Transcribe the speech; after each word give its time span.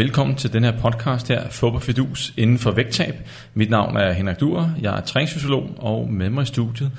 Velkommen 0.00 0.36
til 0.36 0.52
den 0.52 0.64
her 0.64 0.80
podcast 0.80 1.28
her, 1.28 1.48
Fup 1.48 1.74
og 1.74 1.82
Fidus 1.82 2.34
inden 2.36 2.58
for 2.58 2.70
vægttab. 2.70 3.14
Mit 3.54 3.70
navn 3.70 3.96
er 3.96 4.12
Henrik 4.12 4.40
Duer, 4.40 4.70
jeg 4.80 4.96
er 4.96 5.00
træningsfysiolog, 5.00 5.70
og 5.78 6.08
med 6.12 6.30
mig 6.30 6.42
i 6.42 6.46
studiet, 6.46 6.90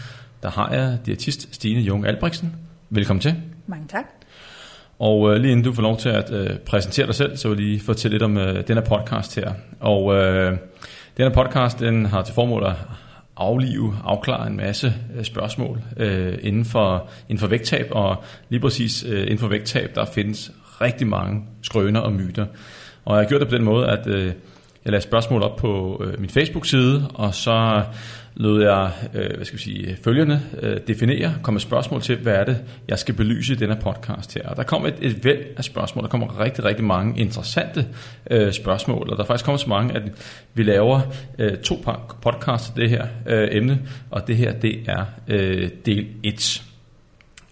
der 0.44 0.50
har 0.50 0.74
jeg 0.74 0.98
diætist 1.06 1.56
Stine 1.56 1.82
Jung 1.82 2.08
Albrechtsen. 2.08 2.56
Velkommen 2.90 3.22
til. 3.22 3.36
Mange 3.68 3.88
tak. 3.88 4.06
Og 5.00 5.34
øh, 5.34 5.42
lige 5.42 5.52
inden 5.52 5.66
du 5.66 5.74
får 5.74 5.82
lov 5.82 5.98
til 5.98 6.10
at 6.10 6.32
øh, 6.34 6.58
præsentere 6.58 7.08
dig 7.08 7.16
selv, 7.16 7.38
så 7.38 7.50
vil 7.50 7.58
jeg 7.58 7.66
lige 7.66 7.80
fortælle 7.80 8.16
lidt 8.16 8.24
om 8.24 8.38
øh, 8.38 8.68
den 8.68 8.78
her 8.78 8.84
podcast 8.84 9.36
her. 9.36 9.54
Og 9.80 10.16
øh, 10.16 10.58
den 11.18 11.26
her 11.26 11.30
podcast, 11.30 11.80
den 11.80 12.06
har 12.06 12.22
til 12.22 12.34
formål 12.34 12.66
at 12.66 12.76
aflive, 13.38 13.98
afklare 14.04 14.48
en 14.48 14.58
masse 14.58 14.94
øh, 15.16 15.24
spørgsmål 15.24 15.82
øh, 15.98 16.38
inden, 16.42 16.66
for, 16.66 17.10
inden 17.30 17.40
for 17.40 17.48
vægttab, 17.48 17.88
og 17.92 18.24
lige 18.50 18.60
præcis 18.60 19.06
øh, 19.08 19.22
inden 19.22 19.38
for 19.38 19.48
vægttab, 19.48 19.96
der 19.96 20.06
findes 20.06 20.52
rigtig 20.82 21.08
mange 21.08 21.42
skrøner 21.62 22.00
og 22.00 22.14
myter. 22.14 22.46
Og 23.06 23.16
jeg 23.16 23.24
har 23.24 23.30
gjort 23.30 23.42
det 23.42 23.50
på 23.50 23.56
den 23.56 23.64
måde, 23.64 23.88
at 23.88 24.08
øh, 24.08 24.26
jeg 24.86 24.92
lagde 24.92 25.04
spørgsmål 25.04 25.44
op 25.44 25.56
på 25.56 26.04
øh, 26.06 26.20
min 26.20 26.30
Facebook-side, 26.30 27.08
og 27.14 27.34
så 27.34 27.84
lød 28.36 28.62
jeg 28.62 28.92
øh, 29.14 29.36
hvad 29.36 29.46
skal 29.46 29.58
vi 29.58 29.64
sige, 29.64 29.98
følgende 30.04 30.42
øh, 30.62 30.78
definere, 30.88 31.34
komme 31.44 31.56
med 31.56 31.62
spørgsmål 31.62 32.02
til, 32.02 32.16
hvad 32.16 32.34
er 32.34 32.44
det, 32.44 32.62
jeg 32.88 33.00
skal 33.00 33.16
belyse 33.16 33.54
i 33.54 33.56
denne 33.56 33.78
podcast 33.82 34.34
her. 34.34 34.50
Og 34.50 34.56
der 34.56 34.64
kom 34.64 34.86
et, 34.86 34.96
et 35.02 35.26
væld 35.26 35.46
af 35.58 35.64
spørgsmål, 35.64 36.04
der 36.04 36.10
kommer 36.10 36.40
rigtig, 36.40 36.64
rigtig 36.64 36.86
mange 36.86 37.20
interessante 37.20 37.88
øh, 38.32 38.54
spørgsmål, 38.54 39.10
og 39.10 39.18
der 39.18 39.24
er 39.24 39.28
faktisk 39.28 39.46
kommet 39.46 39.62
så 39.62 39.70
mange, 39.70 39.96
at 39.96 40.04
vi 40.54 40.64
laver 40.64 41.02
øh, 41.40 41.58
to 41.58 41.86
podcasts 42.22 42.70
til 42.70 42.82
det 42.82 42.90
her 42.90 43.08
øh, 43.28 43.48
emne, 43.52 43.80
og 44.12 44.28
det 44.28 44.38
her, 44.38 44.52
det 44.52 44.80
er 44.88 45.06
øh, 45.28 45.70
del 45.86 46.08
1. 46.24 46.64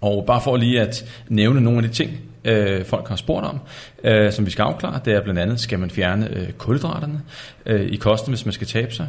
Og 0.02 0.26
bare 0.26 0.42
for 0.42 0.58
lige 0.58 0.82
at 0.82 1.24
nævne 1.30 1.62
nogle 1.62 1.78
af 1.78 1.84
de 1.84 1.90
ting, 1.94 2.29
øh, 2.46 2.86
folk 2.86 3.08
har 3.08 3.16
spurgt 3.16 3.46
om, 3.46 3.60
øh, 4.04 4.32
som 4.32 4.46
vi 4.46 4.52
skal 4.52 4.64
afklare, 4.64 5.00
det 5.06 5.14
er 5.14 5.22
blandt 5.22 5.40
andet, 5.40 5.60
skal 5.60 5.80
man 5.80 5.90
fjerne 5.90 6.30
øh, 6.38 6.52
kulhydraterne 6.52 7.22
øh, 7.66 7.82
i 7.82 7.96
kosten, 7.96 8.32
hvis 8.32 8.46
man 8.46 8.54
skal 8.54 8.68
tabe 8.68 8.94
sig? 8.94 9.08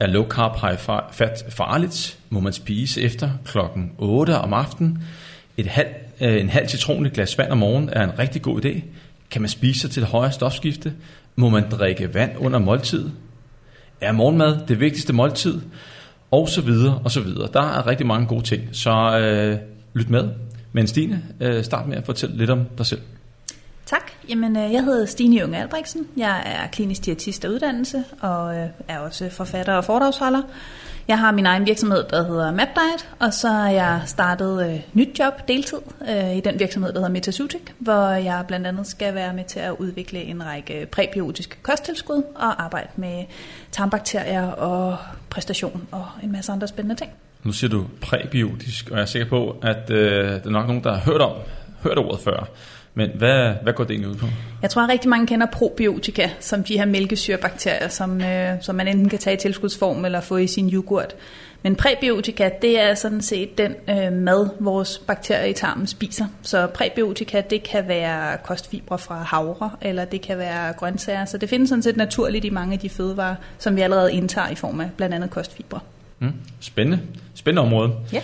Er 0.00 0.06
low 0.06 0.28
carb 0.28 0.56
high 0.60 0.78
fat 1.12 1.44
farligt? 1.48 2.18
Må 2.30 2.40
man 2.40 2.52
spise 2.52 3.02
efter 3.02 3.30
klokken 3.44 3.92
8 3.98 4.38
om 4.38 4.52
aftenen? 4.52 5.02
Et 5.56 5.66
halv, 5.66 5.88
øh, 6.20 6.40
en 6.40 6.48
halv 6.48 6.68
citron 6.68 7.04
i 7.04 7.08
et 7.08 7.12
glas 7.12 7.38
vand 7.38 7.50
om 7.50 7.58
morgenen 7.58 7.88
er 7.92 8.04
en 8.04 8.18
rigtig 8.18 8.42
god 8.42 8.64
idé. 8.64 8.82
Kan 9.30 9.42
man 9.42 9.48
spise 9.48 9.80
sig 9.80 9.90
til 9.90 10.04
højere 10.04 10.32
stofskifte? 10.32 10.92
Må 11.36 11.48
man 11.48 11.64
drikke 11.70 12.14
vand 12.14 12.30
under 12.38 12.58
måltid? 12.58 13.10
Er 14.00 14.12
morgenmad 14.12 14.58
det 14.68 14.80
vigtigste 14.80 15.12
måltid? 15.12 15.60
Og 16.30 16.48
så 16.48 16.60
videre, 16.60 17.00
og 17.04 17.10
så 17.10 17.20
videre. 17.20 17.48
Der 17.52 17.62
er 17.62 17.86
rigtig 17.86 18.06
mange 18.06 18.26
gode 18.26 18.42
ting, 18.42 18.62
så 18.72 19.18
øh, 19.18 19.58
lyt 19.94 20.10
med. 20.10 20.28
Men 20.72 20.86
Stine, 20.86 21.22
øh, 21.40 21.64
start 21.64 21.88
med 21.88 21.96
at 21.96 22.06
fortælle 22.06 22.36
lidt 22.36 22.50
om 22.50 22.64
dig 22.78 22.86
selv. 22.86 23.00
Tak. 23.86 24.12
Jamen, 24.28 24.56
øh, 24.56 24.72
jeg 24.72 24.84
hedder 24.84 25.06
Stine 25.06 25.40
Junge 25.40 25.58
Albrechtsen. 25.58 26.06
Jeg 26.16 26.42
er 26.44 26.66
klinisk 26.66 27.04
diætist 27.04 27.44
af 27.44 27.48
uddannelse 27.48 28.04
og 28.20 28.56
øh, 28.56 28.68
er 28.88 28.98
også 28.98 29.30
forfatter 29.30 29.74
og 29.74 29.84
foredragsholder. 29.84 30.42
Jeg 31.08 31.18
har 31.18 31.32
min 31.32 31.46
egen 31.46 31.66
virksomhed, 31.66 32.04
der 32.10 32.24
hedder 32.24 32.50
MapDiet, 32.50 33.08
og 33.18 33.34
så 33.34 33.48
har 33.48 33.70
jeg 33.70 34.02
startet 34.06 34.70
øh, 34.70 34.80
nyt 34.92 35.18
job 35.18 35.48
deltid 35.48 35.78
øh, 36.08 36.36
i 36.36 36.40
den 36.40 36.58
virksomhed, 36.58 36.92
der 36.92 36.98
hedder 36.98 37.12
Metasutic, 37.12 37.62
hvor 37.78 38.08
jeg 38.08 38.44
blandt 38.48 38.66
andet 38.66 38.86
skal 38.86 39.14
være 39.14 39.34
med 39.34 39.44
til 39.44 39.60
at 39.60 39.72
udvikle 39.78 40.22
en 40.22 40.46
række 40.46 40.86
præbiotiske 40.92 41.56
kosttilskud 41.62 42.22
og 42.34 42.64
arbejde 42.64 42.88
med 42.96 43.24
tarmbakterier 43.72 44.46
og 44.46 44.96
præstation 45.30 45.88
og 45.90 46.06
en 46.22 46.32
masse 46.32 46.52
andre 46.52 46.68
spændende 46.68 46.96
ting. 46.96 47.10
Nu 47.44 47.52
siger 47.52 47.70
du 47.70 47.86
præbiotisk, 48.00 48.90
og 48.90 48.96
jeg 48.96 49.02
er 49.02 49.06
sikker 49.06 49.28
på, 49.28 49.56
at 49.62 49.90
øh, 49.90 50.30
der 50.30 50.40
er 50.44 50.50
nok 50.50 50.66
nogen, 50.66 50.84
der 50.84 50.94
har 50.94 51.00
hørt 51.00 51.20
om 51.20 51.32
hørt 51.82 51.98
ordet 51.98 52.20
før. 52.20 52.48
Men 52.94 53.10
hvad, 53.14 53.54
hvad 53.62 53.72
går 53.72 53.84
det 53.84 53.90
egentlig 53.90 54.10
ud 54.10 54.16
på? 54.16 54.26
Jeg 54.62 54.70
tror, 54.70 54.82
at 54.82 54.88
rigtig 54.88 55.10
mange 55.10 55.26
kender 55.26 55.46
probiotika, 55.46 56.30
som 56.40 56.64
de 56.64 56.78
her 56.78 56.84
mælkesyrebakterier, 56.84 57.88
som, 57.88 58.20
øh, 58.20 58.54
som 58.60 58.74
man 58.74 58.88
enten 58.88 59.08
kan 59.08 59.18
tage 59.18 59.34
i 59.34 59.38
tilskudsform 59.38 60.04
eller 60.04 60.20
få 60.20 60.36
i 60.36 60.46
sin 60.46 60.70
yoghurt. 60.70 61.14
Men 61.62 61.76
præbiotika, 61.76 62.50
det 62.62 62.80
er 62.80 62.94
sådan 62.94 63.22
set 63.22 63.58
den 63.58 63.74
øh, 63.90 64.12
mad, 64.12 64.48
vores 64.60 64.98
bakterier 64.98 65.44
i 65.44 65.52
tarmen 65.52 65.86
spiser. 65.86 66.26
Så 66.42 66.66
præbiotika, 66.66 67.42
det 67.50 67.62
kan 67.62 67.88
være 67.88 68.38
kostfibre 68.44 68.98
fra 68.98 69.22
havre, 69.22 69.70
eller 69.80 70.04
det 70.04 70.20
kan 70.20 70.38
være 70.38 70.72
grøntsager. 70.72 71.24
Så 71.24 71.38
det 71.38 71.48
findes 71.48 71.68
sådan 71.68 71.82
set 71.82 71.96
naturligt 71.96 72.44
i 72.44 72.50
mange 72.50 72.72
af 72.72 72.78
de 72.78 72.88
fødevarer, 72.88 73.34
som 73.58 73.76
vi 73.76 73.80
allerede 73.80 74.12
indtager 74.12 74.48
i 74.48 74.54
form 74.54 74.80
af 74.80 74.90
blandt 74.96 75.14
andet 75.14 75.30
kostfibre. 75.30 75.80
Mm, 76.22 76.32
spændende. 76.60 77.02
Spændende 77.34 77.62
område. 77.62 77.92
Ja. 78.12 78.20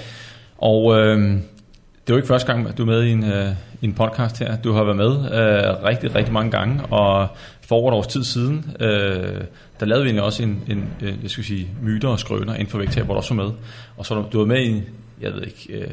Og 0.58 0.98
øh, 0.98 1.18
det 1.20 2.12
er 2.12 2.14
jo 2.14 2.16
ikke 2.16 2.28
første 2.28 2.52
gang, 2.52 2.78
du 2.78 2.82
er 2.82 2.86
med 2.86 3.02
i 3.02 3.10
en, 3.10 3.24
øh, 3.24 3.52
i 3.80 3.84
en 3.84 3.94
podcast 3.94 4.38
her. 4.38 4.56
Du 4.56 4.72
har 4.72 4.84
været 4.84 4.96
med 4.96 5.10
øh, 5.10 5.84
rigtig, 5.84 6.14
rigtig 6.14 6.32
mange 6.32 6.50
gange, 6.50 6.84
og 6.84 7.28
for 7.60 7.76
over 7.76 7.92
et 7.92 7.96
års 7.96 8.06
tid 8.06 8.24
siden, 8.24 8.76
øh, 8.80 9.40
der 9.80 9.86
lavede 9.86 10.04
vi 10.04 10.08
egentlig 10.08 10.24
også 10.24 10.42
en, 10.42 10.62
en 10.68 10.88
øh, 11.02 11.14
jeg 11.22 11.30
skal 11.30 11.44
sige, 11.44 11.68
myter 11.82 12.08
og 12.08 12.18
skrøner 12.18 12.54
inden 12.54 12.66
for 12.66 12.78
vægttab, 12.78 13.04
hvor 13.04 13.14
du 13.14 13.18
også 13.18 13.34
var 13.34 13.44
med. 13.44 13.52
Og 13.96 14.06
så 14.06 14.24
du 14.32 14.38
var 14.38 14.46
med 14.46 14.62
i, 14.62 14.82
jeg 15.20 15.32
ved 15.32 15.42
ikke, 15.42 15.72
øh, 15.72 15.90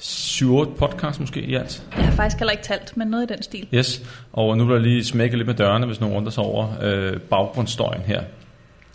7-8 0.00 0.76
podcast 0.78 1.20
måske 1.20 1.40
i 1.40 1.54
alt. 1.54 1.82
Jeg 1.96 2.04
har 2.04 2.12
faktisk 2.12 2.38
heller 2.38 2.52
ikke 2.52 2.64
talt, 2.64 2.96
men 2.96 3.08
noget 3.08 3.30
i 3.30 3.34
den 3.34 3.42
stil. 3.42 3.66
Yes, 3.74 4.02
og 4.32 4.58
nu 4.58 4.64
vil 4.64 4.72
jeg 4.72 4.82
lige 4.82 5.04
smække 5.04 5.36
lidt 5.36 5.46
med 5.46 5.54
dørene, 5.54 5.86
hvis 5.86 6.00
nogen 6.00 6.16
undrer 6.16 6.30
sig 6.30 6.44
over 6.44 6.68
øh, 6.82 7.20
baggrundsstøjen 7.20 8.02
her. 8.02 8.22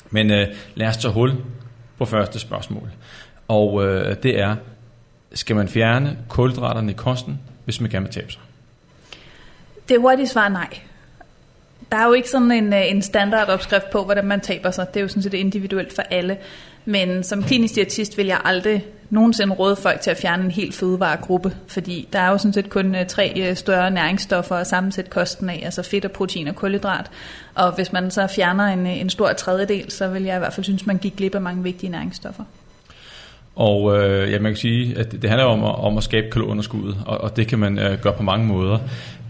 Men 0.10 0.32
øh, 0.32 0.48
lad 0.76 0.88
os 0.88 0.98
tage 0.98 1.14
hul 1.14 1.32
på 2.00 2.06
første 2.06 2.40
spørgsmål. 2.40 2.90
Og 3.48 3.86
øh, 3.86 4.16
det 4.24 4.40
er, 4.40 4.56
skal 5.34 5.56
man 5.56 5.68
fjerne 5.68 6.18
kulhydraterne 6.28 6.92
i 6.92 6.96
kosten, 6.96 7.40
hvis 7.66 7.82
man 7.82 7.90
gerne 7.90 8.06
vil 8.06 8.14
tabe 8.14 8.32
sig? 8.32 8.42
Det 9.90 10.00
hurtige 10.00 10.28
svar 10.28 10.46
er 10.46 10.50
nej. 10.50 10.80
Der 11.92 11.98
er 11.98 12.06
jo 12.06 12.14
ikke 12.14 12.30
sådan 12.30 12.52
en, 12.52 12.74
øh, 12.74 12.92
en 12.92 13.02
standardopskrift 13.02 13.90
på, 13.92 14.04
hvordan 14.04 14.26
man 14.26 14.42
taber 14.42 14.72
sig. 14.72 14.88
Det 14.88 14.98
er 14.98 15.02
jo 15.02 15.08
sådan 15.08 15.24
set 15.24 15.34
individuelt 15.34 15.94
for 15.94 16.02
alle. 16.02 16.38
Men 16.86 17.24
som 17.24 17.44
klinisk 17.44 17.76
diætist 17.76 18.18
vil 18.18 18.26
jeg 18.26 18.42
aldrig 18.46 18.86
nogensinde 19.10 19.54
råde 19.54 19.76
folk 19.76 20.02
til 20.02 20.12
at 20.12 20.18
fjerne 20.18 20.46
en 20.46 20.52
helt 20.52 20.76
fødevaregruppe, 20.76 21.52
fordi 21.68 22.08
der 22.14 22.20
er 22.20 22.30
jo 22.30 22.38
sådan 22.38 22.54
set 22.54 22.70
kun 22.70 22.96
øh, 22.96 23.06
tre 23.06 23.34
øh, 23.50 23.56
større 23.56 23.92
næringsstoffer 23.92 24.56
at 24.56 24.68
sammensætte 24.68 25.12
kosten 25.12 25.50
af, 25.50 25.62
altså 25.66 25.84
fedt 25.84 26.06
og 26.06 26.12
protein 26.12 26.48
og 26.48 26.56
kulhydrat. 26.56 27.12
Og 27.56 27.76
hvis 27.76 27.94
man 27.94 28.12
så 28.12 28.28
fjerner 28.28 28.66
en, 28.66 28.88
øh, 28.88 29.00
en 29.00 29.10
stor 29.10 29.34
tredjedel, 29.34 29.92
så 29.92 30.08
vil 30.08 30.24
jeg 30.24 30.36
i 30.36 30.40
hvert 30.40 30.54
fald 30.54 30.64
synes, 30.64 30.86
man 30.86 30.98
gik 30.98 31.16
glip 31.16 31.36
af 31.36 31.42
mange 31.42 31.64
vigtige 31.64 31.90
næringsstoffer. 31.90 32.44
Og 33.56 33.98
øh, 33.98 34.32
ja, 34.32 34.40
man 34.40 34.52
kan 34.52 34.58
sige, 34.58 34.98
at 34.98 35.12
det 35.12 35.30
handler 35.30 35.46
om, 35.46 35.64
om 35.64 35.98
at 35.98 36.04
skabe 36.04 36.30
kalorunderskuddet, 36.32 36.98
og, 37.06 37.18
og 37.22 37.36
det 37.36 37.48
kan 37.48 37.60
man 37.60 37.80
øh, 37.80 38.00
gøre 38.02 38.14
på 38.14 38.24
mange 38.24 38.48
måder. 38.48 38.80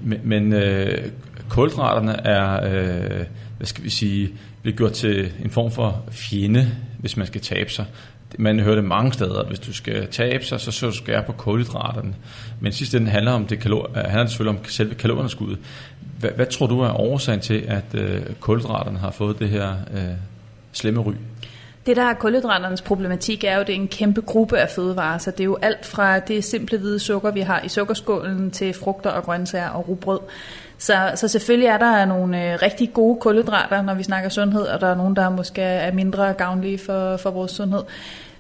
Men, 0.04 0.20
men 0.24 0.54
øh, 0.54 0.98
kulhydraterne 1.50 2.28
er, 2.28 2.64
øh, 2.64 3.26
hvad 3.58 3.68
skal 3.68 3.84
vi 3.84 3.90
sige, 3.90 4.30
bliver 4.62 4.78
gjort 4.78 4.94
til 4.94 5.32
en 5.44 5.50
form 5.50 5.72
for 5.72 6.04
fjende, 6.12 6.72
hvis 7.00 7.18
man 7.18 7.28
skal 7.28 7.42
tabe 7.42 7.72
sig. 7.72 7.86
Man 8.38 8.60
hører 8.60 8.76
det 8.76 8.84
mange 8.84 9.14
steder, 9.14 9.40
at 9.40 9.48
hvis 9.48 9.60
du 9.60 9.74
skal 9.74 10.08
tabe 10.08 10.46
sig, 10.46 10.60
så 10.60 10.72
skal 10.72 10.90
du 10.90 10.96
skære 10.96 11.24
på 11.24 11.32
kulhydraterne. 11.32 12.16
Men 12.60 12.72
sidst 12.72 12.94
den 12.94 13.08
handler, 13.08 13.32
om 13.32 13.46
det 13.46 13.60
kalor, 13.60 13.90
øh, 13.90 13.96
handler 13.96 14.22
det 14.22 14.30
selvfølgelig 14.30 14.60
om 14.60 14.66
selve 14.66 14.96
kalorunderskuddet. 14.96 15.58
Hvad, 16.20 16.30
hvad 16.36 16.46
tror 16.46 16.68
du 16.68 16.80
er 16.80 17.00
årsagen 17.00 17.40
til, 17.40 17.66
at 17.68 17.86
øh, 17.94 18.22
kulhydraterne 18.40 19.00
har 19.00 19.12
fået 19.12 19.40
det 19.40 19.50
her 19.50 19.76
øh, 19.94 20.04
slemme 20.72 21.02
ry? 21.02 21.14
Det, 21.86 21.96
der 21.96 22.04
er 22.04 22.14
kulhydraternes 22.14 22.82
problematik, 22.82 23.44
er 23.44 23.56
jo, 23.56 23.62
at 23.62 23.68
det 23.68 23.76
er 23.76 23.80
en 23.80 23.88
kæmpe 23.88 24.22
gruppe 24.22 24.58
af 24.58 24.70
fødevarer. 24.70 25.18
Så 25.18 25.32
det 25.32 25.40
er 25.40 25.46
jo 25.46 25.58
alt 25.62 25.86
fra 25.86 26.20
det 26.20 26.44
simple 26.44 26.78
hvide 26.78 27.00
sukker, 27.00 27.32
vi 27.32 27.40
har 27.40 27.62
i 27.62 27.70
sukkerskålen, 27.70 28.52
til 28.52 28.74
frugter 28.74 29.10
og 29.10 29.24
grøntsager 29.24 29.70
og 29.70 29.90
rugbrød. 29.90 30.20
Så, 30.80 31.12
så 31.16 31.28
selvfølgelig 31.28 31.68
er 31.68 31.78
der 31.78 32.06
nogle 32.06 32.54
øh, 32.54 32.60
rigtig 32.62 32.94
gode 32.94 33.20
kulhydrater, 33.20 33.82
når 33.82 33.94
vi 33.94 34.04
snakker 34.04 34.30
sundhed, 34.30 34.62
og 34.62 34.82
der 34.82 34.88
er 34.88 34.96
nogle, 34.96 35.16
der 35.16 35.30
måske 35.30 35.62
er 35.62 35.92
mindre 35.92 36.34
gavnlige 36.34 36.78
for, 36.78 37.18
for 37.18 37.32
vores 37.32 37.52
sundhed. 37.52 37.84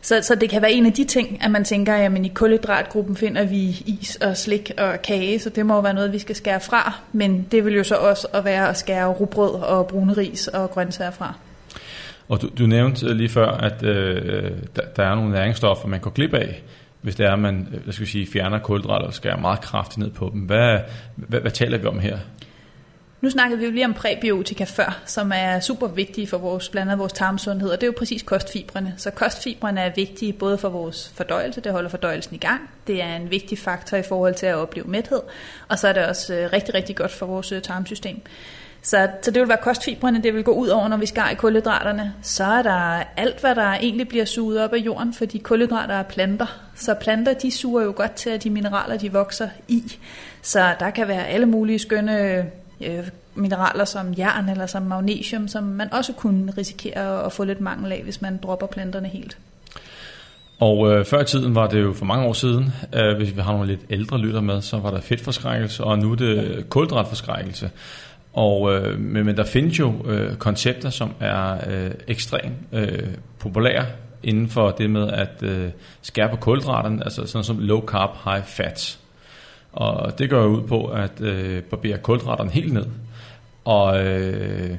Så, 0.01 0.21
så 0.21 0.35
det 0.35 0.49
kan 0.49 0.61
være 0.61 0.71
en 0.71 0.85
af 0.85 0.93
de 0.93 1.03
ting, 1.03 1.43
at 1.43 1.51
man 1.51 1.63
tænker, 1.63 1.93
at 1.93 2.25
i 2.25 2.27
kulhydratgruppen 2.27 3.15
finder 3.15 3.45
vi 3.45 3.83
is 3.85 4.15
og 4.15 4.37
slik 4.37 4.71
og 4.77 5.01
kage, 5.01 5.39
så 5.39 5.49
det 5.49 5.65
må 5.65 5.73
jo 5.73 5.79
være 5.79 5.93
noget, 5.93 6.13
vi 6.13 6.19
skal 6.19 6.35
skære 6.35 6.59
fra. 6.59 6.99
Men 7.13 7.47
det 7.51 7.65
vil 7.65 7.75
jo 7.75 7.83
så 7.83 7.95
også 7.95 8.27
at 8.33 8.45
være 8.45 8.69
at 8.69 8.77
skære 8.77 9.07
rugbrød 9.07 9.53
og 9.53 9.87
brune 9.87 10.13
ris 10.13 10.47
og 10.47 10.71
grøntsager 10.71 11.11
fra. 11.11 11.33
Og 12.29 12.41
du, 12.41 12.49
du 12.59 12.67
nævnte 12.67 13.13
lige 13.13 13.29
før, 13.29 13.47
at 13.51 13.83
øh, 13.83 14.21
øh 14.25 14.51
der, 14.75 14.81
der 14.95 15.03
er 15.03 15.15
nogle 15.15 15.31
næringsstoffer, 15.31 15.87
man 15.87 15.99
går 15.99 16.09
glip 16.11 16.33
af, 16.33 16.63
hvis 17.01 17.15
det 17.15 17.25
er, 17.25 17.33
at 17.33 17.39
man 17.39 17.67
øh, 17.73 17.81
jeg 17.85 17.93
skal 17.93 18.07
sige, 18.07 18.27
fjerner 18.27 18.59
kulhydrater 18.59 19.07
og 19.07 19.13
skærer 19.13 19.37
meget 19.37 19.61
kraftigt 19.61 19.97
ned 19.97 20.11
på 20.11 20.29
dem. 20.33 20.41
Hvad, 20.41 20.79
hvad, 21.15 21.39
hvad 21.39 21.51
taler 21.51 21.77
vi 21.77 21.85
om 21.85 21.99
her? 21.99 22.17
Nu 23.21 23.29
snakkede 23.29 23.59
vi 23.59 23.65
jo 23.65 23.71
lige 23.71 23.85
om 23.85 23.93
præbiotika 23.93 24.63
før, 24.63 25.01
som 25.05 25.31
er 25.35 25.59
super 25.59 25.87
vigtige 25.87 26.27
for 26.27 26.37
vores, 26.37 26.69
blandt 26.69 26.91
andet 26.91 26.99
vores 26.99 27.13
tarmsundhed, 27.13 27.69
og 27.69 27.81
det 27.81 27.83
er 27.83 27.87
jo 27.87 27.93
præcis 27.97 28.23
kostfibrene. 28.23 28.93
Så 28.97 29.11
kostfibrene 29.11 29.81
er 29.81 29.91
vigtige 29.95 30.33
både 30.33 30.57
for 30.57 30.69
vores 30.69 31.13
fordøjelse, 31.15 31.61
det 31.61 31.71
holder 31.71 31.89
fordøjelsen 31.89 32.35
i 32.35 32.37
gang, 32.37 32.69
det 32.87 33.01
er 33.01 33.15
en 33.15 33.31
vigtig 33.31 33.57
faktor 33.57 33.97
i 33.97 34.03
forhold 34.03 34.35
til 34.35 34.45
at 34.45 34.55
opleve 34.55 34.87
mæthed, 34.87 35.21
og 35.67 35.79
så 35.79 35.87
er 35.87 35.93
det 35.93 36.05
også 36.05 36.33
øh, 36.33 36.49
rigtig, 36.53 36.73
rigtig 36.73 36.95
godt 36.95 37.11
for 37.11 37.25
vores 37.25 37.51
øh, 37.51 37.61
tarmsystem. 37.61 38.21
Så, 38.81 39.07
så 39.21 39.31
det 39.31 39.41
vil 39.41 39.49
være 39.49 39.57
kostfibrene, 39.57 40.23
det 40.23 40.33
vil 40.33 40.43
gå 40.43 40.51
ud 40.51 40.67
over, 40.67 40.87
når 40.87 40.97
vi 40.97 41.05
skar 41.05 41.29
i 41.29 41.35
kulhydraterne. 41.35 42.13
Så 42.21 42.43
er 42.43 42.61
der 42.61 43.03
alt, 43.17 43.39
hvad 43.41 43.55
der 43.55 43.73
egentlig 43.73 44.07
bliver 44.07 44.25
suget 44.25 44.63
op 44.63 44.73
af 44.73 44.77
jorden, 44.77 45.13
fordi 45.13 45.37
kulhydrater 45.37 45.95
er 45.95 46.03
planter. 46.03 46.45
Så 46.75 46.93
planter, 46.93 47.33
de 47.33 47.51
suger 47.51 47.83
jo 47.83 47.93
godt 47.95 48.11
til, 48.11 48.29
at 48.29 48.43
de 48.43 48.49
mineraler, 48.49 48.97
de 48.97 49.11
vokser 49.11 49.49
i. 49.67 49.83
Så 50.41 50.75
der 50.79 50.89
kan 50.89 51.07
være 51.07 51.27
alle 51.27 51.45
mulige 51.45 51.79
skønne 51.79 52.45
øh, 52.81 53.07
mineraler 53.35 53.85
som 53.85 54.13
jern 54.17 54.49
eller 54.49 54.65
som 54.65 54.81
magnesium, 54.81 55.47
som 55.47 55.63
man 55.63 55.93
også 55.93 56.13
kunne 56.13 56.53
risikere 56.57 57.25
at 57.25 57.31
få 57.31 57.43
lidt 57.43 57.61
mangel 57.61 57.91
af, 57.91 58.01
hvis 58.03 58.21
man 58.21 58.39
dropper 58.43 58.67
planterne 58.67 59.07
helt. 59.07 59.37
Og 60.59 60.91
øh, 60.91 61.05
før 61.05 61.21
i 61.21 61.25
tiden 61.25 61.55
var 61.55 61.67
det 61.67 61.81
jo 61.81 61.93
for 61.93 62.05
mange 62.05 62.27
år 62.27 62.33
siden, 62.33 62.73
øh, 62.95 63.17
hvis 63.17 63.35
vi 63.35 63.41
har 63.41 63.51
nogle 63.51 63.67
lidt 63.67 63.81
ældre 63.89 64.17
lytter 64.17 64.41
med, 64.41 64.61
så 64.61 64.77
var 64.77 64.91
der 64.91 65.01
fedtforskrækkelse, 65.01 65.83
og 65.83 65.99
nu 65.99 66.11
er 66.11 66.15
det 66.15 66.65
kulhydratforskrækkelse. 66.69 67.69
Og, 68.39 68.73
øh, 68.73 68.99
men, 68.99 69.25
men 69.25 69.37
der 69.37 69.43
findes 69.43 69.79
jo 69.79 69.93
øh, 70.05 70.35
koncepter, 70.35 70.89
som 70.89 71.11
er 71.19 71.53
øh, 71.69 71.91
ekstremt 72.07 72.53
øh, 72.71 73.07
populære 73.39 73.85
inden 74.23 74.49
for 74.49 74.71
det 74.71 74.89
med 74.89 75.07
at 75.09 75.43
øh, 75.43 75.69
skærpe 76.01 76.37
kulhydraterne, 76.37 77.03
altså 77.03 77.27
sådan 77.27 77.43
som 77.43 77.59
low 77.59 77.85
carb, 77.85 78.09
high 78.25 78.43
fat. 78.43 78.99
Og 79.71 80.19
det 80.19 80.29
går 80.29 80.45
ud 80.45 80.67
på 80.67 80.85
at 80.85 81.21
øh, 81.21 81.63
barbere 81.63 81.97
kulhydraterne 81.97 82.51
helt 82.51 82.73
ned. 82.73 82.85
Og, 83.65 84.05
øh, 84.05 84.75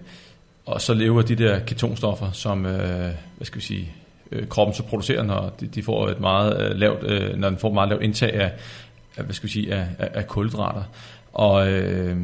og 0.67 0.81
så 0.81 0.95
lever 0.95 1.23
de 1.23 1.35
der 1.35 1.59
ketonstoffer, 1.59 2.31
som 2.31 2.67
øh, 2.67 3.11
hvad 3.37 3.45
skal 3.45 3.61
vi 3.61 3.65
sige, 3.65 3.93
øh, 4.33 4.49
kroppen 4.49 4.75
så 4.75 4.83
producerer, 4.83 5.23
når 5.23 5.53
de, 5.61 5.67
de 5.67 5.83
får 5.83 6.09
et 6.09 6.21
meget 6.21 6.63
øh, 6.63 6.77
lavt, 6.77 7.03
øh, 7.03 7.37
når 7.37 7.49
den 7.49 7.59
får 7.59 7.69
et 7.69 7.75
meget 7.75 7.89
lavt 7.89 8.03
indtag 8.03 8.35
af, 8.35 8.53
af 9.17 9.25
hvad 9.25 9.35
skal 9.35 9.47
vi 9.47 9.53
sige, 9.53 9.75
af, 9.75 9.87
af, 9.99 10.09
af 10.15 10.27
kulhydrater. 10.27 10.83
Og 11.33 11.73
øh, 11.73 12.17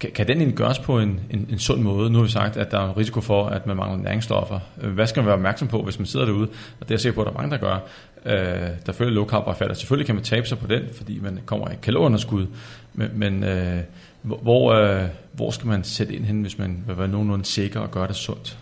kan, 0.00 0.10
kan 0.10 0.28
den 0.28 0.36
egentlig 0.36 0.56
gøres 0.56 0.78
på 0.78 0.98
en, 0.98 1.20
en, 1.30 1.48
en 1.50 1.58
sund 1.58 1.80
måde? 1.82 2.10
Nu 2.10 2.18
har 2.18 2.24
vi 2.24 2.30
sagt, 2.30 2.56
at 2.56 2.70
der 2.70 2.78
er 2.78 2.88
en 2.88 2.96
risiko 2.96 3.20
for, 3.20 3.46
at 3.46 3.66
man 3.66 3.76
mangler 3.76 3.98
næringsstoffer. 3.98 4.60
Øh, 4.82 4.92
hvad 4.92 5.06
skal 5.06 5.20
man 5.20 5.26
være 5.26 5.34
opmærksom 5.34 5.68
på, 5.68 5.82
hvis 5.82 5.98
man 5.98 6.06
sidder 6.06 6.26
derude? 6.26 6.48
Og 6.80 6.80
det 6.80 6.90
er 6.90 6.94
jeg 6.94 7.00
sikker 7.00 7.14
på, 7.14 7.20
at 7.20 7.26
der 7.26 7.32
er 7.32 7.36
mange, 7.36 7.50
der 7.50 7.58
gør. 7.58 7.78
Øh, 8.26 8.68
der 8.86 8.92
følger 8.92 9.12
low 9.12 9.26
carb 9.26 9.46
og 9.46 9.76
Selvfølgelig 9.76 10.06
kan 10.06 10.14
man 10.14 10.24
tabe 10.24 10.46
sig 10.46 10.58
på 10.58 10.66
den, 10.66 10.82
fordi 10.96 11.18
man 11.22 11.40
kommer 11.46 11.68
i 11.68 11.74
kalorunderskud. 11.82 12.46
Men, 12.94 13.10
men 13.14 13.44
øh, 13.44 13.80
hvor, 14.22 14.72
øh, 14.72 15.02
hvor 15.32 15.50
skal 15.50 15.66
man 15.66 15.84
sætte 15.84 16.14
ind 16.14 16.24
hen, 16.24 16.42
hvis 16.42 16.58
man 16.58 16.84
vil 16.86 16.98
være 16.98 17.08
nogenlunde 17.08 17.44
sikker 17.44 17.80
og 17.80 17.90
gøre 17.90 18.06
det 18.06 18.16
sundt? 18.16 18.58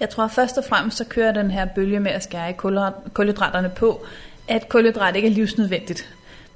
Jeg 0.00 0.10
tror 0.10 0.28
først 0.28 0.58
og 0.58 0.64
fremmest, 0.68 0.96
så 0.96 1.04
kører 1.04 1.32
den 1.32 1.50
her 1.50 1.66
bølge 1.74 2.00
med 2.00 2.10
at 2.10 2.24
skære 2.24 2.52
kulhydraterne 3.12 3.70
på, 3.76 4.06
at 4.48 4.68
kulhydrat 4.68 5.16
ikke 5.16 5.28
er 5.28 5.32
livsnødvendigt. 5.32 6.08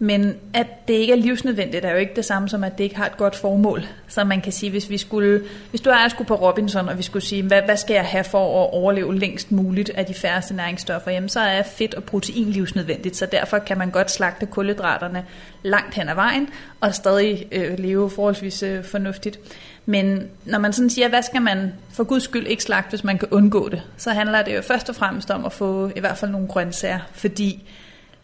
Men 0.02 0.37
at 0.55 0.88
det 0.88 0.94
ikke 0.94 1.12
er 1.12 1.17
livsnødvendigt, 1.17 1.85
er 1.85 1.91
jo 1.91 1.97
ikke 1.97 2.17
det 2.17 2.25
samme 2.25 2.49
som, 2.49 2.64
at 2.64 2.79
det 2.79 2.85
ikke 2.85 2.97
har 2.97 3.06
et 3.06 3.17
godt 3.17 3.37
formål. 3.37 3.85
Så 4.08 4.25
man 4.25 4.41
kan 4.41 4.52
sige, 4.52 4.70
hvis 4.70 4.91
vi 4.91 4.99
skulle, 4.99 5.43
hvis 5.70 5.81
du 5.81 5.91
og 5.91 5.97
jeg 5.97 6.11
skulle 6.11 6.29
på 6.29 6.35
Robinson, 6.35 6.88
og 6.88 6.99
vi 6.99 7.02
skulle 7.02 7.25
sige, 7.25 7.43
hvad, 7.43 7.62
hvad 7.62 7.76
skal 7.76 7.94
jeg 7.94 8.05
have 8.05 8.25
for 8.25 8.64
at 8.64 8.70
overleve 8.73 9.19
længst 9.19 9.52
muligt 9.52 9.91
af 9.91 10.06
de 10.06 10.14
færreste 10.14 10.55
næringsstoffer, 10.55 11.11
jamen 11.11 11.29
så 11.29 11.41
er 11.41 11.62
fedt 11.62 11.94
og 11.94 12.05
protein 12.05 12.50
livsnødvendigt. 12.50 13.17
Så 13.17 13.26
derfor 13.26 13.58
kan 13.58 13.79
man 13.79 13.91
godt 13.91 14.11
slagte 14.11 14.47
kulhydraterne 14.47 15.25
langt 15.62 15.94
hen 15.94 16.08
ad 16.08 16.14
vejen, 16.14 16.49
og 16.81 16.94
stadig 16.94 17.49
øh, 17.53 17.79
leve 17.79 18.11
forholdsvis 18.11 18.62
øh, 18.62 18.85
fornuftigt. 18.85 19.41
Men 19.87 20.29
når 20.44 20.58
man 20.58 20.73
sådan 20.73 20.91
siger, 20.91 21.08
hvad 21.08 21.23
skal 21.23 21.43
man 21.43 21.73
for 21.93 22.05
guds 22.05 22.23
skyld 22.23 22.46
ikke 22.46 22.62
slagte, 22.62 22.91
hvis 22.91 23.05
man 23.05 23.19
kan 23.19 23.29
undgå 23.31 23.69
det, 23.69 23.82
så 23.96 24.11
handler 24.11 24.43
det 24.43 24.56
jo 24.56 24.62
først 24.62 24.88
og 24.88 24.94
fremmest 24.94 25.31
om 25.31 25.44
at 25.44 25.53
få 25.53 25.91
i 25.96 26.00
hvert 26.00 26.19
fald 26.19 26.31
nogle 26.31 26.49
grøntsager, 26.49 27.00
fordi 27.12 27.62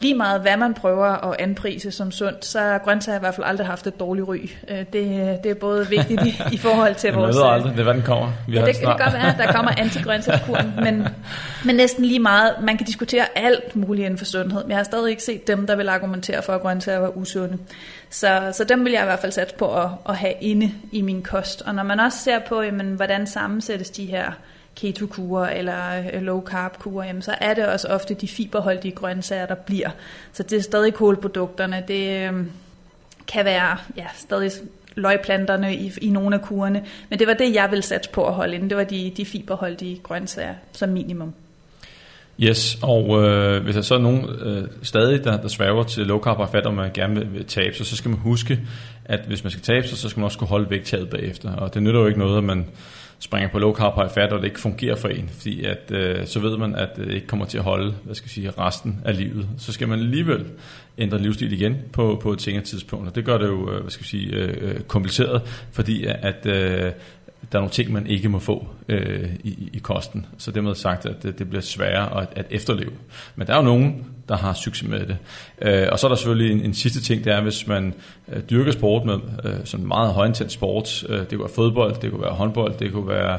lige 0.00 0.14
meget 0.14 0.40
hvad 0.40 0.56
man 0.56 0.74
prøver 0.74 1.30
at 1.30 1.36
anprise 1.38 1.90
som 1.90 2.10
sundt, 2.10 2.44
så 2.44 2.60
har 2.60 2.78
grøntsager 2.78 3.16
i 3.16 3.20
hvert 3.20 3.34
fald 3.34 3.46
aldrig 3.46 3.66
haft 3.66 3.86
et 3.86 4.00
dårligt 4.00 4.28
ry. 4.28 4.50
Øh, 4.68 4.78
det, 4.78 4.94
det 5.44 5.50
er 5.50 5.54
både 5.54 5.88
vigtigt 5.88 6.22
i, 6.26 6.42
i 6.52 6.56
forhold 6.56 6.94
til 6.94 7.12
vores... 7.14 7.36
Jeg 7.36 7.42
ved 7.42 7.50
aldrig, 7.50 7.72
det 7.72 7.78
er 7.78 7.84
hvad 7.84 7.94
den 7.94 8.02
kommer. 8.02 8.32
Vi 8.48 8.54
ja, 8.56 8.60
det, 8.60 8.74
det 8.74 8.76
kan 8.76 8.98
godt 8.98 9.12
være, 9.12 9.32
at 9.32 9.38
der 9.38 9.52
kommer 9.52 9.72
antigrøntsagskuren, 9.78 10.72
men, 10.84 11.08
men 11.64 11.76
næsten 11.76 12.04
lige 12.04 12.20
meget. 12.20 12.54
Man 12.62 12.76
kan 12.76 12.86
diskutere 12.86 13.24
alt 13.34 13.76
muligt 13.76 14.04
inden 14.04 14.18
for 14.18 14.24
sundhed, 14.24 14.62
men 14.62 14.70
jeg 14.70 14.78
har 14.78 14.84
stadig 14.84 15.10
ikke 15.10 15.22
set 15.22 15.46
dem, 15.46 15.66
der 15.66 15.76
vil 15.76 15.88
argumentere 15.88 16.42
for, 16.42 16.52
at 16.52 16.60
grøntsager 16.60 16.98
var 16.98 17.16
usunde. 17.16 17.58
Så, 18.10 18.50
så 18.52 18.64
dem 18.64 18.84
vil 18.84 18.92
jeg 18.92 19.02
i 19.02 19.06
hvert 19.06 19.20
fald 19.20 19.32
sætte 19.32 19.54
på 19.54 19.76
at, 19.76 19.88
at 20.08 20.16
have 20.16 20.34
inde 20.40 20.72
i 20.92 21.02
min 21.02 21.22
kost. 21.22 21.62
Og 21.62 21.74
når 21.74 21.82
man 21.82 22.00
også 22.00 22.18
ser 22.18 22.38
på, 22.38 22.62
jamen, 22.62 22.94
hvordan 22.94 23.26
sammensættes 23.26 23.90
de 23.90 24.06
her 24.06 24.32
ketokure 24.76 25.58
eller 25.58 26.10
øh, 26.12 26.22
low 26.22 26.42
carb 26.44 26.78
kur, 26.78 27.02
jamen, 27.02 27.22
så 27.22 27.34
er 27.40 27.54
det 27.54 27.66
også 27.66 27.88
ofte 27.88 28.14
de 28.14 28.28
fiberholdige 28.28 28.92
grøntsager, 28.92 29.46
der 29.46 29.54
bliver. 29.54 29.90
Så 30.32 30.42
det 30.42 30.58
er 30.58 30.62
stadig 30.62 30.94
kålprodukterne. 30.94 31.84
Det 31.88 32.28
øh, 32.28 32.32
kan 33.28 33.44
være 33.44 33.76
ja, 33.96 34.06
stadig 34.14 34.50
løgplanterne 34.94 35.76
i, 35.76 35.92
i 36.02 36.10
nogle 36.10 36.36
af 36.36 36.42
kurerne. 36.42 36.84
Men 37.08 37.18
det 37.18 37.26
var 37.26 37.34
det, 37.34 37.54
jeg 37.54 37.70
ville 37.70 37.82
satse 37.82 38.10
på 38.10 38.26
at 38.26 38.34
holde 38.34 38.54
inde. 38.54 38.68
Det 38.68 38.76
var 38.76 38.84
de, 38.84 39.12
de 39.16 39.24
fiberholdige 39.24 40.00
grøntsager 40.02 40.54
som 40.72 40.88
minimum. 40.88 41.34
Yes, 42.40 42.78
og 42.82 43.24
øh, 43.24 43.62
hvis 43.64 43.74
der 43.74 43.82
så 43.82 43.94
er 43.94 43.98
nogen 43.98 44.24
øh, 44.42 44.68
stadig, 44.82 45.24
der, 45.24 45.40
der 45.40 45.48
sværger 45.48 45.82
til 45.82 46.06
low 46.06 46.20
carb 46.20 46.38
og 46.38 46.48
fat, 46.48 46.66
og 46.66 46.74
man 46.74 46.90
gerne 46.94 47.14
vil, 47.14 47.32
vil 47.32 47.44
tabe 47.44 47.76
sig, 47.76 47.86
så 47.86 47.96
skal 47.96 48.08
man 48.08 48.18
huske, 48.18 48.60
at 49.04 49.20
hvis 49.26 49.44
man 49.44 49.50
skal 49.50 49.62
tabe 49.62 49.88
sig, 49.88 49.98
så 49.98 50.08
skal 50.08 50.20
man 50.20 50.24
også 50.24 50.38
kunne 50.38 50.48
holde 50.48 50.70
vægttabet 50.70 51.10
bagefter. 51.10 51.52
Og 51.52 51.74
det 51.74 51.82
nytter 51.82 52.00
jo 52.00 52.06
ikke 52.06 52.18
noget, 52.18 52.38
at 52.38 52.44
man 52.44 52.66
springer 53.18 53.48
på 53.48 53.58
low 53.58 53.74
carb 53.74 53.94
high 53.94 54.10
fat, 54.10 54.32
og 54.32 54.38
det 54.38 54.44
ikke 54.44 54.60
fungerer 54.60 54.96
for 54.96 55.08
en, 55.08 55.28
fordi 55.28 55.64
at, 55.64 55.90
øh, 55.90 56.26
så 56.26 56.40
ved 56.40 56.58
man, 56.58 56.74
at 56.74 56.88
det 56.96 57.14
ikke 57.14 57.26
kommer 57.26 57.46
til 57.46 57.58
at 57.58 57.64
holde 57.64 57.94
hvad 58.04 58.14
skal 58.14 58.24
jeg 58.24 58.30
sige, 58.30 58.50
resten 58.50 59.00
af 59.04 59.16
livet. 59.16 59.48
Så 59.58 59.72
skal 59.72 59.88
man 59.88 59.98
alligevel 59.98 60.44
ændre 60.98 61.18
livsstil 61.18 61.52
igen 61.52 61.76
på, 61.92 62.20
på 62.22 62.32
et 62.32 62.42
senere 62.42 62.62
tidspunkt, 62.62 63.08
og 63.08 63.14
det 63.14 63.24
gør 63.24 63.38
det 63.38 63.46
jo 63.46 63.72
øh, 63.72 63.80
hvad 63.80 63.90
skal 63.90 64.02
jeg 64.02 64.06
sige, 64.06 64.34
øh, 64.34 64.70
øh 64.70 64.80
kompliceret, 64.80 65.42
fordi 65.72 66.06
at 66.06 66.46
øh, 66.46 66.92
der 67.52 67.58
er 67.58 67.60
nogle 67.60 67.70
ting, 67.70 67.92
man 67.92 68.06
ikke 68.06 68.28
må 68.28 68.38
få 68.38 68.68
øh, 68.88 69.30
i, 69.44 69.70
i 69.72 69.78
kosten. 69.78 70.26
Så 70.38 70.50
dermed 70.50 70.74
sagt, 70.74 71.06
at 71.06 71.22
det, 71.22 71.38
det 71.38 71.48
bliver 71.48 71.62
sværere 71.62 72.22
at, 72.22 72.28
at 72.36 72.46
efterleve. 72.50 72.92
Men 73.36 73.46
der 73.46 73.52
er 73.52 73.56
jo 73.56 73.62
nogen, 73.62 74.06
der 74.28 74.36
har 74.36 74.52
succes 74.52 74.88
med 74.88 75.06
det. 75.06 75.16
Øh, 75.62 75.88
og 75.92 75.98
så 75.98 76.06
er 76.06 76.08
der 76.08 76.16
selvfølgelig 76.16 76.52
en, 76.52 76.60
en 76.60 76.74
sidste 76.74 77.00
ting, 77.00 77.24
det 77.24 77.32
er, 77.32 77.40
hvis 77.40 77.66
man 77.66 77.94
øh, 78.32 78.42
dyrker 78.50 78.72
sport 78.72 79.04
med 79.04 79.18
øh, 79.44 79.54
sådan 79.64 79.86
meget 79.86 80.12
højintens 80.12 80.52
sport. 80.52 81.04
Øh, 81.08 81.18
det 81.18 81.28
kunne 81.28 81.40
være 81.40 81.54
fodbold, 81.54 82.00
det 82.00 82.10
kunne 82.10 82.22
være 82.22 82.34
håndbold, 82.34 82.74
det 82.78 82.92
kunne 82.92 83.08
være 83.08 83.38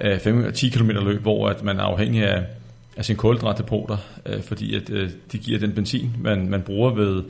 øh, 0.00 0.18
5 0.18 0.52
10 0.52 0.68
km 0.68 0.90
løb, 0.90 1.22
hvor 1.22 1.48
at 1.48 1.62
man 1.62 1.78
er 1.78 1.84
afhængig 1.84 2.24
af 2.24 2.42
af 2.96 3.04
sine 3.04 3.18
kulhydratdepoter, 3.18 3.96
øh, 4.26 4.42
fordi 4.42 4.74
at 4.74 4.90
øh, 4.90 5.10
de 5.32 5.38
giver 5.38 5.58
den 5.58 5.72
benzin, 5.72 6.16
man, 6.20 6.48
man 6.48 6.62
bruger 6.62 6.94
ved 6.94 7.22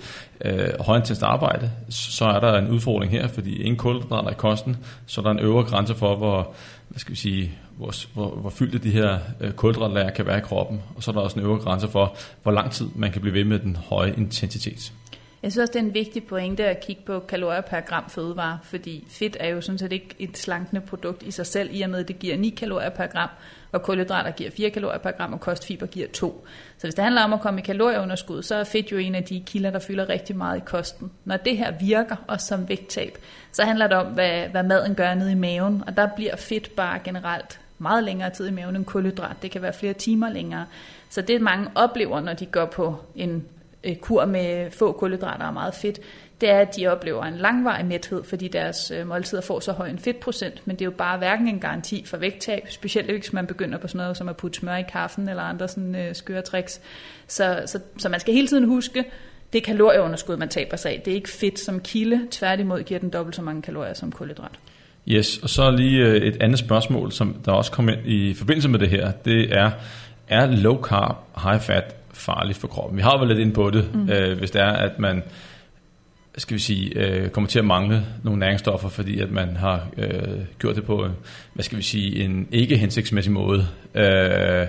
øh, 0.44 0.68
højintensivt 0.80 1.22
arbejde, 1.22 1.70
så 1.88 2.24
er 2.24 2.40
der 2.40 2.58
en 2.58 2.68
udfordring 2.68 3.12
her, 3.12 3.28
fordi 3.28 3.62
ingen 3.62 3.76
kulhydrater 3.76 4.30
i 4.30 4.34
kosten, 4.34 4.76
så 5.06 5.20
er 5.20 5.22
der 5.22 5.30
en 5.30 5.38
øvre 5.38 5.64
grænse 5.64 5.94
for, 5.94 6.16
hvor, 6.16 6.54
hvad 6.88 6.98
skal 6.98 7.12
vi 7.12 7.16
sige, 7.16 7.52
hvor, 7.76 7.94
hvor, 8.14 8.30
hvor 8.36 8.50
fyldte 8.50 8.78
de 8.78 8.90
her 8.90 9.18
øh, 9.40 9.52
kulhydratlager 9.52 10.10
kan 10.10 10.26
være 10.26 10.38
i 10.38 10.40
kroppen, 10.40 10.80
og 10.96 11.02
så 11.02 11.10
er 11.10 11.14
der 11.14 11.20
også 11.20 11.38
en 11.38 11.46
øvre 11.46 11.58
grænse 11.58 11.88
for, 11.88 12.16
hvor 12.42 12.52
lang 12.52 12.70
tid 12.70 12.88
man 12.94 13.12
kan 13.12 13.20
blive 13.20 13.34
ved 13.34 13.44
med 13.44 13.58
den 13.58 13.76
høje 13.76 14.14
intensitet. 14.16 14.92
Jeg 15.42 15.52
synes 15.52 15.62
også, 15.62 15.72
det 15.72 15.78
er 15.82 15.86
en 15.86 15.94
vigtig 15.94 16.24
pointe 16.24 16.64
at 16.64 16.80
kigge 16.80 17.02
på 17.06 17.18
kalorier 17.18 17.60
per 17.60 17.80
gram 17.80 18.10
fødevare, 18.10 18.58
fordi 18.62 19.06
fedt 19.10 19.36
er 19.40 19.48
jo 19.48 19.60
sådan 19.60 19.78
set 19.78 19.92
ikke 19.92 20.14
et 20.18 20.38
slankende 20.38 20.80
produkt 20.80 21.22
i 21.22 21.30
sig 21.30 21.46
selv, 21.46 21.70
i 21.72 21.82
og 21.82 21.90
med 21.90 21.98
at 21.98 22.08
det 22.08 22.18
giver 22.18 22.36
9 22.36 22.48
kalorier 22.48 22.90
per 22.90 23.06
gram, 23.06 23.28
og 23.72 23.82
kulhydrater 23.82 24.30
giver 24.30 24.50
4 24.50 24.70
kalorier 24.70 24.98
per 24.98 25.10
gram, 25.10 25.32
og 25.32 25.40
kostfiber 25.40 25.86
giver 25.86 26.08
2. 26.08 26.46
Så 26.78 26.86
hvis 26.86 26.94
det 26.94 27.04
handler 27.04 27.22
om 27.22 27.32
at 27.32 27.40
komme 27.40 27.60
i 27.60 27.62
kalorieunderskud, 27.62 28.42
så 28.42 28.54
er 28.54 28.64
fedt 28.64 28.92
jo 28.92 28.96
en 28.96 29.14
af 29.14 29.24
de 29.24 29.42
kilder, 29.46 29.70
der 29.70 29.78
fylder 29.78 30.08
rigtig 30.08 30.36
meget 30.36 30.56
i 30.56 30.62
kosten. 30.66 31.10
Når 31.24 31.36
det 31.36 31.56
her 31.56 31.72
virker, 31.80 32.16
også 32.28 32.46
som 32.46 32.68
vægttab, 32.68 33.18
så 33.52 33.64
handler 33.64 33.86
det 33.86 33.96
om, 33.96 34.06
hvad, 34.06 34.48
hvad 34.48 34.62
maden 34.62 34.94
gør 34.94 35.14
nede 35.14 35.32
i 35.32 35.34
maven, 35.34 35.82
og 35.86 35.96
der 35.96 36.08
bliver 36.16 36.36
fedt 36.36 36.76
bare 36.76 36.98
generelt 37.04 37.60
meget 37.78 38.04
længere 38.04 38.30
tid 38.30 38.48
i 38.48 38.52
maven 38.52 38.76
end 38.76 38.84
kulhydrat. 38.84 39.36
Det 39.42 39.50
kan 39.50 39.62
være 39.62 39.72
flere 39.72 39.92
timer 39.92 40.30
længere. 40.30 40.66
Så 41.10 41.22
det 41.22 41.40
mange 41.40 41.70
oplever, 41.74 42.20
når 42.20 42.32
de 42.32 42.46
går 42.46 42.66
på 42.66 42.96
en 43.14 43.44
øh, 43.84 43.96
kur 43.96 44.24
med 44.24 44.70
få 44.70 44.92
kulhydrater 44.92 45.46
og 45.46 45.54
meget 45.54 45.74
fedt, 45.74 46.00
det 46.40 46.50
er, 46.50 46.58
at 46.58 46.76
de 46.76 46.86
oplever 46.86 47.24
en 47.24 47.36
langvarig 47.36 47.86
mæthed, 47.86 48.24
fordi 48.24 48.48
deres 48.48 48.90
øh, 48.90 49.08
måltider 49.08 49.42
får 49.42 49.60
så 49.60 49.72
høj 49.72 49.88
en 49.88 49.98
fedtprocent, 49.98 50.62
men 50.64 50.76
det 50.76 50.82
er 50.82 50.86
jo 50.86 50.96
bare 50.98 51.18
hverken 51.18 51.48
en 51.48 51.60
garanti 51.60 52.04
for 52.06 52.16
vægttab, 52.16 52.62
specielt 52.70 53.10
hvis 53.10 53.32
man 53.32 53.46
begynder 53.46 53.78
på 53.78 53.88
sådan 53.88 53.98
noget 53.98 54.16
som 54.16 54.28
at 54.28 54.36
putte 54.36 54.58
smør 54.58 54.76
i 54.76 54.84
kaffen 54.92 55.28
eller 55.28 55.42
andre 55.42 55.68
sådan 55.68 55.94
øh, 55.94 56.14
skøre 56.14 56.42
tricks. 56.42 56.80
Så, 57.26 57.62
så, 57.66 57.80
så 57.98 58.08
man 58.08 58.20
skal 58.20 58.34
hele 58.34 58.48
tiden 58.48 58.64
huske, 58.64 59.04
det 59.52 59.58
er 59.58 59.62
kalorieunderskud, 59.62 60.36
man 60.36 60.48
taber 60.48 60.76
sig 60.76 60.92
af. 60.92 61.02
Det 61.04 61.10
er 61.10 61.14
ikke 61.14 61.28
fedt 61.28 61.58
som 61.58 61.80
kilde, 61.80 62.20
tværtimod 62.30 62.82
giver 62.82 63.00
den 63.00 63.10
dobbelt 63.10 63.36
så 63.36 63.42
mange 63.42 63.62
kalorier 63.62 63.94
som 63.94 64.12
kulhydrat. 64.12 64.52
Yes, 65.08 65.38
og 65.38 65.50
så 65.50 65.70
lige 65.70 66.04
øh, 66.04 66.16
et 66.16 66.42
andet 66.42 66.58
spørgsmål, 66.58 67.12
som 67.12 67.36
der 67.44 67.52
også 67.52 67.72
kom 67.72 67.88
ind 67.88 68.06
i 68.06 68.34
forbindelse 68.34 68.68
med 68.68 68.78
det 68.78 68.88
her, 68.88 69.10
det 69.10 69.56
er, 69.56 69.70
er 70.28 70.46
low 70.46 70.82
carb, 70.82 71.16
high 71.42 71.60
fat 71.60 71.94
farligt 72.22 72.58
for 72.58 72.68
kroppen? 72.68 72.96
Vi 72.96 73.02
har 73.02 73.16
været 73.16 73.28
lidt 73.28 73.38
ind 73.38 73.54
på 73.54 73.70
det, 73.70 73.94
mm. 73.94 74.10
øh, 74.10 74.38
hvis 74.38 74.50
det 74.50 74.60
er, 74.62 74.72
at 74.72 74.98
man 74.98 75.22
skal 76.38 76.54
vi 76.54 76.60
sige, 76.60 76.98
øh, 76.98 77.30
kommer 77.30 77.48
til 77.48 77.58
at 77.58 77.64
mangle 77.64 78.06
nogle 78.22 78.40
næringsstoffer, 78.40 78.88
fordi 78.88 79.20
at 79.20 79.30
man 79.30 79.56
har 79.56 79.86
øh, 79.96 80.38
gjort 80.58 80.76
det 80.76 80.84
på, 80.84 81.08
hvad 81.52 81.64
skal 81.64 81.78
vi 81.78 81.82
sige, 81.82 82.24
en 82.24 82.48
ikke 82.50 82.76
hensigtsmæssig 82.76 83.32
måde. 83.32 83.66
Øh, 83.94 84.66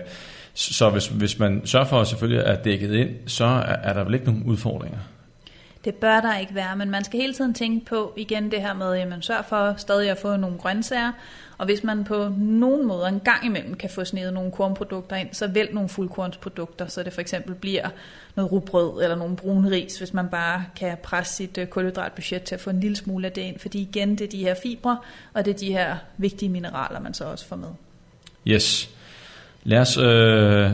så 0.53 0.89
hvis, 0.89 1.07
hvis 1.07 1.39
man 1.39 1.62
sørger 1.65 1.86
for 1.86 2.01
at 2.01 2.07
selvfølgelig 2.07 2.43
er 2.45 2.55
dækket 2.55 2.93
ind, 2.93 3.10
så 3.27 3.45
er, 3.45 3.75
er 3.83 3.93
der 3.93 4.03
vel 4.03 4.13
ikke 4.13 4.25
nogen 4.25 4.43
udfordringer? 4.43 5.00
Det 5.86 5.95
bør 5.95 6.22
der 6.22 6.38
ikke 6.38 6.55
være, 6.55 6.75
men 6.75 6.89
man 6.89 7.03
skal 7.03 7.19
hele 7.19 7.33
tiden 7.33 7.53
tænke 7.53 7.86
på 7.86 8.13
igen 8.17 8.51
det 8.51 8.62
her 8.62 8.74
med, 8.74 8.93
jamen 8.93 9.22
sørg 9.22 9.45
for 9.45 9.74
stadig 9.77 10.10
at 10.10 10.17
få 10.17 10.36
nogle 10.36 10.57
grøntsager, 10.57 11.12
og 11.57 11.65
hvis 11.65 11.83
man 11.83 12.03
på 12.03 12.29
nogen 12.38 12.88
måde 12.88 13.07
en 13.07 13.19
gang 13.19 13.45
imellem 13.45 13.74
kan 13.74 13.89
få 13.89 14.03
snedet 14.03 14.33
nogle 14.33 14.51
kornprodukter 14.51 15.15
ind, 15.15 15.27
så 15.31 15.48
vælg 15.48 15.74
nogle 15.74 15.89
fuldkornsprodukter, 15.89 16.88
så 16.88 17.03
det 17.03 17.13
for 17.13 17.22
eksempel 17.22 17.55
bliver 17.55 17.89
noget 18.36 18.51
rugbrød 18.51 19.03
eller 19.03 19.15
nogle 19.15 19.36
brune 19.36 19.72
ris, 19.72 19.98
hvis 19.98 20.13
man 20.13 20.27
bare 20.29 20.65
kan 20.75 20.98
presse 21.03 21.36
sit 21.36 21.57
øh, 21.57 21.67
kulhydratbudget 21.67 22.43
til 22.43 22.55
at 22.55 22.62
få 22.62 22.69
en 22.69 22.79
lille 22.79 22.95
smule 22.95 23.27
af 23.27 23.31
det 23.31 23.41
ind, 23.41 23.60
fordi 23.60 23.81
igen, 23.81 24.12
det 24.12 24.22
er 24.22 24.29
de 24.29 24.38
her 24.38 24.55
fibre, 24.63 24.98
og 25.33 25.45
det 25.45 25.53
er 25.53 25.57
de 25.57 25.72
her 25.72 25.95
vigtige 26.17 26.50
mineraler, 26.50 27.00
man 27.00 27.13
så 27.13 27.25
også 27.25 27.45
får 27.45 27.55
med. 27.55 27.69
Yes. 28.48 28.89
Lad 29.63 29.79
os 29.79 29.98
øh, 29.98 30.72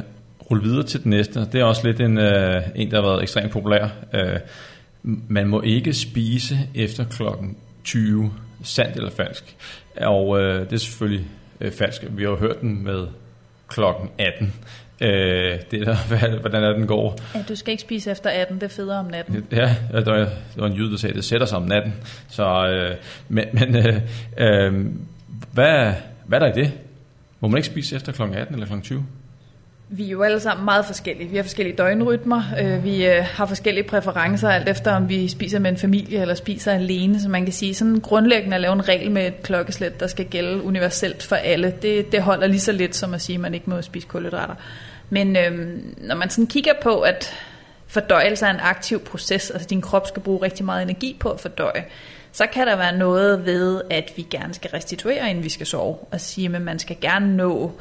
rulle 0.51 0.63
videre 0.63 0.83
til 0.83 1.03
den 1.03 1.09
næste. 1.09 1.39
Det 1.51 1.55
er 1.55 1.63
også 1.63 1.87
lidt 1.87 1.99
en, 1.99 2.17
øh, 2.17 2.61
en 2.75 2.91
der 2.91 3.01
har 3.01 3.09
været 3.09 3.23
ekstremt 3.23 3.51
populær. 3.51 3.87
Øh, 4.13 4.39
man 5.03 5.47
må 5.47 5.61
ikke 5.61 5.93
spise 5.93 6.59
efter 6.75 7.03
klokken 7.03 7.57
20, 7.83 8.31
sandt 8.63 8.95
eller 8.95 9.11
falsk. 9.11 9.55
Og 9.97 10.39
øh, 10.41 10.59
det 10.59 10.73
er 10.73 10.77
selvfølgelig 10.77 11.25
øh, 11.61 11.71
falsk. 11.71 12.03
Vi 12.09 12.23
har 12.23 12.29
jo 12.29 12.37
hørt 12.37 12.61
den 12.61 12.83
med 12.83 13.07
klokken 13.67 14.09
18. 14.17 14.53
Øh, 15.01 15.59
det 15.71 15.87
er, 15.87 16.39
hvordan 16.39 16.63
er 16.63 16.73
den 16.73 16.87
går. 16.87 17.19
Ja, 17.35 17.43
du 17.49 17.55
skal 17.55 17.71
ikke 17.71 17.81
spise 17.81 18.11
efter 18.11 18.29
18, 18.29 18.55
det 18.55 18.63
er 18.63 18.67
federe 18.67 18.99
om 18.99 19.05
natten. 19.05 19.47
Ja, 19.51 19.75
der 19.91 20.11
var, 20.11 20.17
der 20.17 20.27
var 20.57 20.67
en 20.67 20.77
jyd, 20.77 20.91
der 20.91 20.97
sagde, 20.97 21.11
at 21.11 21.15
det 21.15 21.25
sætter 21.25 21.47
sig 21.47 21.57
om 21.57 21.63
natten. 21.63 21.93
Så, 22.29 22.67
øh, 22.67 22.95
men 23.29 23.45
men 23.53 23.75
øh, 23.75 24.01
øh, 24.37 24.85
hvad, 25.53 25.93
hvad 26.25 26.41
er 26.41 26.45
der 26.47 26.57
i 26.57 26.63
det? 26.63 26.71
Må 27.39 27.47
man 27.47 27.57
ikke 27.57 27.67
spise 27.67 27.95
efter 27.95 28.11
kl. 28.11 28.21
18 28.21 28.55
eller 28.55 28.67
kl. 28.67 28.81
20? 28.81 29.05
Vi 29.91 30.05
er 30.05 30.09
jo 30.09 30.23
alle 30.23 30.39
sammen 30.39 30.65
meget 30.65 30.85
forskellige. 30.85 31.29
Vi 31.29 31.35
har 31.35 31.43
forskellige 31.43 31.75
døgnrytmer. 31.75 32.43
Øh, 32.61 32.83
vi 32.83 33.05
øh, 33.05 33.23
har 33.23 33.45
forskellige 33.45 33.83
præferencer, 33.83 34.49
alt 34.49 34.69
efter 34.69 34.95
om 34.95 35.09
vi 35.09 35.27
spiser 35.27 35.59
med 35.59 35.71
en 35.71 35.77
familie 35.77 36.21
eller 36.21 36.35
spiser 36.35 36.71
alene. 36.71 37.21
Så 37.21 37.29
man 37.29 37.43
kan 37.43 37.53
sige, 37.53 37.75
sådan 37.75 37.99
grundlæggende 37.99 38.55
at 38.55 38.61
lave 38.61 38.73
en 38.73 38.87
regel 38.87 39.11
med 39.11 39.27
et 39.27 39.43
klokkeslæt, 39.43 39.99
der 39.99 40.07
skal 40.07 40.25
gælde 40.25 40.63
universelt 40.63 41.23
for 41.23 41.35
alle, 41.35 41.73
det, 41.81 42.11
det 42.11 42.21
holder 42.21 42.47
lige 42.47 42.59
så 42.59 42.71
lidt 42.71 42.95
som 42.95 43.13
at 43.13 43.21
sige, 43.21 43.33
at 43.33 43.39
man 43.39 43.53
ikke 43.53 43.69
må 43.69 43.81
spise 43.81 44.07
kulhydrater. 44.07 44.55
Men 45.09 45.35
øhm, 45.35 45.95
når 45.97 46.15
man 46.15 46.29
sådan 46.29 46.47
kigger 46.47 46.73
på, 46.81 46.99
at 47.01 47.33
fordøjelse 47.87 48.45
er 48.45 48.49
en 48.49 48.59
aktiv 48.59 48.99
proces, 48.99 49.51
altså 49.51 49.67
din 49.67 49.81
krop 49.81 50.07
skal 50.07 50.21
bruge 50.21 50.45
rigtig 50.45 50.65
meget 50.65 50.81
energi 50.81 51.17
på 51.19 51.29
at 51.29 51.39
fordøje, 51.39 51.85
så 52.31 52.45
kan 52.53 52.67
der 52.67 52.75
være 52.75 52.97
noget 52.97 53.45
ved, 53.45 53.81
at 53.89 54.11
vi 54.15 54.27
gerne 54.31 54.53
skal 54.53 54.69
restituere, 54.69 55.29
inden 55.29 55.43
vi 55.43 55.49
skal 55.49 55.65
sove. 55.65 55.97
Og 56.11 56.21
sige, 56.21 56.55
at 56.55 56.61
man 56.61 56.79
skal 56.79 56.97
gerne 57.01 57.37
nå 57.37 57.71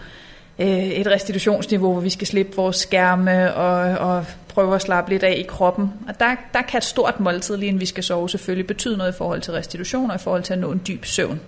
øh, 0.59 0.88
et 0.88 1.07
restitutionsniveau, 1.07 1.93
hvor 1.93 2.00
vi 2.00 2.11
skal 2.11 2.27
slippe 2.27 2.57
vores 2.57 2.77
skærme 2.77 3.55
og, 3.55 3.99
og 3.99 4.25
prøve 4.49 4.75
at 4.75 4.83
slappe 4.83 5.11
lidt 5.11 5.23
af 5.23 5.37
i 5.38 5.43
kroppen. 5.43 5.93
Og 6.09 6.21
der, 6.21 6.35
der 6.55 6.62
kan 6.62 6.79
et 6.79 6.85
stort 6.85 7.21
måltid, 7.21 7.57
lige 7.57 7.69
inden 7.69 7.81
vi 7.81 7.87
skal 7.87 8.05
sove, 8.05 8.29
selvfølgelig 8.29 8.67
betyde 8.67 8.97
noget 8.97 9.12
i 9.12 9.17
forhold 9.17 9.41
til 9.41 9.53
restitution 9.53 10.11
og 10.11 10.17
i 10.17 10.19
forhold 10.19 10.43
til 10.43 10.53
at 10.53 10.59
nå 10.59 10.73
en 10.73 10.81
dyb 10.88 11.05
søvn. 11.05 11.41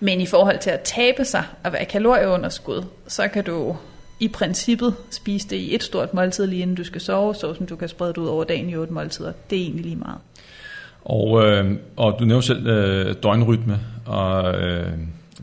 Men 0.00 0.20
i 0.20 0.26
forhold 0.26 0.58
til 0.58 0.70
at 0.70 0.80
tabe 0.80 1.24
sig 1.24 1.44
og 1.64 1.72
være 1.72 1.84
kalorieunderskud, 1.84 2.84
så 3.06 3.28
kan 3.28 3.44
du 3.44 3.76
i 4.20 4.28
princippet 4.28 4.94
spise 5.10 5.48
det 5.48 5.56
i 5.56 5.74
et 5.74 5.82
stort 5.82 6.14
måltid, 6.14 6.46
lige 6.46 6.62
inden 6.62 6.76
du 6.76 6.84
skal 6.84 7.00
sove, 7.00 7.34
så 7.34 7.54
som 7.54 7.66
du 7.66 7.76
kan 7.76 7.88
sprede 7.88 8.12
det 8.12 8.18
ud 8.18 8.26
over 8.26 8.44
dagen 8.44 8.70
i 8.70 8.76
otte 8.76 8.92
måltider. 8.92 9.32
Det 9.50 9.58
er 9.58 9.62
egentlig 9.62 9.84
lige 9.84 9.96
meget. 9.96 10.18
Og, 11.04 11.46
øh, 11.46 11.76
og 11.96 12.16
du 12.18 12.24
nævner 12.24 12.40
selv 12.40 12.66
øh, 12.66 13.14
døgnrytme, 13.22 13.78
og 14.06 14.54
øh, 14.54 14.92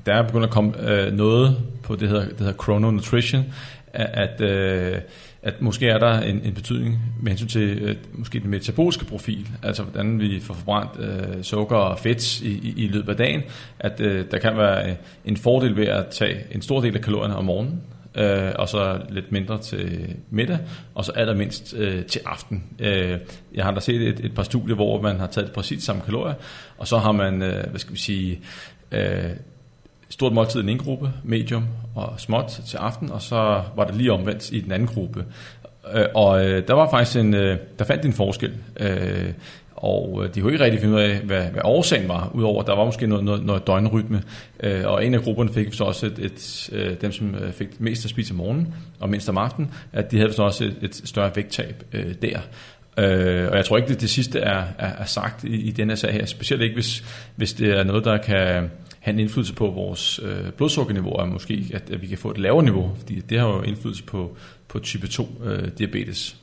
der 0.05 0.13
er 0.13 0.21
begyndt 0.21 0.45
at 0.45 0.51
komme 0.51 0.91
øh, 0.91 1.13
noget 1.13 1.57
på 1.87 1.95
det 1.95 2.09
hedder, 2.09 2.25
det 2.25 2.39
hedder 2.39 2.63
chrononutrition, 2.63 3.45
at, 3.93 4.41
øh, 4.41 4.97
at 5.41 5.61
måske 5.61 5.87
er 5.87 5.97
der 5.97 6.19
en, 6.19 6.41
en 6.43 6.53
betydning 6.53 6.99
med 7.21 7.31
hensyn 7.31 7.47
til 7.47 7.77
øh, 7.81 7.95
måske 8.13 8.39
den 8.39 8.49
metaboliske 8.49 9.05
profil, 9.05 9.47
altså 9.63 9.83
hvordan 9.83 10.19
vi 10.19 10.39
får 10.39 10.53
forbrændt 10.53 10.91
øh, 10.99 11.43
sukker 11.43 11.75
og 11.75 11.99
fedt 11.99 12.41
i, 12.41 12.49
i, 12.49 12.73
i 12.83 12.87
løbet 12.87 13.09
af 13.09 13.17
dagen, 13.17 13.41
at 13.79 14.01
øh, 14.01 14.25
der 14.31 14.39
kan 14.39 14.57
være 14.57 14.89
øh, 14.89 14.95
en 15.25 15.37
fordel 15.37 15.75
ved 15.75 15.87
at 15.87 16.07
tage 16.07 16.43
en 16.51 16.61
stor 16.61 16.81
del 16.81 16.95
af 16.95 17.01
kalorierne 17.01 17.35
om 17.35 17.45
morgenen, 17.45 17.81
øh, 18.15 18.51
og 18.55 18.69
så 18.69 19.01
lidt 19.09 19.31
mindre 19.31 19.61
til 19.61 20.15
middag, 20.29 20.59
og 20.95 21.05
så 21.05 21.11
allermindst 21.11 21.75
øh, 21.77 22.05
til 22.05 22.21
aften. 22.25 22.63
Øh, 22.79 23.19
jeg 23.53 23.65
har 23.65 23.71
da 23.71 23.79
set 23.79 24.01
et, 24.01 24.19
et 24.25 24.35
par 24.35 24.43
studier, 24.43 24.75
hvor 24.75 25.01
man 25.01 25.19
har 25.19 25.27
taget 25.27 25.51
præcis 25.51 25.83
samme 25.83 26.01
kalorier, 26.01 26.35
og 26.77 26.87
så 26.87 26.97
har 26.97 27.11
man, 27.11 27.41
øh, 27.41 27.69
hvad 27.69 27.79
skal 27.79 27.93
vi 27.93 27.99
sige, 27.99 28.39
øh, 28.91 29.29
stort 30.09 30.33
måltid 30.33 30.59
i 30.59 30.61
den 30.61 30.69
ene 30.69 30.79
gruppe, 30.79 31.11
medium 31.23 31.65
og 31.95 32.13
småt 32.17 32.61
til 32.67 32.77
aften, 32.77 33.11
og 33.11 33.21
så 33.21 33.61
var 33.75 33.85
det 33.85 33.95
lige 33.95 34.11
omvendt 34.11 34.51
i 34.51 34.59
den 34.59 34.71
anden 34.71 34.87
gruppe. 34.87 35.25
Øh, 35.93 36.05
og 36.15 36.45
øh, 36.45 36.67
der 36.67 36.73
var 36.73 36.89
faktisk 36.89 37.17
en, 37.17 37.33
øh, 37.33 37.57
der 37.79 37.85
fandt 37.85 38.05
en 38.05 38.13
forskel. 38.13 38.53
Øh, 38.79 39.31
og 39.77 40.21
øh, 40.23 40.35
de 40.35 40.41
kunne 40.41 40.53
ikke 40.53 40.63
rigtig 40.63 40.81
finde 40.81 40.95
ud 40.95 41.01
af, 41.01 41.19
hvad, 41.19 41.43
hvad 41.43 41.61
årsagen 41.63 42.07
var, 42.07 42.31
udover 42.33 42.61
at 42.61 42.67
der 42.67 42.75
var 42.75 42.85
måske 42.85 43.07
noget, 43.07 43.23
noget, 43.25 43.45
noget 43.45 43.67
døgnrytme. 43.67 44.23
Øh, 44.63 44.81
og 44.85 45.05
en 45.05 45.13
af 45.13 45.21
grupperne 45.21 45.53
fik 45.53 45.73
så 45.73 45.83
også 45.83 46.05
et, 46.05 46.19
et, 46.19 46.69
øh, 46.71 47.01
dem, 47.01 47.11
som 47.11 47.35
øh, 47.35 47.51
fik 47.51 47.81
mest 47.81 48.05
at 48.05 48.09
spise 48.09 48.31
om 48.31 48.37
morgenen 48.37 48.73
og 48.99 49.09
mindst 49.09 49.29
om 49.29 49.37
aftenen, 49.37 49.71
at 49.93 50.11
de 50.11 50.17
havde 50.17 50.33
så 50.33 50.43
også 50.43 50.63
et, 50.63 50.75
et 50.81 50.95
større 50.95 51.31
vægttab 51.35 51.83
øh, 51.93 52.13
der. 52.21 52.39
Øh, 52.97 53.47
og 53.51 53.57
jeg 53.57 53.65
tror 53.65 53.77
ikke, 53.77 53.89
det, 53.89 54.01
det 54.01 54.09
sidste 54.09 54.39
er, 54.39 54.63
er, 54.79 54.91
er 54.99 55.05
sagt 55.05 55.43
i, 55.43 55.55
i 55.55 55.71
denne 55.71 55.95
sag 55.95 56.13
her, 56.13 56.25
specielt 56.25 56.61
ikke 56.61 56.75
hvis, 56.75 57.03
hvis 57.35 57.53
det 57.53 57.77
er 57.79 57.83
noget, 57.83 58.05
der 58.05 58.17
kan 58.17 58.69
have 59.07 59.13
en 59.13 59.19
indflydelse 59.19 59.53
på 59.53 59.67
vores 59.67 60.19
øh, 60.23 60.51
blodsukkerniveau, 60.51 61.11
og 61.13 61.27
måske 61.27 61.71
at, 61.73 61.89
at 61.89 62.01
vi 62.01 62.07
kan 62.07 62.17
få 62.17 62.31
et 62.31 62.37
lavere 62.37 62.63
niveau, 62.63 62.91
fordi 62.97 63.19
det 63.19 63.39
har 63.39 63.47
jo 63.47 63.61
indflydelse 63.61 64.03
på, 64.03 64.37
på 64.67 64.79
type 64.79 65.07
2 65.07 65.27
øh, 65.43 65.67
diabetes. 65.77 66.37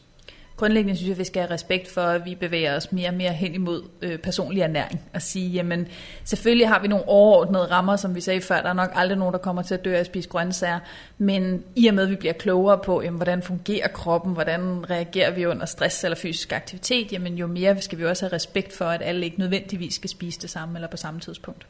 Grundlæggende 0.56 0.96
synes 0.96 1.08
jeg, 1.08 1.14
at 1.14 1.18
vi 1.18 1.24
skal 1.24 1.42
have 1.42 1.54
respekt 1.54 1.90
for, 1.90 2.00
at 2.00 2.24
vi 2.24 2.34
bevæger 2.34 2.76
os 2.76 2.92
mere 2.92 3.08
og 3.08 3.14
mere 3.14 3.32
hen 3.32 3.54
imod 3.54 3.82
øh, 4.02 4.18
personlig 4.18 4.62
ernæring. 4.62 5.00
Og 5.14 5.22
sige, 5.22 5.48
jamen 5.48 5.88
selvfølgelig 6.24 6.68
har 6.68 6.82
vi 6.82 6.88
nogle 6.88 7.08
overordnede 7.08 7.66
rammer, 7.70 7.96
som 7.96 8.14
vi 8.14 8.20
sagde 8.20 8.40
før. 8.40 8.62
Der 8.62 8.68
er 8.68 8.74
nok 8.74 8.90
aldrig 8.94 9.18
nogen, 9.18 9.32
der 9.32 9.38
kommer 9.38 9.62
til 9.62 9.74
at 9.74 9.84
dø 9.84 9.94
af 9.94 10.00
at 10.00 10.06
spise 10.06 10.28
grøntsager. 10.28 10.78
Men 11.18 11.62
i 11.76 11.86
og 11.86 11.94
med, 11.94 12.02
at 12.02 12.10
vi 12.10 12.16
bliver 12.16 12.32
klogere 12.32 12.78
på, 12.78 13.02
jamen, 13.02 13.18
hvordan 13.18 13.42
fungerer 13.42 13.88
kroppen, 13.88 14.32
hvordan 14.32 14.90
reagerer 14.90 15.30
vi 15.30 15.46
under 15.46 15.66
stress 15.66 16.04
eller 16.04 16.16
fysisk 16.16 16.52
aktivitet, 16.52 17.12
jamen 17.12 17.34
jo 17.34 17.46
mere 17.46 17.82
skal 17.82 17.98
vi 17.98 18.04
også 18.04 18.24
have 18.24 18.32
respekt 18.32 18.72
for, 18.72 18.84
at 18.84 19.02
alle 19.04 19.24
ikke 19.24 19.38
nødvendigvis 19.38 19.94
skal 19.94 20.10
spise 20.10 20.40
det 20.40 20.50
samme 20.50 20.74
eller 20.74 20.88
på 20.88 20.96
samme 20.96 21.20
tidspunkt. 21.20 21.66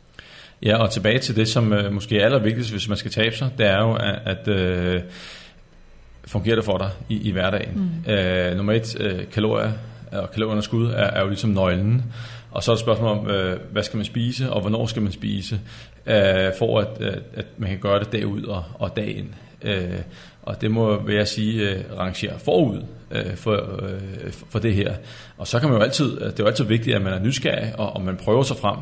Ja, 0.65 0.77
og 0.77 0.91
tilbage 0.91 1.19
til 1.19 1.37
det, 1.37 1.49
som 1.49 1.73
øh, 1.73 1.93
måske 1.93 2.19
er 2.19 2.25
allervigtigst, 2.25 2.71
hvis 2.71 2.89
man 2.89 2.97
skal 2.97 3.11
tabe 3.11 3.37
sig, 3.37 3.51
det 3.59 3.67
er 3.67 3.79
jo, 3.79 3.95
at, 3.95 4.19
at 4.25 4.49
øh, 4.49 5.03
fungerer 6.27 6.57
det 6.57 6.65
for 6.65 6.79
dig 6.79 6.91
i, 7.09 7.29
i 7.29 7.31
hverdagen. 7.31 8.03
Mm. 8.07 8.13
Øh, 8.13 8.57
nummer 8.57 8.73
et, 8.73 9.01
øh, 9.01 9.31
kalorier 9.33 9.73
og 10.13 10.31
kalorieunderskud 10.31 10.87
er, 10.87 11.11
er 11.11 11.21
jo 11.21 11.29
ligesom 11.29 11.51
nøglen. 11.51 12.05
Og 12.51 12.63
så 12.63 12.71
er 12.71 12.75
det 12.75 12.81
et 12.81 12.85
spørgsmål 12.85 13.19
om, 13.19 13.31
øh, 13.31 13.59
hvad 13.73 13.83
skal 13.83 13.97
man 13.97 14.07
spise, 14.07 14.51
og 14.51 14.61
hvornår 14.61 14.87
skal 14.87 15.03
man 15.03 15.13
spise, 15.13 15.61
øh, 16.07 16.53
for 16.59 16.81
at, 16.81 17.03
at, 17.03 17.23
at 17.35 17.47
man 17.59 17.71
kan 17.71 17.79
gøre 17.79 17.99
det 17.99 18.13
dag 18.13 18.27
ud 18.27 18.43
og, 18.43 18.65
og 18.75 18.97
dag 18.97 19.17
ind. 19.17 19.29
Øh, 19.63 20.01
og 20.43 20.61
det 20.61 20.71
må, 20.71 21.03
vil 21.03 21.15
jeg 21.15 21.29
sige, 21.29 21.71
øh, 21.71 21.99
rangere 21.99 22.39
forud 22.39 22.83
øh, 23.11 23.37
for, 23.37 23.83
øh, 23.83 24.33
for 24.51 24.59
det 24.59 24.75
her. 24.75 24.95
Og 25.39 25.47
så 25.47 25.61
kan 25.61 25.69
man 25.69 25.79
jo 25.79 25.85
altid, 25.85 26.21
det 26.21 26.41
er 26.41 26.45
jo 26.45 26.47
altid 26.47 26.65
vigtigt, 26.65 26.97
at 26.97 27.03
man 27.03 27.13
er 27.13 27.19
nysgerrig, 27.19 27.73
og, 27.79 27.97
og 27.97 28.03
man 28.03 28.17
prøver 28.17 28.43
sig 28.43 28.57
frem, 28.57 28.77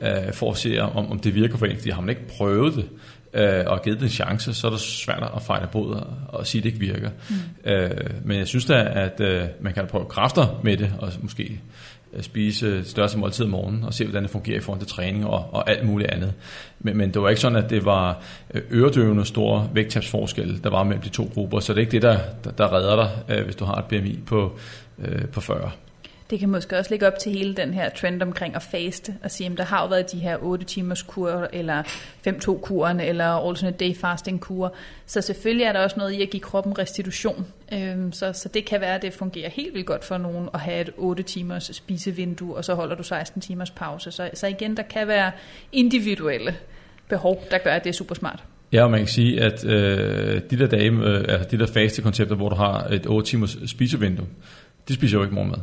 øh, 0.00 0.32
for 0.32 0.50
at 0.50 0.56
se, 0.56 0.78
om, 0.78 1.10
om 1.10 1.18
det 1.18 1.34
virker 1.34 1.56
for 1.56 1.66
en. 1.66 1.76
Fordi 1.76 1.90
har 1.90 2.00
man 2.00 2.08
ikke 2.08 2.28
prøvet 2.28 2.74
det, 2.74 2.88
øh, 3.34 3.64
og 3.66 3.82
givet 3.82 3.98
det 3.98 4.04
en 4.04 4.10
chance, 4.10 4.54
så 4.54 4.66
er 4.66 4.70
det 4.70 4.80
svært 4.80 5.30
at 5.36 5.42
fejle 5.42 5.68
og, 5.72 6.06
og 6.28 6.46
sige, 6.46 6.60
at 6.60 6.64
det 6.64 6.70
ikke 6.70 6.92
virker. 6.92 7.10
Mm. 7.30 7.70
Øh, 7.70 7.90
men 8.24 8.38
jeg 8.38 8.46
synes 8.46 8.64
da, 8.64 8.92
at 8.94 9.20
øh, 9.20 9.44
man 9.60 9.74
kan 9.74 9.86
prøve 9.86 10.04
kræfter 10.04 10.60
med 10.64 10.76
det, 10.76 10.92
og 10.98 11.12
måske 11.20 11.60
øh, 12.12 12.22
spise 12.22 12.84
største 12.84 13.18
måltid 13.18 13.44
om 13.44 13.50
morgenen, 13.50 13.84
og 13.84 13.94
se, 13.94 14.04
hvordan 14.04 14.22
det 14.22 14.30
fungerer 14.30 14.56
i 14.56 14.60
forhold 14.60 14.80
til 14.80 14.88
træning 14.88 15.26
og, 15.26 15.54
og 15.54 15.70
alt 15.70 15.86
muligt 15.86 16.10
andet. 16.10 16.34
Men, 16.80 16.96
men 16.96 17.14
det 17.14 17.22
var 17.22 17.28
ikke 17.28 17.40
sådan, 17.40 17.64
at 17.64 17.70
det 17.70 17.84
var 17.84 18.22
øh, 18.54 18.62
øredøvende 18.70 19.24
store 19.24 19.70
vægttabsforskelle, 19.74 20.58
der 20.58 20.70
var 20.70 20.84
mellem 20.84 21.02
de 21.02 21.08
to 21.08 21.30
grupper, 21.34 21.60
så 21.60 21.72
det 21.72 21.78
er 21.78 21.80
ikke 21.80 21.92
det, 21.92 22.02
der, 22.02 22.18
der, 22.44 22.50
der 22.50 22.72
redder 22.72 22.96
dig, 22.96 23.36
øh, 23.36 23.44
hvis 23.44 23.56
du 23.56 23.64
har 23.64 23.74
et 23.74 23.84
BMI 23.84 24.18
på, 24.26 24.58
øh, 24.98 25.24
på 25.26 25.40
40. 25.40 25.70
Det 26.30 26.40
kan 26.40 26.48
måske 26.48 26.78
også 26.78 26.90
ligge 26.90 27.06
op 27.06 27.18
til 27.18 27.32
hele 27.32 27.54
den 27.54 27.74
her 27.74 27.88
trend 27.88 28.22
omkring 28.22 28.54
at 28.54 28.62
faste, 28.62 29.14
og 29.22 29.30
sige, 29.30 29.50
at 29.50 29.58
der 29.58 29.64
har 29.64 29.82
jo 29.82 29.88
været 29.88 30.12
de 30.12 30.18
her 30.18 30.36
8 30.42 30.64
timers 30.64 31.02
kur, 31.02 31.48
eller 31.52 31.82
5-2-kuren, 32.28 33.00
eller 33.00 33.24
alternate 33.24 33.76
day 33.76 33.94
fasting 33.94 34.40
kur. 34.40 34.74
Så 35.06 35.20
selvfølgelig 35.20 35.64
er 35.64 35.72
der 35.72 35.80
også 35.80 35.96
noget 35.98 36.12
i 36.12 36.22
at 36.22 36.30
give 36.30 36.40
kroppen 36.40 36.78
restitution. 36.78 37.46
Øhm, 37.72 38.12
så, 38.12 38.32
så 38.32 38.48
det 38.48 38.64
kan 38.64 38.80
være, 38.80 38.94
at 38.94 39.02
det 39.02 39.12
fungerer 39.12 39.50
helt 39.50 39.74
vildt 39.74 39.86
godt 39.86 40.04
for 40.04 40.18
nogen 40.18 40.48
at 40.54 40.60
have 40.60 40.80
et 40.80 40.90
8 40.96 41.22
timers 41.22 41.70
spisevindue, 41.72 42.56
og 42.56 42.64
så 42.64 42.74
holder 42.74 42.96
du 42.96 43.02
16 43.02 43.40
timers 43.40 43.70
pause. 43.70 44.10
Så, 44.10 44.30
så 44.34 44.46
igen, 44.46 44.76
der 44.76 44.82
kan 44.82 45.08
være 45.08 45.32
individuelle 45.72 46.56
behov, 47.08 47.44
der 47.50 47.58
gør, 47.58 47.70
at 47.70 47.84
det 47.84 47.90
er 47.90 47.94
super 47.94 48.14
smart. 48.14 48.44
Ja, 48.72 48.84
og 48.84 48.90
man 48.90 49.00
kan 49.00 49.08
sige, 49.08 49.40
at 49.40 49.64
øh, 49.64 50.40
de 50.50 50.58
der 50.58 50.66
dage, 50.66 50.90
øh, 50.90 51.24
altså 51.28 51.48
de 51.50 51.58
der 51.58 51.66
faste 51.66 52.02
koncepter, 52.02 52.36
hvor 52.36 52.48
du 52.48 52.56
har 52.56 52.84
et 52.84 53.06
8 53.06 53.30
timers 53.30 53.58
spisevindue, 53.66 54.26
de 54.88 54.94
spiser 54.94 55.18
jo 55.18 55.24
ikke 55.24 55.34
morgenmad. 55.34 55.58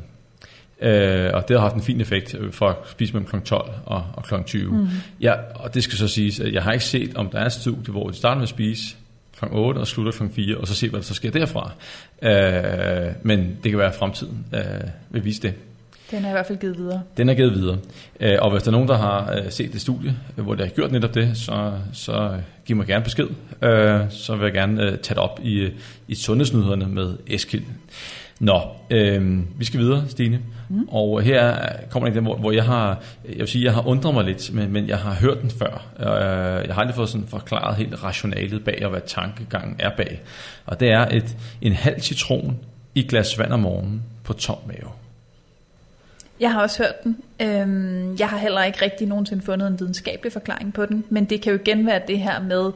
Øh, 0.85 1.31
og 1.33 1.47
det 1.47 1.55
har 1.55 1.61
haft 1.61 1.75
en 1.75 1.81
fin 1.81 2.01
effekt 2.01 2.35
for 2.51 2.67
at 2.67 2.75
spise 2.87 3.13
mellem 3.13 3.29
kl. 3.29 3.39
12 3.45 3.71
og, 3.85 4.05
og 4.13 4.23
kl. 4.23 4.33
20. 4.45 4.71
Mm. 4.71 4.87
Ja, 5.21 5.33
og 5.55 5.73
det 5.73 5.83
skal 5.83 5.97
så 5.97 6.07
siges, 6.07 6.39
at 6.39 6.53
jeg 6.53 6.63
har 6.63 6.71
ikke 6.71 6.85
set, 6.85 7.15
om 7.15 7.29
der 7.29 7.39
er 7.39 7.45
et 7.45 7.53
studie, 7.53 7.91
hvor 7.91 8.09
de 8.09 8.15
starter 8.15 8.35
med 8.35 8.43
at 8.43 8.49
spise 8.49 8.95
kl. 9.39 9.45
8 9.51 9.79
og 9.79 9.87
slutter 9.87 10.11
kl. 10.11 10.23
4, 10.33 10.57
og 10.57 10.67
så 10.67 10.75
se, 10.75 10.89
hvad 10.89 10.99
der 10.99 11.05
så 11.05 11.13
sker 11.13 11.31
derfra. 11.31 11.71
Øh, 12.21 13.13
men 13.23 13.57
det 13.63 13.71
kan 13.71 13.79
være, 13.79 13.89
at 13.89 13.95
fremtiden 13.95 14.45
øh, 14.53 14.61
vil 15.09 15.25
vise 15.25 15.41
det. 15.41 15.53
Den 16.11 16.25
er 16.25 16.29
i 16.29 16.31
hvert 16.31 16.45
fald 16.45 16.59
givet 16.59 16.77
videre. 16.77 17.01
Den 17.17 17.29
er 17.29 17.33
givet 17.33 17.53
videre. 17.53 17.77
Øh, 18.19 18.37
og 18.41 18.51
hvis 18.51 18.63
der 18.63 18.69
er 18.69 18.71
nogen, 18.71 18.87
der 18.87 18.97
har 18.97 19.33
øh, 19.33 19.51
set 19.51 19.73
det 19.73 19.81
studie, 19.81 20.17
hvor 20.35 20.55
der 20.55 20.63
har 20.63 20.71
gjort 20.71 20.91
netop 20.91 21.15
det, 21.15 21.37
så, 21.37 21.73
så 21.93 22.37
giv 22.65 22.75
mig 22.75 22.87
gerne 22.87 23.03
besked. 23.03 23.27
Øh, 23.61 24.01
så 24.09 24.35
vil 24.35 24.43
jeg 24.43 24.53
gerne 24.53 24.81
tage 24.81 24.99
det 24.99 25.17
op 25.17 25.39
i, 25.43 25.69
i 26.07 26.15
sundhedsnyhederne 26.15 26.87
med 26.87 27.17
Eskild. 27.27 27.63
Nå, 28.39 28.61
øh, 28.89 29.39
vi 29.59 29.65
skal 29.65 29.79
videre, 29.79 30.03
Stine. 30.07 30.39
Mm. 30.69 30.87
Og 30.91 31.21
her 31.21 31.57
kommer 31.89 32.09
en 32.09 32.23
hvor, 32.23 32.35
hvor 32.35 32.51
jeg 32.51 32.63
har, 32.63 33.01
jeg 33.29 33.39
vil 33.39 33.47
sige, 33.47 33.65
jeg 33.65 33.73
har 33.73 33.87
undret 33.87 34.13
mig 34.13 34.23
lidt, 34.23 34.53
men, 34.53 34.71
men 34.71 34.87
jeg 34.87 34.97
har 34.97 35.13
hørt 35.13 35.41
den 35.41 35.51
før. 35.51 35.85
Øh, 35.99 36.67
jeg 36.67 36.75
har 36.75 36.81
aldrig 36.81 36.95
fået 36.95 37.09
sådan 37.09 37.27
forklaret 37.27 37.75
helt 37.75 38.03
rationalet 38.03 38.63
bag, 38.63 38.79
og 38.83 38.89
hvad 38.89 39.01
tankegangen 39.07 39.75
er 39.79 39.89
bag. 39.97 40.21
Og 40.65 40.79
det 40.79 40.91
er 40.91 41.05
et, 41.05 41.37
en 41.61 41.73
halv 41.73 41.99
citron 42.01 42.57
i 42.95 43.03
glas 43.07 43.39
vand 43.39 43.53
om 43.53 43.59
morgenen 43.59 44.03
på 44.23 44.33
tom 44.33 44.57
mave. 44.67 44.89
Jeg 46.39 46.51
har 46.51 46.61
også 46.61 46.83
hørt 46.83 47.03
den. 47.03 47.17
Øhm, 47.41 48.15
jeg 48.19 48.29
har 48.29 48.37
heller 48.37 48.63
ikke 48.63 48.81
rigtig 48.81 49.07
nogensinde 49.07 49.43
fundet 49.43 49.67
en 49.67 49.79
videnskabelig 49.79 50.33
forklaring 50.33 50.73
på 50.73 50.85
den, 50.85 51.05
men 51.09 51.25
det 51.25 51.41
kan 51.41 51.53
jo 51.53 51.59
igen 51.59 51.85
være 51.85 52.01
det 52.07 52.19
her 52.19 52.41
med, 52.41 52.71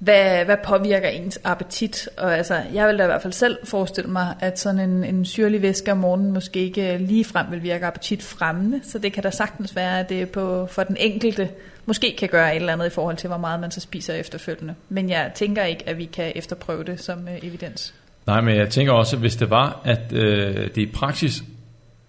hvad, 0.00 0.44
hvad 0.44 0.56
påvirker 0.64 1.08
ens 1.08 1.38
appetit? 1.44 2.08
Og 2.16 2.36
altså, 2.36 2.62
jeg 2.74 2.88
vil 2.88 2.98
da 2.98 3.02
i 3.02 3.06
hvert 3.06 3.22
fald 3.22 3.32
selv 3.32 3.58
forestille 3.64 4.10
mig, 4.10 4.34
at 4.40 4.58
sådan 4.58 4.90
en, 4.90 5.04
en 5.04 5.24
syrlig 5.24 5.62
væske 5.62 5.92
om 5.92 5.98
morgenen 5.98 6.32
måske 6.32 6.58
ikke 6.58 6.98
lige 6.98 7.24
frem 7.24 7.46
vil 7.50 7.62
virke 7.62 7.86
appetitfremmende, 7.86 8.80
så 8.82 8.98
det 8.98 9.12
kan 9.12 9.22
da 9.22 9.30
sagtens 9.30 9.76
være, 9.76 10.00
at 10.00 10.08
det 10.08 10.30
på, 10.30 10.66
for 10.66 10.82
den 10.82 10.96
enkelte 11.00 11.48
måske 11.86 12.16
kan 12.18 12.28
gøre 12.28 12.50
et 12.50 12.60
eller 12.60 12.72
andet 12.72 12.86
i 12.86 12.90
forhold 12.90 13.16
til, 13.16 13.28
hvor 13.28 13.36
meget 13.36 13.60
man 13.60 13.70
så 13.70 13.80
spiser 13.80 14.14
efterfølgende. 14.14 14.74
Men 14.88 15.10
jeg 15.10 15.30
tænker 15.34 15.64
ikke, 15.64 15.88
at 15.88 15.98
vi 15.98 16.04
kan 16.04 16.32
efterprøve 16.34 16.84
det 16.84 17.00
som 17.00 17.28
øh, 17.28 17.38
evidens. 17.42 17.94
Nej, 18.26 18.40
men 18.40 18.56
jeg 18.56 18.70
tænker 18.70 18.92
også, 18.92 19.16
hvis 19.16 19.36
det 19.36 19.50
var, 19.50 19.80
at 19.84 20.12
øh, 20.12 20.56
det 20.56 20.76
i 20.76 20.86
praksis 20.86 21.42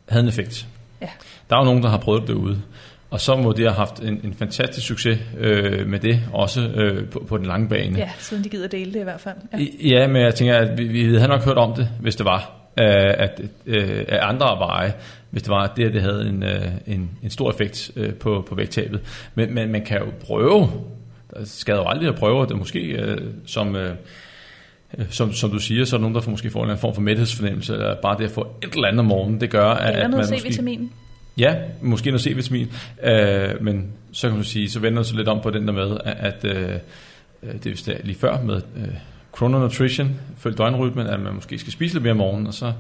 havde 0.10 0.24
en 0.24 0.30
effekt. 0.30 0.68
Ja. 1.02 1.10
Der 1.50 1.56
er 1.56 1.60
jo 1.60 1.66
nogen, 1.66 1.84
der 1.84 1.90
har 1.90 1.98
prøvet 1.98 2.28
det 2.28 2.34
ude. 2.34 2.62
Og 3.12 3.22
så 3.22 3.36
må 3.36 3.52
de 3.52 3.62
have 3.62 3.74
haft 3.74 4.00
en, 4.00 4.22
en 4.24 4.34
fantastisk 4.34 4.88
succes 4.88 5.20
øh, 5.38 5.88
med 5.88 6.00
det, 6.00 6.20
også 6.34 6.62
øh, 6.62 7.10
på, 7.10 7.26
på 7.28 7.38
den 7.38 7.46
lange 7.46 7.70
bane. 7.70 7.98
Ja, 7.98 8.10
siden 8.20 8.44
de 8.44 8.50
gider 8.50 8.68
dele 8.68 8.94
det 8.94 9.00
i 9.00 9.04
hvert 9.04 9.22
fald. 9.22 9.36
Ja, 9.54 9.98
ja 10.00 10.08
men 10.08 10.22
jeg 10.22 10.36
tænker, 10.36 10.58
at 10.58 10.78
vi, 10.78 10.88
vi 10.88 11.16
havde 11.16 11.28
nok 11.28 11.46
hørt 11.46 11.58
om 11.58 11.74
det, 11.74 11.90
hvis 12.00 12.16
det 12.16 12.26
var 12.26 12.62
øh, 12.80 13.14
at, 13.18 13.42
øh, 13.66 14.06
af 14.08 14.20
andre 14.22 14.46
veje, 14.46 14.94
hvis 15.30 15.44
det 15.44 15.50
var, 15.50 15.64
at 15.64 15.72
det, 15.78 15.86
at 15.86 15.94
det 15.94 16.02
havde 16.02 16.28
en, 16.30 16.44
øh, 16.44 16.68
en, 16.88 17.10
en 17.24 17.30
stor 17.30 17.52
effekt 17.52 17.92
øh, 17.96 18.14
på, 18.14 18.46
på 18.50 18.56
vægttabet. 18.56 19.02
Men, 19.36 19.54
men 19.54 19.72
man 19.72 19.86
kan 19.86 19.98
jo 19.98 20.06
prøve, 20.26 20.70
der 21.34 21.46
skal 21.46 21.74
jo 21.74 21.84
aldrig 21.88 22.10
at 22.10 22.16
prøve 22.16 22.46
det, 22.46 22.58
måske 22.58 22.80
øh, 22.80 23.18
som... 23.46 23.76
Øh, 23.76 23.96
som, 25.10 25.34
som 25.34 25.52
du 25.52 25.60
siger, 25.60 25.86
så 25.86 25.96
er 25.96 25.98
der 25.98 26.02
nogen, 26.02 26.16
der 26.16 26.22
får 26.22 26.32
måske 26.32 26.50
får 26.50 26.66
en 26.66 26.78
form 26.78 26.94
for 26.94 27.02
mæthedsfornemmelse, 27.02 27.74
eller 27.74 27.96
bare 28.02 28.18
det 28.18 28.24
at 28.24 28.32
få 28.32 28.48
et 28.64 28.74
eller 28.74 28.88
andet 28.88 29.00
om 29.00 29.06
morgenen, 29.06 29.42
det 29.42 29.50
gør, 29.50 29.70
at, 29.70 29.96
at 29.96 30.10
man 30.10 30.24
C-vitamin. 30.24 30.92
Ja, 31.38 31.56
måske 31.82 32.12
noget 32.12 32.22
C-vitamin, 32.22 32.68
øh, 33.04 33.64
men 33.64 33.92
så 34.12 34.28
kan 34.28 34.36
man 34.36 34.46
sige, 34.46 34.70
så 34.70 34.80
vender 34.80 35.04
det 35.04 35.16
lidt 35.16 35.28
om 35.28 35.42
på 35.42 35.50
den 35.50 35.68
der 35.68 35.74
med, 35.74 35.98
at, 36.06 36.44
at 36.44 36.46
øh, 36.46 36.78
øh 37.44 37.54
det 37.64 37.88
er 37.88 37.98
lige 38.04 38.20
før 38.20 38.42
med 38.42 38.62
øh, 38.76 38.96
chrononutrition, 39.36 40.20
følge 40.38 40.56
døgnrytmen, 40.56 41.08
at 41.08 41.20
man 41.20 41.34
måske 41.34 41.60
skal 41.60 41.74
spise 41.74 41.94
lidt 41.94 42.04
mere 42.04 42.12
om 42.12 42.18
morgenen, 42.18 42.48
og 42.48 42.54
så 42.54 42.74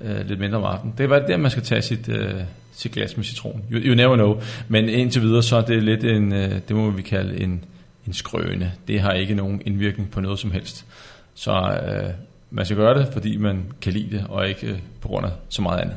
øh, 0.00 0.28
lidt 0.28 0.40
mindre 0.40 0.58
om 0.58 0.64
aftenen. 0.64 0.94
Det 0.98 1.04
er 1.04 1.08
bare 1.08 1.26
der, 1.26 1.36
man 1.36 1.50
skal 1.50 1.62
tage 1.62 1.82
sit, 1.82 2.08
øh, 2.08 2.34
sit 2.72 2.92
glas 2.92 3.16
med 3.16 3.24
citron. 3.24 3.64
You, 3.72 3.78
you 3.78 3.94
never 3.94 4.16
know. 4.16 4.40
Men 4.68 4.88
indtil 4.88 5.22
videre, 5.22 5.42
så 5.42 5.56
er 5.56 5.62
det 5.62 5.82
lidt 5.82 6.04
en, 6.04 6.32
øh, 6.32 6.60
det 6.68 6.76
må 6.76 6.90
vi 6.90 7.02
kalde 7.02 7.40
en, 7.40 7.64
en 8.06 8.12
skrøne. 8.12 8.72
Det 8.88 9.00
har 9.00 9.12
ikke 9.12 9.34
nogen 9.34 9.62
indvirkning 9.66 10.10
på 10.10 10.20
noget 10.20 10.38
som 10.38 10.50
helst. 10.50 10.86
Så 11.34 11.52
øh, 11.52 12.10
man 12.50 12.64
skal 12.64 12.76
gøre 12.76 12.98
det, 12.98 13.08
fordi 13.12 13.36
man 13.36 13.72
kan 13.80 13.92
lide 13.92 14.16
det, 14.16 14.26
og 14.28 14.48
ikke 14.48 14.66
øh, 14.66 14.78
på 15.00 15.08
grund 15.08 15.26
af 15.26 15.30
så 15.48 15.62
meget 15.62 15.80
andet. 15.80 15.96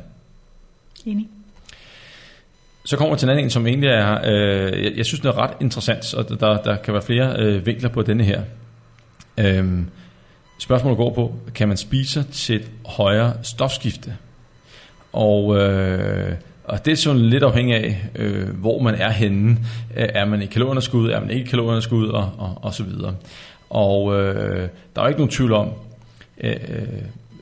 Enig. 1.04 1.28
Så 2.86 2.96
kommer 2.96 3.14
vi 3.14 3.18
til 3.18 3.26
en 3.26 3.30
anden 3.30 3.44
en, 3.44 3.50
som 3.50 3.66
egentlig 3.66 3.90
er, 3.90 4.20
øh, 4.24 4.84
jeg, 4.84 4.92
jeg 4.96 5.06
synes, 5.06 5.20
det 5.20 5.28
er 5.28 5.38
ret 5.38 5.50
interessant, 5.60 6.14
og 6.14 6.40
der, 6.40 6.62
der 6.62 6.76
kan 6.76 6.94
være 6.94 7.02
flere 7.02 7.36
øh, 7.38 7.66
vinkler 7.66 7.88
på 7.88 8.02
denne 8.02 8.24
her. 8.24 8.42
Øhm, 9.38 9.88
spørgsmålet 10.58 10.96
går 10.96 11.14
på, 11.14 11.34
kan 11.54 11.68
man 11.68 11.76
spise 11.76 12.22
til 12.22 12.56
et 12.56 12.70
højere 12.86 13.32
stofskifte? 13.42 14.16
Og, 15.12 15.56
øh, 15.56 16.34
og 16.64 16.84
det 16.84 16.92
er 16.92 16.96
sådan 16.96 17.20
lidt 17.20 17.42
afhængig 17.42 17.74
af, 17.74 18.08
øh, 18.14 18.48
hvor 18.48 18.82
man 18.82 18.94
er 18.94 19.10
henne. 19.10 19.50
Øh, 19.96 20.08
er 20.14 20.24
man 20.24 20.42
i 20.42 20.46
kalorieunderskud, 20.46 21.10
er 21.10 21.20
man 21.20 21.30
ikke 21.30 21.44
i 21.44 21.48
kalorieunderskud, 21.48 22.08
og, 22.08 22.32
og, 22.38 22.58
og 22.62 22.74
så 22.74 22.82
videre. 22.82 23.14
Og 23.70 24.20
øh, 24.20 24.68
der 24.96 25.02
er 25.02 25.08
ikke 25.08 25.20
nogen 25.20 25.32
tvivl 25.32 25.52
om, 25.52 25.70
øh, 26.40 26.56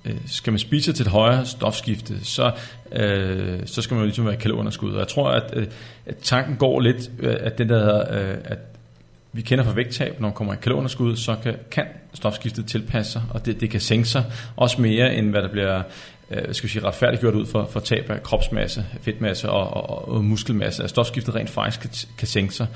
Øh, 0.04 0.16
skal 0.26 0.52
man 0.52 0.58
spise 0.58 0.92
til 0.92 1.02
et 1.02 1.10
højere 1.10 1.46
stofskifte, 1.46 2.24
så, 2.24 2.52
øh, 2.92 3.60
så 3.66 3.82
skal 3.82 3.94
man 3.94 4.00
jo 4.00 4.06
ligesom 4.06 4.26
være 4.26 4.36
kalorunderskud. 4.36 4.92
Og 4.92 4.98
jeg 4.98 5.08
tror, 5.08 5.30
at, 5.30 5.50
øh, 5.52 5.66
at 6.06 6.16
tanken 6.16 6.56
går 6.56 6.80
lidt, 6.80 7.10
øh, 7.18 7.36
at 7.40 7.58
den 7.58 7.68
der, 7.68 7.98
øh, 7.98 8.36
at 8.44 8.58
vi 9.32 9.42
kender 9.42 9.64
fra 9.64 9.72
vægttab, 9.72 10.20
når 10.20 10.28
man 10.28 10.34
kommer 10.34 10.54
i 10.54 10.56
kalorunderskud, 10.62 11.16
så 11.16 11.36
kan, 11.42 11.54
kan 11.70 11.86
stofskiftet 12.14 12.66
tilpasse 12.66 13.12
sig, 13.12 13.22
og 13.30 13.46
det, 13.46 13.60
det 13.60 13.70
kan 13.70 13.80
sænke 13.80 14.08
sig 14.08 14.24
også 14.56 14.82
mere, 14.82 15.14
end 15.14 15.30
hvad 15.30 15.42
der 15.42 15.48
bliver 15.48 15.82
øh, 16.30 16.54
skal 16.54 16.68
vi 16.68 16.72
sige, 16.72 16.84
retfærdiggjort 16.84 17.34
ud 17.34 17.46
for, 17.46 17.68
for 17.70 17.80
tab 17.80 18.10
af 18.10 18.22
kropsmasse, 18.22 18.84
fedtmasse 19.00 19.50
og, 19.50 19.90
og, 19.90 20.08
og 20.08 20.24
muskelmasse. 20.24 20.84
At 20.84 20.90
stofskiftet 20.90 21.34
rent 21.34 21.50
faktisk 21.50 21.80
kan, 21.80 21.90
kan 22.18 22.28
sænke 22.28 22.54
sig. 22.54 22.66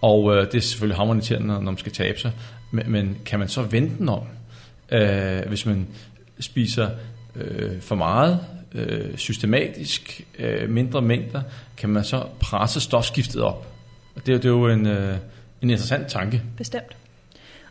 Og 0.00 0.36
øh, 0.36 0.46
det 0.46 0.54
er 0.54 0.60
selvfølgelig 0.60 0.96
harmoniterende, 0.96 1.46
når 1.46 1.60
man 1.60 1.78
skal 1.78 1.92
tabe 1.92 2.20
sig. 2.20 2.32
Men, 2.70 2.90
men 2.92 3.18
kan 3.24 3.38
man 3.38 3.48
så 3.48 3.62
vente 3.62 3.98
den 3.98 4.08
om, 4.08 4.22
øh, 4.92 5.40
hvis 5.48 5.66
man 5.66 5.86
spiser 6.40 6.90
øh, 7.36 7.80
for 7.80 7.94
meget, 7.94 8.40
øh, 8.74 9.16
systematisk, 9.16 10.26
øh, 10.38 10.70
mindre 10.70 11.02
mængder, 11.02 11.42
kan 11.76 11.88
man 11.88 12.04
så 12.04 12.26
presse 12.40 12.80
stofskiftet 12.80 13.42
op? 13.42 13.66
Og 14.14 14.26
det, 14.26 14.42
det 14.42 14.44
er 14.44 14.52
jo 14.52 14.68
en, 14.68 14.86
øh, 14.86 15.16
en 15.62 15.70
interessant 15.70 16.08
tanke. 16.08 16.42
Bestemt. 16.56 16.97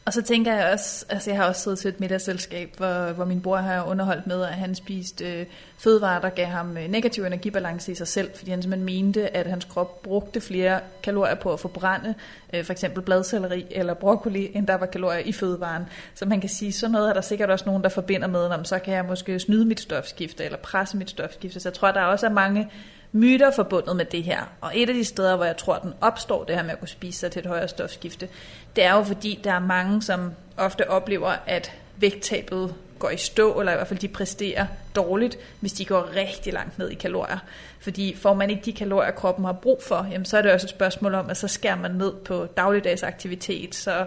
Og 0.07 0.13
så 0.13 0.21
tænker 0.21 0.53
jeg 0.53 0.73
også, 0.73 1.05
altså 1.09 1.29
jeg 1.29 1.39
har 1.39 1.47
også 1.47 1.61
siddet 1.61 1.79
til 1.79 1.89
et 1.89 1.99
middagsselskab, 1.99 2.73
hvor, 2.77 3.11
hvor 3.11 3.25
min 3.25 3.41
bror 3.41 3.57
har 3.57 3.83
underholdt 3.83 4.27
med, 4.27 4.43
at 4.43 4.53
han 4.53 4.75
spiste 4.75 5.33
øh, 5.33 5.45
fødevarer, 5.77 6.21
der 6.21 6.29
gav 6.29 6.45
ham 6.45 6.77
øh, 6.77 6.87
negativ 6.87 7.23
energibalance 7.23 7.91
i 7.91 7.95
sig 7.95 8.07
selv, 8.07 8.29
fordi 8.35 8.51
han 8.51 8.61
simpelthen 8.61 8.85
mente, 8.85 9.37
at 9.37 9.47
hans 9.47 9.65
krop 9.65 10.01
brugte 10.01 10.41
flere 10.41 10.79
kalorier 11.03 11.35
på 11.35 11.53
at 11.53 11.59
forbrænde, 11.59 12.13
øh, 12.53 12.65
for 12.65 12.71
eksempel 12.71 13.03
bladcelleri 13.03 13.65
eller 13.71 13.93
broccoli, 13.93 14.51
end 14.53 14.67
der 14.67 14.75
var 14.75 14.85
kalorier 14.85 15.19
i 15.19 15.31
fødevaren. 15.31 15.83
Så 16.15 16.25
man 16.25 16.41
kan 16.41 16.49
sige, 16.49 16.73
så 16.73 16.87
noget 16.87 17.09
er 17.09 17.13
der 17.13 17.21
sikkert 17.21 17.49
også 17.49 17.65
nogen, 17.65 17.83
der 17.83 17.89
forbinder 17.89 18.27
med, 18.27 18.45
om 18.45 18.65
så 18.65 18.79
kan 18.79 18.93
jeg 18.93 19.05
måske 19.05 19.39
snyde 19.39 19.65
mit 19.65 19.79
stofskifte, 19.79 20.43
eller 20.43 20.57
presse 20.57 20.97
mit 20.97 21.09
stofskifte. 21.09 21.59
Så 21.59 21.69
jeg 21.69 21.73
tror, 21.73 21.91
der 21.91 22.01
også 22.01 22.25
er 22.25 22.31
mange 22.31 22.69
myter 23.17 23.51
forbundet 23.51 23.95
med 23.95 24.05
det 24.05 24.23
her. 24.23 24.41
Og 24.61 24.71
et 24.75 24.89
af 24.89 24.95
de 24.95 25.03
steder, 25.03 25.35
hvor 25.35 25.45
jeg 25.45 25.57
tror, 25.57 25.77
den 25.77 25.93
opstår, 26.01 26.43
det 26.43 26.55
her 26.55 26.63
med 26.63 26.71
at 26.71 26.79
kunne 26.79 26.87
spise 26.87 27.19
sig 27.19 27.31
til 27.31 27.39
et 27.39 27.45
højere 27.45 27.67
stofskifte, 27.67 28.29
det 28.75 28.83
er 28.83 28.93
jo 28.93 29.03
fordi, 29.03 29.39
der 29.43 29.51
er 29.51 29.59
mange, 29.59 30.01
som 30.01 30.31
ofte 30.57 30.89
oplever, 30.89 31.33
at 31.45 31.71
vægttabet 31.97 32.73
går 32.99 33.09
i 33.09 33.17
stå, 33.17 33.59
eller 33.59 33.71
i 33.71 33.75
hvert 33.75 33.87
fald 33.87 33.99
de 33.99 34.07
præsterer 34.07 34.65
dårligt, 34.95 35.37
hvis 35.59 35.73
de 35.73 35.85
går 35.85 36.15
rigtig 36.15 36.53
langt 36.53 36.79
ned 36.79 36.89
i 36.89 36.95
kalorier. 36.95 37.37
Fordi 37.79 38.15
får 38.15 38.33
man 38.33 38.49
ikke 38.49 38.61
de 38.65 38.73
kalorier, 38.73 39.11
kroppen 39.11 39.45
har 39.45 39.53
brug 39.53 39.83
for, 39.83 40.07
jamen 40.11 40.25
så 40.25 40.37
er 40.37 40.41
det 40.41 40.51
også 40.51 40.65
et 40.65 40.69
spørgsmål 40.69 41.13
om, 41.13 41.29
at 41.29 41.37
så 41.37 41.47
skærer 41.47 41.75
man 41.75 41.91
ned 41.91 42.13
på 42.13 42.45
dagligdags 42.45 43.03
aktivitet, 43.03 43.75
så 43.75 44.05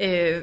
øh, 0.00 0.42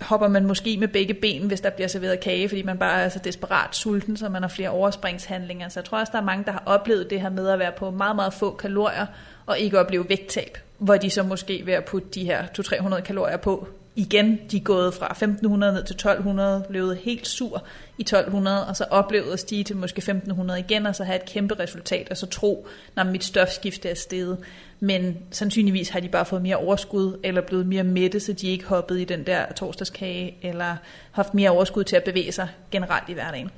hopper 0.00 0.28
man 0.28 0.46
måske 0.46 0.76
med 0.76 0.88
begge 0.88 1.14
ben, 1.14 1.46
hvis 1.46 1.60
der 1.60 1.70
bliver 1.70 1.88
serveret 1.88 2.20
kage, 2.20 2.48
fordi 2.48 2.62
man 2.62 2.78
bare 2.78 3.02
er 3.02 3.08
så 3.08 3.18
desperat 3.24 3.76
sulten, 3.76 4.16
så 4.16 4.28
man 4.28 4.42
har 4.42 4.48
flere 4.48 4.70
overspringshandlinger. 4.70 5.68
Så 5.68 5.80
jeg 5.80 5.84
tror 5.84 5.98
også, 5.98 6.10
der 6.12 6.18
er 6.18 6.24
mange, 6.24 6.44
der 6.44 6.52
har 6.52 6.62
oplevet 6.66 7.10
det 7.10 7.20
her 7.20 7.30
med 7.30 7.48
at 7.48 7.58
være 7.58 7.72
på 7.78 7.90
meget, 7.90 8.16
meget 8.16 8.34
få 8.34 8.50
kalorier, 8.50 9.06
og 9.46 9.58
ikke 9.58 9.80
opleve 9.80 10.08
vægttab, 10.08 10.58
hvor 10.78 10.96
de 10.96 11.10
så 11.10 11.22
måske 11.22 11.62
ved 11.66 11.74
at 11.74 11.84
putte 11.84 12.08
de 12.14 12.24
her 12.24 12.46
200-300 12.58 13.00
kalorier 13.00 13.36
på 13.36 13.68
igen, 13.96 14.40
de 14.50 14.56
er 14.56 14.60
gået 14.60 14.94
fra 14.94 15.06
1500 15.06 15.72
ned 15.72 15.84
til 15.84 15.94
1200, 15.94 16.64
levede 16.70 16.96
helt 16.96 17.26
sur 17.26 17.64
i 17.98 18.02
1200, 18.02 18.66
og 18.66 18.76
så 18.76 18.84
oplevet 18.90 19.32
at 19.32 19.40
stige 19.40 19.64
til 19.64 19.76
måske 19.76 19.98
1500 19.98 20.60
igen, 20.60 20.86
og 20.86 20.96
så 20.96 21.04
have 21.04 21.16
et 21.16 21.24
kæmpe 21.24 21.54
resultat, 21.54 22.08
og 22.10 22.16
så 22.16 22.26
tro, 22.26 22.66
når 22.96 23.04
mit 23.04 23.24
stofskifte 23.24 23.88
er 23.88 23.94
steget. 23.94 24.38
Men 24.80 25.18
sandsynligvis 25.30 25.88
har 25.88 26.00
de 26.00 26.08
bare 26.08 26.24
fået 26.24 26.42
mere 26.42 26.56
overskud, 26.56 27.20
eller 27.24 27.40
blevet 27.40 27.66
mere 27.66 27.84
mætte, 27.84 28.20
så 28.20 28.32
de 28.32 28.48
ikke 28.48 28.64
hoppet 28.64 29.00
i 29.00 29.04
den 29.04 29.26
der 29.26 29.52
torsdagskage, 29.56 30.34
eller 30.42 30.76
haft 31.12 31.34
mere 31.34 31.50
overskud 31.50 31.84
til 31.84 31.96
at 31.96 32.04
bevæge 32.04 32.32
sig 32.32 32.48
generelt 32.70 33.08
i 33.08 33.12
hverdagen. 33.12 33.50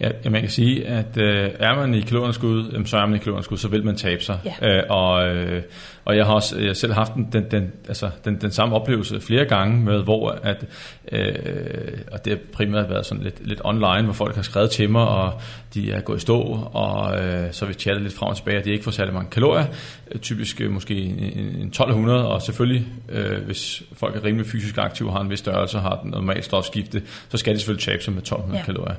Ja, 0.00 0.30
man 0.30 0.40
kan 0.40 0.50
sige, 0.50 0.86
at 0.86 1.16
øh, 1.16 1.50
er 1.58 1.74
man 1.74 1.94
i 1.94 2.00
kalorieunderskud, 2.00 2.84
så 2.84 2.96
er 2.96 3.06
man 3.06 3.14
i 3.14 3.18
kalorieunderskud, 3.18 3.56
så 3.56 3.68
vil 3.68 3.84
man 3.84 3.96
tabe 3.96 4.24
sig. 4.24 4.38
Ja. 4.62 4.76
Øh, 4.76 4.82
og, 4.88 5.28
øh, 5.28 5.62
og 6.04 6.16
jeg 6.16 6.26
har 6.26 6.34
også 6.34 6.60
jeg 6.60 6.76
selv 6.76 6.92
haft 6.92 7.12
den, 7.32 7.50
den, 7.50 7.72
altså, 7.88 8.10
den, 8.24 8.40
den 8.40 8.50
samme 8.50 8.74
oplevelse 8.74 9.20
flere 9.20 9.44
gange 9.44 9.80
med, 9.80 10.02
hvor 10.02 10.30
at, 10.42 10.64
øh, 11.12 11.98
og 12.12 12.24
det 12.24 12.32
har 12.32 12.38
primært 12.52 12.90
været 12.90 13.06
sådan 13.06 13.24
lidt, 13.24 13.46
lidt 13.46 13.60
online, 13.64 14.02
hvor 14.02 14.12
folk 14.12 14.34
har 14.34 14.42
skrevet 14.42 14.70
til 14.70 14.90
mig, 14.90 15.08
og 15.08 15.40
de 15.74 15.92
er 15.92 16.00
gået 16.00 16.16
i 16.16 16.20
stå, 16.20 16.40
og 16.72 17.24
øh, 17.24 17.52
så 17.52 17.66
vi 17.66 17.74
chattet 17.74 18.02
lidt 18.02 18.14
frem 18.14 18.28
og 18.28 18.36
tilbage, 18.36 18.58
at 18.58 18.64
de 18.64 18.70
ikke 18.70 18.84
får 18.84 18.90
særlig 18.90 19.14
mange 19.14 19.30
kalorier, 19.30 19.66
øh, 20.10 20.20
typisk 20.66 20.68
øh, 20.68 20.74
måske 20.74 20.94
en, 20.94 21.60
en 21.60 21.66
1200, 21.66 22.28
og 22.28 22.42
selvfølgelig, 22.42 22.86
øh, 23.08 23.44
hvis 23.46 23.82
folk 23.92 24.16
er 24.16 24.24
rimelig 24.24 24.46
fysisk 24.46 24.78
aktive, 24.78 25.12
har 25.12 25.20
en 25.20 25.30
vis 25.30 25.38
størrelse, 25.38 25.78
har 25.78 26.00
den 26.02 26.10
normalt 26.10 26.44
stofskifte, 26.44 27.02
så 27.28 27.36
skal 27.36 27.54
de 27.54 27.58
selvfølgelig 27.58 27.84
tabe 27.84 28.02
sig 28.02 28.12
med 28.12 28.22
1200 28.22 28.58
ja. 28.58 28.64
kalorier. 28.64 28.96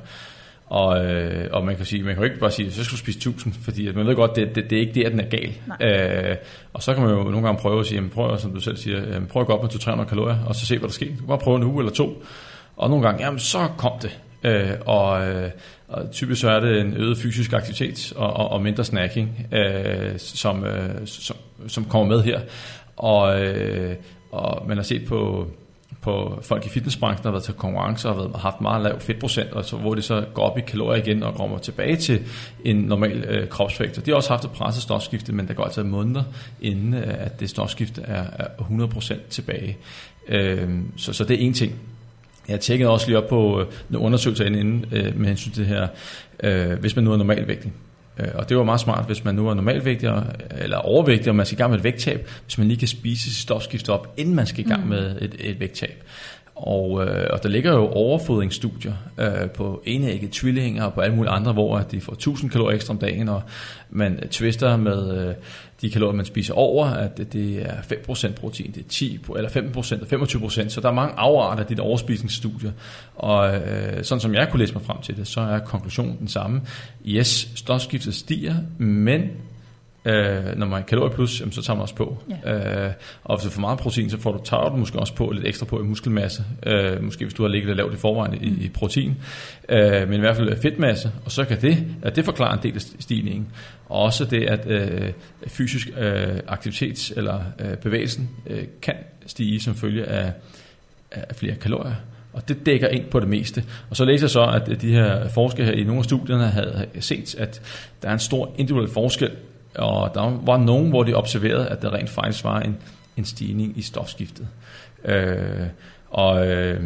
Og, 0.66 1.04
øh, 1.04 1.48
og 1.52 1.64
man 1.64 1.76
kan 1.76 1.84
sige, 1.84 2.02
man 2.02 2.14
kan 2.14 2.24
jo 2.24 2.30
ikke 2.30 2.40
bare 2.40 2.50
sige, 2.50 2.72
så 2.72 2.84
skal 2.84 2.92
du 2.92 2.98
spise 2.98 3.18
1000, 3.18 3.54
fordi 3.62 3.88
at 3.88 3.94
man 3.94 4.06
ved 4.06 4.14
godt, 4.14 4.36
det, 4.36 4.54
det, 4.54 4.70
det 4.70 4.76
er 4.76 4.80
ikke 4.80 5.02
der, 5.02 5.08
den 5.08 5.20
er 5.20 5.28
gal. 5.28 5.54
Øh, 5.82 6.36
og 6.72 6.82
så 6.82 6.94
kan 6.94 7.02
man 7.02 7.12
jo 7.12 7.22
nogle 7.22 7.42
gange 7.42 7.60
prøve 7.60 7.80
at 7.80 7.86
sige, 7.86 7.96
jamen, 7.96 8.10
prøv, 8.10 8.38
som 8.38 8.52
du 8.52 8.60
selv 8.60 8.76
siger, 8.76 9.12
jamen, 9.12 9.28
prøv 9.28 9.40
at 9.40 9.46
gå 9.46 9.52
op 9.52 9.62
med 9.62 9.70
200-300 9.70 10.04
kalorier, 10.04 10.38
og 10.46 10.54
så 10.54 10.66
se, 10.66 10.78
hvad 10.78 10.88
der 10.88 10.92
sker. 10.94 11.06
Du 11.06 11.16
kan 11.16 11.26
bare 11.26 11.38
prøve 11.38 11.56
en 11.56 11.62
uge 11.62 11.80
eller 11.80 11.92
to. 11.92 12.22
Og 12.76 12.90
nogle 12.90 13.06
gange, 13.06 13.24
jamen 13.24 13.38
så 13.38 13.68
kom 13.78 13.92
det. 14.02 14.18
Øh, 14.42 14.70
og, 14.86 15.26
øh, 15.28 15.50
og 15.88 16.10
typisk 16.10 16.40
så 16.40 16.50
er 16.50 16.60
det 16.60 16.80
en 16.80 16.94
øget 16.96 17.18
fysisk 17.18 17.52
aktivitet 17.52 18.12
og, 18.16 18.32
og, 18.32 18.48
og 18.48 18.62
mindre 18.62 18.84
snacking, 18.84 19.46
øh, 19.52 20.18
som, 20.18 20.64
øh, 20.64 21.06
som, 21.06 21.36
som 21.66 21.84
kommer 21.84 22.16
med 22.16 22.22
her. 22.22 22.40
Og, 22.96 23.42
øh, 23.44 23.94
og 24.32 24.68
man 24.68 24.76
har 24.76 24.84
set 24.84 25.06
på 25.06 25.48
på 26.00 26.38
folk 26.42 26.66
i 26.66 26.68
fitnessbranchen, 26.68 27.22
der 27.22 27.28
har 27.28 27.32
været 27.32 27.44
til 27.44 27.54
konkurrencer 27.54 28.10
og 28.10 28.30
har 28.30 28.38
haft 28.38 28.60
meget 28.60 28.82
lav 28.82 29.00
fedtprocent, 29.00 29.52
og 29.52 29.64
så, 29.64 29.76
hvor 29.76 29.94
det 29.94 30.04
så 30.04 30.24
går 30.34 30.42
op 30.42 30.58
i 30.58 30.60
kalorier 30.60 31.02
igen 31.02 31.22
og 31.22 31.34
kommer 31.34 31.58
tilbage 31.58 31.96
til 31.96 32.22
en 32.64 32.76
normal 32.76 33.24
øh, 33.28 33.48
kropsvægt. 33.48 33.98
Og 33.98 34.06
de 34.06 34.10
har 34.10 34.16
også 34.16 34.30
haft 34.30 34.44
et 34.44 34.50
presset 34.50 34.82
stofskifte, 34.82 35.32
men 35.32 35.48
der 35.48 35.54
går 35.54 35.64
altså 35.64 35.82
måneder, 35.82 36.22
inden 36.60 36.94
øh, 36.94 37.14
at 37.24 37.40
det 37.40 37.50
stofskifte 37.50 38.02
er, 38.02 38.24
er 38.32 38.46
100% 38.46 39.14
tilbage. 39.30 39.76
Øh, 40.28 40.68
så, 40.96 41.12
så 41.12 41.24
det 41.24 41.42
er 41.42 41.46
en 41.46 41.54
ting. 41.54 41.72
Jeg 42.48 42.60
tjekkede 42.60 42.90
også 42.90 43.06
lige 43.06 43.18
op 43.18 43.28
på 43.28 43.60
øh, 43.60 43.66
en 43.90 43.96
undersøgelse 43.96 44.46
inden 44.46 44.84
øh, 44.92 45.18
med 45.18 45.28
hensyn 45.28 45.52
til 45.52 45.62
det 45.62 45.68
her, 45.68 45.88
øh, 46.42 46.78
hvis 46.78 46.96
man 46.96 47.04
nu 47.04 47.12
er 47.12 47.16
normalvægtig. 47.16 47.72
Øh, 48.18 48.28
og 48.34 48.48
det 48.48 48.56
var 48.56 48.64
meget 48.64 48.80
smart, 48.80 49.06
hvis 49.06 49.24
man 49.24 49.34
nu 49.34 49.48
er 49.48 49.54
normalvægtig 49.54 50.10
eller 50.50 50.76
overvægtig, 50.76 51.28
og 51.28 51.36
man 51.36 51.46
skal 51.46 51.56
i 51.56 51.58
gang 51.58 51.70
med 51.70 51.78
et 51.78 51.84
vægttab, 51.84 52.28
hvis 52.44 52.58
man 52.58 52.68
lige 52.68 52.78
kan 52.78 52.88
spise 52.88 53.22
sit 53.22 53.42
stofskift 53.42 53.88
op, 53.88 54.14
inden 54.16 54.34
man 54.34 54.46
skal 54.46 54.66
i 54.66 54.68
gang 54.68 54.82
mm. 54.82 54.88
med 54.88 55.16
et, 55.20 55.34
et 55.40 55.60
vægttab. 55.60 56.02
Og, 56.58 57.06
øh, 57.06 57.26
og 57.30 57.42
der 57.42 57.48
ligger 57.48 57.72
jo 57.72 57.88
overfodringsstudier 57.88 58.92
øh, 59.18 59.50
på 59.50 59.82
enægget 59.84 60.30
tvillinger 60.30 60.84
og 60.84 60.94
på 60.94 61.00
alle 61.00 61.16
mulige 61.16 61.30
andre, 61.32 61.52
hvor 61.52 61.78
de 61.78 62.00
får 62.00 62.12
1000 62.12 62.50
kalorier 62.50 62.76
ekstra 62.76 62.94
om 62.94 62.98
dagen, 62.98 63.28
og 63.28 63.42
man 63.90 64.28
twister 64.30 64.76
med 64.76 65.28
øh, 65.28 65.34
de 65.80 65.90
kalorier, 65.90 66.16
man 66.16 66.24
spiser 66.24 66.54
over, 66.54 66.86
at 66.86 67.18
det, 67.18 67.32
det 67.32 67.62
er 67.62 67.74
5% 67.74 68.32
protein, 68.32 68.72
det 68.72 68.84
er 68.84 68.88
10 68.88 69.18
eller 69.36 69.50
15% 69.50 70.14
og 70.14 70.22
25%, 70.22 70.68
så 70.68 70.80
der 70.80 70.88
er 70.88 70.92
mange 70.92 71.14
afarter 71.18 71.62
af 71.62 71.68
dit 71.68 71.80
overspisningsstudie. 71.80 72.72
Og 73.14 73.56
øh, 73.56 74.04
sådan 74.04 74.20
som 74.20 74.34
jeg 74.34 74.48
kunne 74.50 74.60
læse 74.60 74.74
mig 74.74 74.82
frem 74.82 75.00
til 75.00 75.16
det, 75.16 75.26
så 75.26 75.40
er 75.40 75.58
konklusionen 75.58 76.16
den 76.18 76.28
samme. 76.28 76.60
Yes, 77.06 77.48
stofskiftet 77.54 78.14
stiger, 78.14 78.54
men 78.78 79.22
Øh, 80.08 80.58
når 80.58 80.66
man 80.66 80.82
er 80.82 80.86
kalorier 80.86 81.14
plus, 81.14 81.40
jamen, 81.40 81.52
så 81.52 81.62
tager 81.62 81.74
man 81.74 81.82
også 81.82 81.94
på. 81.94 82.22
Ja. 82.44 82.86
Øh, 82.86 82.92
og 83.24 83.36
hvis 83.36 83.44
du 83.44 83.50
får 83.50 83.60
meget 83.60 83.78
protein, 83.78 84.10
så 84.10 84.18
får 84.18 84.32
du, 84.32 84.44
tager 84.44 84.68
du 84.68 84.76
måske 84.76 84.98
også 84.98 85.14
på 85.14 85.30
lidt 85.30 85.46
ekstra 85.46 85.66
på 85.66 85.80
i 85.80 85.82
muskelmasse. 85.82 86.44
Øh, 86.66 87.02
måske 87.02 87.24
hvis 87.24 87.34
du 87.34 87.42
har 87.42 87.48
ligget 87.48 87.76
lavt 87.76 87.94
i 87.94 87.96
forvejen 87.96 88.34
i, 88.34 88.64
i 88.64 88.68
protein. 88.68 89.16
Øh, 89.68 90.08
men 90.08 90.14
i 90.14 90.20
hvert 90.20 90.36
fald 90.36 90.60
fedtmasse. 90.62 91.12
Og 91.24 91.32
så 91.32 91.44
kan 91.44 91.60
det, 91.60 91.84
at 92.02 92.16
det 92.16 92.24
forklarer 92.24 92.56
en 92.56 92.62
del 92.62 92.74
af 92.74 92.80
stigningen. 92.80 93.46
Og 93.88 94.02
også 94.02 94.24
det, 94.24 94.44
at 94.44 94.66
øh, 94.66 95.12
fysisk 95.46 95.88
øh, 95.98 96.40
aktivitet 96.48 97.12
eller 97.16 97.40
øh, 97.58 97.76
bevægelsen 97.76 98.30
øh, 98.46 98.64
kan 98.82 98.94
stige 99.26 99.60
som 99.60 99.74
følge 99.74 100.04
af, 100.04 100.32
af 101.10 101.36
flere 101.36 101.54
kalorier. 101.54 101.94
Og 102.32 102.48
det 102.48 102.66
dækker 102.66 102.88
ind 102.88 103.04
på 103.04 103.20
det 103.20 103.28
meste. 103.28 103.64
Og 103.90 103.96
så 103.96 104.04
læser 104.04 104.24
jeg 104.24 104.30
så, 104.30 104.44
at 104.44 104.80
de 104.80 104.92
her 104.92 105.28
forskere 105.28 105.66
her 105.66 105.72
i 105.72 105.84
nogle 105.84 105.98
af 105.98 106.04
studierne 106.04 106.46
havde 106.46 106.86
set, 107.00 107.34
at 107.34 107.62
der 108.02 108.08
er 108.08 108.12
en 108.12 108.18
stor 108.18 108.54
individuel 108.58 108.88
forskel 108.88 109.30
og 109.78 110.14
der 110.14 110.40
var 110.44 110.56
nogen, 110.56 110.88
hvor 110.88 111.02
de 111.02 111.14
observerede, 111.14 111.68
at 111.68 111.82
der 111.82 111.94
rent 111.94 112.10
faktisk 112.10 112.44
var 112.44 112.60
en, 112.60 112.76
en 113.16 113.24
stigning 113.24 113.78
i 113.78 113.82
stofskiftet. 113.82 114.48
Øh, 115.04 115.66
og 116.10 116.46
øh, 116.46 116.80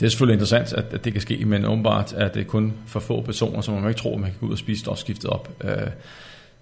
det 0.00 0.06
er 0.06 0.10
selvfølgelig 0.10 0.34
interessant, 0.34 0.72
at, 0.72 0.84
at 0.94 1.04
det 1.04 1.12
kan 1.12 1.22
ske, 1.22 1.44
men 1.44 1.64
åbenbart 1.64 2.12
er 2.16 2.28
det 2.28 2.46
kun 2.46 2.72
for 2.86 3.00
få 3.00 3.20
personer, 3.20 3.60
som 3.60 3.74
man 3.74 3.88
ikke 3.88 4.00
tror, 4.00 4.16
man 4.16 4.30
kan 4.30 4.40
gå 4.40 4.46
ud 4.46 4.52
og 4.52 4.58
spise 4.58 4.80
stofskiftet 4.80 5.30
op. 5.30 5.64
Øh, 5.64 5.90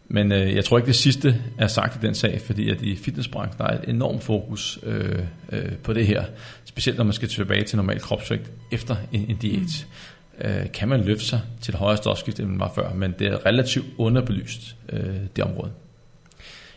men 0.08 0.32
øh, 0.32 0.54
jeg 0.54 0.64
tror 0.64 0.78
ikke, 0.78 0.86
det 0.86 0.96
sidste 0.96 1.42
er 1.58 1.66
sagt 1.66 1.96
i 1.96 2.06
den 2.06 2.14
sag, 2.14 2.40
fordi 2.40 2.70
at 2.70 2.82
i 2.82 2.96
fitnessbranchen 2.96 3.58
der 3.58 3.64
er 3.64 3.78
et 3.78 3.88
enormt 3.88 4.22
fokus 4.22 4.78
øh, 4.82 5.18
øh, 5.52 5.72
på 5.72 5.92
det 5.92 6.06
her. 6.06 6.24
Specielt 6.64 6.98
når 6.98 7.04
man 7.04 7.12
skal 7.12 7.28
tilbage 7.28 7.64
til 7.64 7.76
normal 7.76 8.00
kropsvægt 8.00 8.50
efter 8.72 8.96
en, 9.12 9.26
en 9.28 9.36
diæt. 9.36 9.60
Mm 9.60 10.13
øh, 10.40 10.72
kan 10.72 10.88
man 10.88 11.00
løfte 11.00 11.24
sig 11.24 11.40
til 11.60 11.72
et 11.72 11.78
højere 11.78 11.96
stofskift, 11.96 12.40
end 12.40 12.48
man 12.48 12.60
var 12.60 12.72
før, 12.74 12.94
men 12.94 13.14
det 13.18 13.26
er 13.26 13.46
relativt 13.46 13.86
underbelyst, 13.98 14.76
øh, 14.88 15.16
det 15.36 15.44
område. 15.44 15.70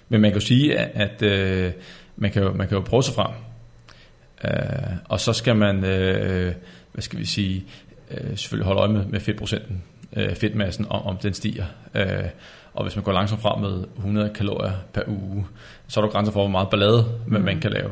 Men 0.10 0.22
man 0.22 0.32
kan 0.32 0.40
jo 0.40 0.46
sige, 0.46 0.80
at, 0.80 1.22
at 1.22 1.22
øh, 1.22 1.72
man, 2.16 2.32
kan 2.32 2.44
jo, 2.44 2.54
man 2.54 2.68
kan 2.68 2.78
jo 2.78 2.84
prøve 2.84 3.04
sig 3.04 3.14
frem, 3.14 3.32
øh, 4.44 4.98
og 5.06 5.20
så 5.20 5.34
skal 5.34 5.56
man, 5.56 5.86
øh, 5.86 6.54
hvad 6.92 7.02
skal 7.02 7.20
vi 7.20 7.26
sige, 7.26 7.66
øh, 8.12 8.38
selvfølgelig 8.38 8.66
holde 8.66 8.82
øje 8.82 8.94
med, 8.94 9.06
med 9.06 9.20
fedtprocenten, 9.20 9.84
øh, 10.14 10.36
fedtmassen, 10.36 10.86
om, 10.90 11.02
om 11.06 11.18
den 11.18 11.34
stiger. 11.34 11.66
Øh, 11.96 12.26
og 12.74 12.84
hvis 12.84 12.96
man 12.96 13.04
går 13.04 13.12
langsomt 13.12 13.42
frem 13.42 13.62
med 13.62 13.84
100 13.98 14.30
kalorier 14.36 14.74
per 14.94 15.02
uge, 15.08 15.48
så 15.88 16.00
er 16.00 16.06
der 16.06 16.12
grænser 16.12 16.34
for, 16.34 16.40
hvor 16.40 16.52
meget 16.52 16.70
ballade 16.70 17.06
man, 17.28 17.42
mm. 17.42 17.46
man 17.46 17.60
kan 17.60 17.72
lave. 17.72 17.90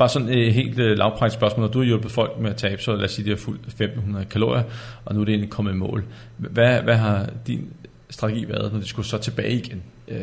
Bare 0.00 0.08
sådan 0.08 0.28
et 0.28 0.54
helt 0.54 0.78
uh, 0.78 0.86
lavpraktisk 0.86 1.38
spørgsmål. 1.38 1.66
Når 1.66 1.72
du 1.72 1.78
har 1.78 1.86
hjulpet 1.86 2.10
folk 2.10 2.38
med 2.38 2.50
at 2.50 2.56
tabe, 2.56 2.82
så 2.82 2.96
lad 2.96 3.04
os 3.04 3.12
sige, 3.12 3.22
at 3.22 3.26
de 3.26 3.30
har 3.30 3.36
fuldt 3.36 3.66
1500 3.66 4.24
kalorier, 4.24 4.62
og 5.04 5.14
nu 5.14 5.20
er 5.20 5.24
det 5.24 5.32
egentlig 5.32 5.50
kommet 5.50 5.72
i 5.72 5.76
mål. 5.76 6.04
Hvad, 6.36 6.82
hvad 6.82 6.96
har 6.96 7.28
din 7.46 7.72
strategi 8.10 8.48
været, 8.48 8.72
når 8.72 8.80
de 8.80 8.88
skulle 8.88 9.08
så 9.08 9.18
tilbage 9.18 9.52
igen? 9.52 9.82
Uh... 10.08 10.14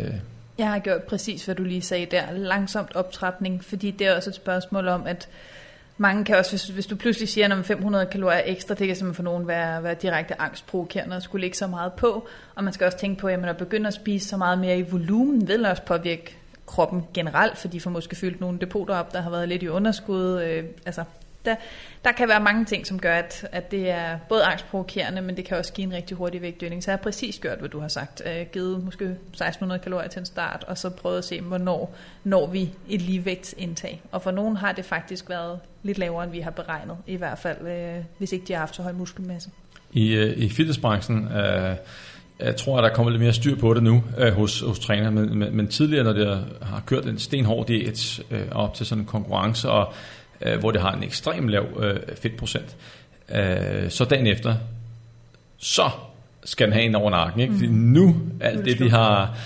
Jeg 0.58 0.68
har 0.68 0.80
gjort 0.80 1.04
præcis, 1.04 1.46
hvad 1.46 1.56
du 1.56 1.64
lige 1.64 1.82
sagde 1.82 2.06
der. 2.06 2.22
Langsomt 2.32 2.96
optrapning, 2.96 3.64
fordi 3.64 3.92
det 3.92 4.08
er 4.08 4.16
også 4.16 4.30
et 4.30 4.36
spørgsmål 4.36 4.88
om, 4.88 5.08
at 5.08 5.30
mange 5.98 6.26
kan 6.26 6.38
også, 6.38 6.52
hvis, 6.52 6.68
hvis 6.68 6.86
du 6.86 6.96
pludselig 6.96 7.30
siger, 7.30 7.56
at 7.56 7.66
500 7.66 8.06
kalorier 8.06 8.42
ekstra, 8.46 8.76
det 8.76 8.88
kan 8.88 8.96
simpelthen 8.96 9.16
for 9.16 9.32
nogen 9.32 9.48
være, 9.48 9.84
være 9.84 9.96
direkte 10.02 10.42
angstprovokerende 10.42 11.16
og 11.16 11.22
skulle 11.22 11.42
lægge 11.42 11.58
så 11.58 11.68
meget 11.68 11.94
på. 11.94 12.28
Og 12.56 12.64
man 12.64 12.74
skal 12.74 12.86
også 12.86 12.98
tænke 12.98 13.22
på, 13.22 13.28
at 13.28 13.40
man 13.40 13.56
begynder 13.56 13.88
at 13.88 13.94
spise 13.94 14.28
så 14.28 14.38
meget 14.38 14.60
mere 14.60 14.80
i 14.80 14.86
volumen, 14.92 15.48
vil 15.48 15.66
også 15.66 15.82
påvirke 15.82 16.38
kroppen 16.68 17.04
generelt, 17.14 17.58
fordi 17.58 17.80
får 17.80 17.90
måske 17.90 18.16
fyldt 18.16 18.42
nogle 18.42 18.60
depoter 18.60 18.96
op, 18.96 19.14
der 19.14 19.22
har 19.22 19.30
været 19.30 19.50
lidt 19.50 19.64
i 19.64 19.68
underskud. 19.68 20.42
Øh, 20.42 20.64
altså, 20.86 21.04
der, 21.46 21.56
der 22.04 22.12
kan 22.12 22.28
være 22.28 22.40
mange 22.40 22.66
ting, 22.66 22.88
som 22.88 23.00
gør, 23.00 23.16
at, 23.16 23.48
at 23.52 23.72
det 23.72 23.90
er 23.90 24.20
både 24.30 24.44
angstprovokerende, 24.44 25.22
men 25.22 25.38
det 25.38 25.46
kan 25.46 25.58
også 25.58 25.74
give 25.74 25.88
en 25.88 25.94
rigtig 25.94 26.18
hurtig 26.18 26.42
vægtdøgning. 26.42 26.84
Så 26.84 26.92
jeg 26.92 26.98
har 26.98 27.04
præcis 27.04 27.40
gjort, 27.40 27.60
hvad 27.60 27.70
du 27.70 27.80
har 27.80 27.88
sagt. 27.88 28.22
Øh, 28.26 28.46
givet 28.54 28.84
måske 28.84 29.06
1600 29.06 29.80
kalorier 29.80 30.08
til 30.08 30.20
en 30.20 30.26
start, 30.26 30.66
og 30.68 30.78
så 30.78 30.90
prøvet 30.90 31.18
at 31.18 31.26
se, 31.26 31.42
hvornår 31.42 31.96
når 32.24 32.48
vi 32.48 32.70
et 32.90 33.02
ligevægtsindtag. 33.02 34.02
Og 34.12 34.22
for 34.22 34.32
nogen 34.32 34.56
har 34.56 34.72
det 34.72 34.86
faktisk 34.86 35.30
været 35.30 35.60
lidt 35.84 35.98
lavere, 35.98 36.24
end 36.24 36.32
vi 36.32 36.40
har 36.40 36.52
beregnet, 36.52 36.98
i 37.08 37.16
hvert 37.16 37.40
fald, 37.40 37.68
øh, 37.68 38.04
hvis 38.18 38.32
ikke 38.32 38.46
de 38.48 38.54
har 38.54 38.60
haft 38.60 38.76
så 38.76 38.82
høj 38.82 38.92
muskelmasse. 38.92 39.50
I, 39.92 40.14
øh, 40.14 40.38
i 40.38 40.50
fitnessbranchen... 40.50 41.28
Øh 41.28 41.76
jeg 42.40 42.56
tror, 42.56 42.78
at 42.78 42.84
der 42.84 42.96
kommer 42.96 43.10
lidt 43.10 43.22
mere 43.22 43.34
styr 43.34 43.56
på 43.56 43.74
det 43.74 43.84
nu 43.84 44.04
øh, 44.18 44.34
hos, 44.34 44.62
hos 44.62 44.80
træner, 44.80 45.10
men, 45.10 45.40
men, 45.40 45.58
men 45.58 45.68
tidligere, 45.68 46.04
når 46.04 46.14
det 46.14 46.46
har 46.62 46.84
kørt 46.86 47.06
en 47.06 47.20
stenhård 47.20 47.68
diæt 47.68 48.20
øh, 48.32 48.42
op 48.52 48.74
til 48.74 48.86
sådan 48.86 49.02
en 49.02 49.08
konkurrence, 49.08 49.70
og, 49.70 49.94
øh, 50.42 50.60
hvor 50.60 50.72
det 50.72 50.82
har 50.82 50.92
en 50.92 51.04
ekstrem 51.04 51.48
lav 51.48 51.66
øh, 51.80 52.00
fedtprocent, 52.22 52.76
øh, 53.36 53.90
så 53.90 54.06
dagen 54.06 54.28
efter, 54.28 54.56
så 55.58 55.90
skal 56.44 56.68
den 56.68 56.74
have 56.74 56.86
en 56.86 56.96
over 56.96 57.10
nakken. 57.10 57.42
Ikke? 57.42 57.54
Fordi 57.54 57.68
mm. 57.68 57.74
nu, 57.74 58.16
alt 58.42 58.66
det, 58.66 58.80
de 58.80 58.90
har 58.90 59.38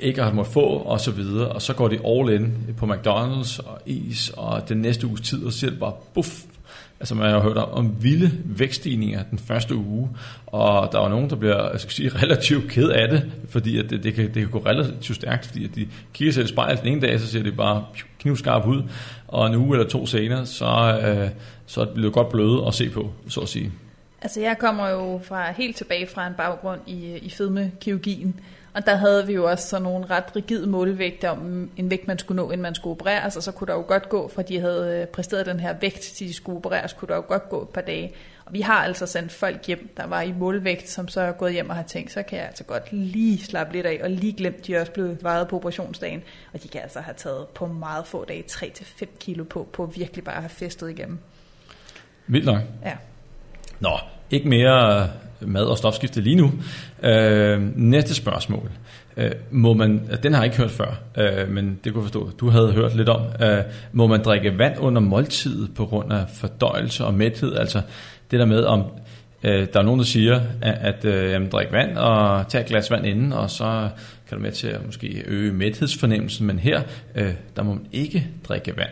ikke 0.00 0.22
har 0.22 0.32
måttet 0.32 0.52
få, 0.52 0.66
og 0.66 1.00
så 1.00 1.10
videre, 1.10 1.48
og 1.48 1.62
så 1.62 1.74
går 1.74 1.88
de 1.88 1.98
all 2.06 2.32
in 2.32 2.74
på 2.76 2.86
McDonald's 2.86 3.68
og 3.68 3.78
is, 3.86 4.32
og 4.36 4.68
den 4.68 4.78
næste 4.78 5.06
uges 5.06 5.20
tid, 5.20 5.44
og 5.44 5.52
så 5.52 5.58
siger 5.58 5.70
det 5.70 5.80
bare, 5.80 5.92
buff, 6.14 6.28
Altså 7.00 7.14
man 7.14 7.30
har 7.30 7.40
hørt 7.40 7.56
om 7.56 7.96
vilde 8.00 8.30
vækststigninger 8.44 9.22
den 9.22 9.38
første 9.38 9.76
uge, 9.76 10.08
og 10.46 10.92
der 10.92 10.98
var 10.98 11.08
nogen, 11.08 11.30
der 11.30 11.36
bliver 11.36 11.70
jeg 11.70 11.80
skal 11.80 11.92
sige, 11.92 12.08
relativt 12.22 12.70
ked 12.70 12.88
af 12.88 13.08
det, 13.08 13.32
fordi 13.48 13.78
at 13.78 13.90
det, 13.90 14.02
det, 14.02 14.14
kan, 14.14 14.24
det 14.24 14.34
kan 14.34 14.48
gå 14.48 14.58
relativt 14.58 15.16
stærkt, 15.16 15.46
fordi 15.46 15.64
at 15.64 15.74
de 15.74 15.88
kigger 16.12 16.32
sig 16.32 16.44
i 16.44 16.46
spejlet 16.46 16.82
den 16.82 16.92
ene 16.92 17.00
dag, 17.00 17.20
så 17.20 17.26
ser 17.26 17.42
det 17.42 17.56
bare 17.56 17.84
knivskarp 18.18 18.66
ud, 18.66 18.82
og 19.28 19.46
en 19.46 19.54
uge 19.54 19.76
eller 19.76 19.88
to 19.88 20.06
senere, 20.06 20.46
så, 20.46 21.00
øh, 21.04 21.30
så 21.66 21.84
bliver 21.84 22.06
det 22.06 22.14
godt 22.14 22.28
bløde 22.28 22.66
at 22.66 22.74
se 22.74 22.90
på, 22.90 23.12
så 23.28 23.40
at 23.40 23.48
sige. 23.48 23.72
Altså 24.22 24.40
jeg 24.40 24.58
kommer 24.58 24.88
jo 24.88 25.20
fra 25.24 25.52
helt 25.52 25.76
tilbage 25.76 26.06
fra 26.06 26.26
en 26.26 26.34
baggrund 26.34 26.80
i, 26.86 27.16
i 27.16 27.30
fedmekirurgien, 27.30 28.40
og 28.74 28.86
der 28.86 28.94
havde 28.94 29.26
vi 29.26 29.32
jo 29.32 29.50
også 29.50 29.68
sådan 29.68 29.82
nogle 29.82 30.06
ret 30.06 30.36
rigide 30.36 30.66
målvægte 30.66 31.30
om 31.30 31.70
en 31.76 31.90
vægt, 31.90 32.06
man 32.06 32.18
skulle 32.18 32.36
nå, 32.36 32.50
inden 32.50 32.62
man 32.62 32.74
skulle 32.74 32.90
opereres, 32.90 33.36
og 33.36 33.42
så 33.42 33.52
kunne 33.52 33.66
der 33.66 33.74
jo 33.74 33.84
godt 33.88 34.08
gå, 34.08 34.28
fra 34.28 34.42
de 34.42 34.60
havde 34.60 35.00
øh, 35.00 35.06
præsteret 35.06 35.46
den 35.46 35.60
her 35.60 35.74
vægt, 35.80 36.00
til 36.00 36.28
de 36.28 36.34
skulle 36.34 36.56
opereres, 36.56 36.92
kunne 36.92 37.08
der 37.08 37.16
jo 37.16 37.24
godt 37.28 37.48
gå 37.48 37.62
et 37.62 37.68
par 37.68 37.80
dage. 37.80 38.12
Og 38.44 38.52
vi 38.52 38.60
har 38.60 38.84
altså 38.84 39.06
sendt 39.06 39.32
folk 39.32 39.66
hjem, 39.66 39.94
der 39.96 40.06
var 40.06 40.22
i 40.22 40.32
målvægt, 40.32 40.88
som 40.88 41.08
så 41.08 41.20
er 41.20 41.32
gået 41.32 41.52
hjem 41.52 41.70
og 41.70 41.76
har 41.76 41.82
tænkt, 41.82 42.12
så 42.12 42.22
kan 42.22 42.38
jeg 42.38 42.46
altså 42.46 42.64
godt 42.64 42.92
lige 42.92 43.44
slappe 43.44 43.72
lidt 43.72 43.86
af, 43.86 44.00
og 44.02 44.10
lige 44.10 44.32
glemt, 44.32 44.66
de 44.66 44.74
er 44.74 44.80
også 44.80 44.92
blevet 44.92 45.22
vejet 45.22 45.48
på 45.48 45.56
operationsdagen. 45.56 46.22
Og 46.52 46.62
de 46.62 46.68
kan 46.68 46.80
altså 46.80 47.00
have 47.00 47.14
taget 47.16 47.46
på 47.48 47.66
meget 47.66 48.06
få 48.06 48.24
dage 48.24 48.44
3-5 48.50 49.04
kilo 49.20 49.44
på, 49.44 49.68
på 49.72 49.86
virkelig 49.86 50.24
bare 50.24 50.36
at 50.36 50.42
have 50.42 50.50
festet 50.50 50.90
igennem. 50.90 51.18
Vildt 52.26 52.46
nok. 52.46 52.60
Ja. 52.84 52.96
Nå, 53.80 53.98
ikke 54.30 54.48
mere 54.48 55.10
mad- 55.46 55.64
og 55.64 55.78
stofskifte 55.78 56.20
lige 56.20 56.36
nu. 56.36 56.52
Øh, 57.02 57.76
næste 57.76 58.14
spørgsmål. 58.14 58.70
Øh, 59.16 59.30
må 59.50 59.74
man, 59.74 60.08
den 60.22 60.32
har 60.32 60.40
jeg 60.40 60.46
ikke 60.46 60.56
hørt 60.56 60.70
før, 60.70 61.00
øh, 61.18 61.48
men 61.48 61.78
det 61.84 61.92
kunne 61.92 62.04
forstå, 62.04 62.30
du 62.30 62.48
havde 62.48 62.72
hørt 62.72 62.96
lidt 62.96 63.08
om. 63.08 63.22
Øh, 63.42 63.58
må 63.92 64.06
man 64.06 64.22
drikke 64.22 64.58
vand 64.58 64.78
under 64.78 65.00
måltidet 65.00 65.74
på 65.74 65.86
grund 65.86 66.12
af 66.12 66.24
fordøjelse 66.34 67.04
og 67.04 67.14
mæthed? 67.14 67.56
Altså 67.56 67.82
det 68.30 68.38
der 68.40 68.46
med, 68.46 68.64
om 68.64 68.84
Øh, 69.44 69.66
der 69.72 69.80
er 69.80 69.82
nogen, 69.82 69.98
der 69.98 70.06
siger, 70.06 70.40
at, 70.62 70.78
at 70.80 71.04
øh, 71.04 71.30
jamen, 71.30 71.48
drik 71.48 71.72
vand 71.72 71.96
og 71.96 72.48
tag 72.48 72.60
et 72.60 72.66
glas 72.66 72.90
vand 72.90 73.06
inden, 73.06 73.32
og 73.32 73.50
så 73.50 73.88
kan 74.28 74.38
du 74.38 74.42
med 74.42 74.52
til 74.52 74.68
at 74.68 74.86
måske 74.86 75.22
øge 75.26 75.52
mæthedsfornemmelsen, 75.52 76.46
men 76.46 76.58
her, 76.58 76.82
øh, 77.14 77.34
der 77.56 77.62
må 77.62 77.74
man 77.74 77.86
ikke 77.92 78.26
drikke 78.48 78.76
vand. 78.76 78.90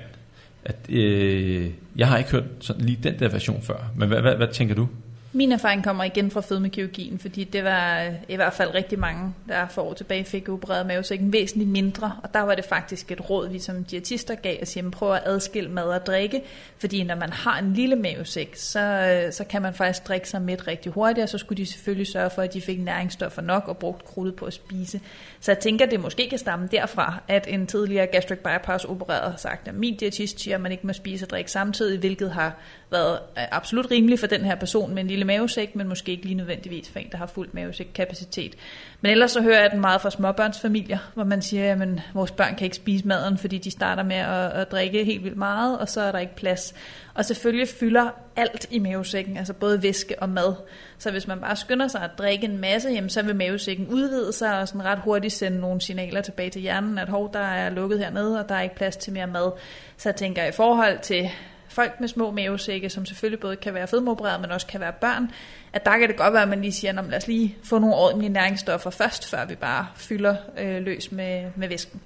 At, 0.64 0.76
øh, 0.88 1.66
jeg 1.96 2.08
har 2.08 2.18
ikke 2.18 2.30
hørt 2.30 2.44
sådan 2.60 2.82
lige 2.84 2.98
den 3.02 3.18
der 3.18 3.28
version 3.28 3.62
før, 3.62 3.90
men 3.96 4.08
hvad, 4.08 4.20
hvad, 4.20 4.36
hvad 4.36 4.48
tænker 4.48 4.74
du? 4.74 4.88
Min 5.32 5.52
erfaring 5.52 5.84
kommer 5.84 6.04
igen 6.04 6.30
fra 6.30 6.40
fedmekirurgien, 6.40 7.18
fordi 7.18 7.44
det 7.44 7.64
var 7.64 8.02
øh, 8.02 8.12
i 8.28 8.36
hvert 8.36 8.52
fald 8.52 8.74
rigtig 8.74 8.98
mange, 8.98 9.34
der 9.48 9.68
for 9.68 9.82
år 9.82 9.94
tilbage 9.94 10.24
fik 10.24 10.48
opereret 10.48 10.86
mavesækken 10.86 11.32
væsentligt 11.32 11.70
mindre. 11.70 12.12
Og 12.22 12.34
der 12.34 12.40
var 12.40 12.54
det 12.54 12.64
faktisk 12.64 13.12
et 13.12 13.30
råd, 13.30 13.48
vi 13.48 13.58
som 13.58 13.84
diætister 13.84 14.34
gav 14.34 14.62
os 14.62 14.74
hjemme, 14.74 14.90
prøv 14.90 15.12
at 15.12 15.22
adskille 15.24 15.70
mad 15.70 15.84
og 15.84 16.06
drikke. 16.06 16.42
Fordi 16.78 17.04
når 17.04 17.14
man 17.14 17.32
har 17.32 17.58
en 17.58 17.74
lille 17.74 17.96
mavesæk, 17.96 18.56
så, 18.56 18.80
øh, 18.80 19.32
så 19.32 19.44
kan 19.44 19.62
man 19.62 19.74
faktisk 19.74 20.08
drikke 20.08 20.28
sig 20.28 20.42
midt 20.42 20.66
rigtig 20.66 20.92
hurtigt, 20.92 21.22
og 21.22 21.28
så 21.28 21.38
skulle 21.38 21.56
de 21.56 21.66
selvfølgelig 21.66 22.06
sørge 22.06 22.30
for, 22.30 22.42
at 22.42 22.54
de 22.54 22.60
fik 22.60 22.80
næringsstoffer 22.80 23.42
nok 23.42 23.68
og 23.68 23.76
brugt 23.76 24.04
krudtet 24.04 24.36
på 24.36 24.44
at 24.46 24.52
spise. 24.52 25.00
Så 25.40 25.52
jeg 25.52 25.58
tænker, 25.58 25.86
det 25.86 26.00
måske 26.00 26.28
kan 26.28 26.38
stamme 26.38 26.68
derfra, 26.72 27.22
at 27.28 27.46
en 27.48 27.66
tidligere 27.66 28.06
gastric 28.06 28.38
bypass 28.38 28.84
opereret 28.84 29.30
har 29.30 29.38
sagt, 29.38 29.68
at 29.68 29.74
min 29.74 29.96
diætist 29.96 30.40
siger, 30.40 30.54
at 30.54 30.60
man 30.60 30.72
ikke 30.72 30.86
må 30.86 30.92
spise 30.92 31.24
og 31.24 31.30
drikke 31.30 31.50
samtidig, 31.50 31.98
hvilket 31.98 32.30
har 32.30 32.56
været 32.90 33.18
øh, 33.38 33.44
absolut 33.50 33.90
rimelig 33.90 34.18
for 34.18 34.26
den 34.26 34.40
her 34.40 34.54
person 34.54 34.94
med 34.94 35.02
en 35.02 35.08
lille 35.08 35.24
mavesæk, 35.24 35.76
men 35.76 35.88
måske 35.88 36.12
ikke 36.12 36.24
lige 36.24 36.34
nødvendigvis 36.34 36.90
for 36.90 36.98
en, 36.98 37.08
der 37.12 37.18
har 37.18 37.26
fuld 37.26 37.48
mavesæk-kapacitet. 37.52 38.54
Men 39.00 39.10
ellers 39.10 39.30
så 39.30 39.42
hører 39.42 39.60
jeg 39.60 39.70
den 39.70 39.80
meget 39.80 40.00
fra 40.00 40.10
småbørnsfamilier, 40.10 40.98
hvor 41.14 41.24
man 41.24 41.42
siger, 41.42 41.72
at 41.72 41.88
vores 42.14 42.30
børn 42.30 42.56
kan 42.56 42.64
ikke 42.64 42.76
spise 42.76 43.08
maden, 43.08 43.38
fordi 43.38 43.58
de 43.58 43.70
starter 43.70 44.02
med 44.02 44.16
at, 44.16 44.50
at 44.50 44.70
drikke 44.70 45.04
helt 45.04 45.24
vildt 45.24 45.36
meget, 45.36 45.78
og 45.78 45.88
så 45.88 46.00
er 46.00 46.12
der 46.12 46.18
ikke 46.18 46.36
plads. 46.36 46.74
Og 47.14 47.24
selvfølgelig 47.24 47.68
fylder 47.68 48.10
alt 48.36 48.66
i 48.70 48.78
mavesækken, 48.78 49.36
altså 49.36 49.52
både 49.52 49.82
væske 49.82 50.22
og 50.22 50.28
mad. 50.28 50.54
Så 50.98 51.10
hvis 51.10 51.26
man 51.26 51.40
bare 51.40 51.56
skynder 51.56 51.88
sig 51.88 52.02
at 52.02 52.10
drikke 52.18 52.44
en 52.44 52.58
masse, 52.58 52.88
jamen, 52.88 53.10
så 53.10 53.22
vil 53.22 53.36
mavesækken 53.36 53.86
udvide 53.88 54.32
sig 54.32 54.60
og 54.60 54.68
sådan 54.68 54.84
ret 54.84 54.98
hurtigt 54.98 55.34
sende 55.34 55.60
nogle 55.60 55.80
signaler 55.80 56.20
tilbage 56.20 56.50
til 56.50 56.62
hjernen, 56.62 56.98
at 56.98 57.08
hov, 57.08 57.32
der 57.32 57.40
er 57.40 57.70
lukket 57.70 57.98
hernede, 57.98 58.40
og 58.40 58.48
der 58.48 58.54
er 58.54 58.62
ikke 58.62 58.74
plads 58.74 58.96
til 58.96 59.12
mere 59.12 59.26
mad. 59.26 59.52
Så 59.96 60.08
jeg 60.08 60.16
tænker 60.16 60.44
i 60.44 60.52
forhold 60.52 60.98
til 61.02 61.30
folk 61.78 62.00
med 62.00 62.08
små 62.08 62.30
mavesække, 62.30 62.90
som 62.90 63.06
selvfølgelig 63.06 63.40
både 63.40 63.56
kan 63.56 63.74
være 63.74 63.86
fedmeopereret, 63.86 64.40
men 64.40 64.50
også 64.50 64.66
kan 64.66 64.80
være 64.80 64.92
børn, 65.00 65.30
at 65.72 65.84
der 65.84 65.98
kan 65.98 66.08
det 66.08 66.16
godt 66.16 66.32
være, 66.32 66.42
at 66.42 66.48
man 66.48 66.60
lige 66.60 66.72
siger, 66.72 66.92
lad 66.92 67.18
os 67.18 67.26
lige 67.26 67.56
få 67.64 67.78
nogle 67.78 67.96
ordentlige 67.96 68.32
næringsstoffer 68.32 68.90
først, 68.90 69.30
før 69.30 69.44
vi 69.44 69.54
bare 69.54 69.86
fylder 69.96 70.36
øh, 70.58 70.82
løs 70.82 71.12
med, 71.12 71.44
med 71.56 71.68
væsken. 71.68 72.00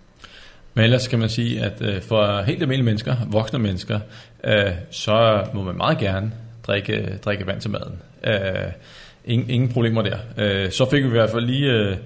Men 0.75 0.85
ellers 0.85 1.09
kan 1.09 1.19
man 1.19 1.29
sige, 1.29 1.63
at 1.65 1.83
øh, 1.83 2.03
for 2.03 2.43
helt 2.43 2.63
almindelige 2.63 2.85
mennesker, 2.85 3.17
voksne 3.27 3.59
mennesker, 3.59 4.01
øh, 4.45 4.73
så 4.91 5.47
må 5.55 5.63
man 5.63 5.77
meget 5.77 5.99
gerne 5.99 6.33
drikke, 6.67 7.19
drikke 7.25 7.47
vand 7.47 7.61
til 7.61 7.71
maden. 7.71 7.99
Øh, 8.25 8.73
ingen, 9.25 9.51
ingen 9.51 9.73
problemer 9.73 10.03
der. 10.03 10.19
Øh, 10.39 10.71
så 10.71 10.91
fik 10.91 11.03
vi 11.03 11.09
i 11.09 11.11
hvert 11.11 11.31
fald 11.31 11.47
lige... 11.47 11.71
Øh, 11.71 11.97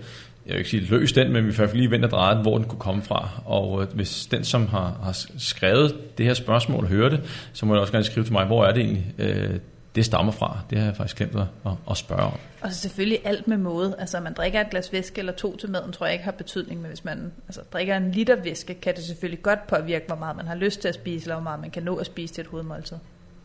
jeg 0.47 0.53
vil 0.53 0.59
ikke 0.59 0.71
sige 0.71 0.83
løs 0.83 1.13
den, 1.13 1.33
men 1.33 1.47
vi 1.47 1.53
får 1.53 1.67
lige 1.75 1.91
vendt 1.91 2.05
og 2.05 2.11
drejet 2.11 2.43
hvor 2.43 2.59
den 2.59 2.67
kunne 2.67 2.79
komme 2.79 3.03
fra. 3.03 3.29
Og 3.45 3.83
øh, 3.83 3.89
hvis 3.95 4.27
den, 4.27 4.45
som 4.45 4.67
har, 4.67 5.01
har 5.03 5.27
skrevet 5.39 6.19
det 6.19 6.27
her 6.27 6.35
spørgsmål, 6.35 6.87
hører 6.87 7.09
det, 7.09 7.49
så 7.53 7.67
må 7.67 7.75
jeg 7.75 7.81
også 7.81 7.93
gerne 7.93 8.05
skrive 8.05 8.25
til 8.25 8.33
mig, 8.33 8.47
hvor 8.47 8.65
er 8.65 8.73
det 8.73 8.83
egentlig, 8.83 9.15
øh, 9.19 9.59
det 9.95 10.05
stammer 10.05 10.33
fra. 10.33 10.59
Det 10.71 10.79
har 10.79 10.85
jeg 10.85 10.97
faktisk 10.97 11.17
glemt 11.17 11.37
at, 11.37 11.73
at 11.91 11.97
spørge 11.97 12.23
om. 12.23 12.39
Og 12.61 12.73
så 12.73 12.81
selvfølgelig 12.81 13.19
alt 13.25 13.49
med 13.49 13.57
måde. 13.57 13.97
Altså 13.99 14.21
man 14.21 14.35
drikker 14.35 14.61
et 14.61 14.71
glas 14.71 14.93
væske 14.93 15.19
eller 15.19 15.33
to 15.33 15.57
til 15.57 15.71
maden, 15.71 15.93
tror 15.93 16.07
jeg 16.07 16.13
ikke 16.13 16.25
har 16.25 16.33
betydning. 16.33 16.81
Men 16.81 16.89
hvis 16.89 17.05
man 17.05 17.33
altså, 17.49 17.61
drikker 17.73 17.97
en 17.97 18.13
liter 18.13 18.37
væske, 18.43 18.75
kan 18.75 18.95
det 18.97 19.05
selvfølgelig 19.05 19.43
godt 19.43 19.67
påvirke, 19.67 20.05
hvor 20.07 20.17
meget 20.17 20.37
man 20.37 20.47
har 20.47 20.55
lyst 20.55 20.81
til 20.81 20.89
at 20.89 20.95
spise, 20.95 21.25
eller 21.25 21.35
hvor 21.35 21.43
meget 21.43 21.61
man 21.61 21.71
kan 21.71 21.83
nå 21.83 21.97
at 21.97 22.07
spise 22.07 22.35
til 22.35 22.41
et 22.41 22.47
hovedmåltid. 22.47 22.97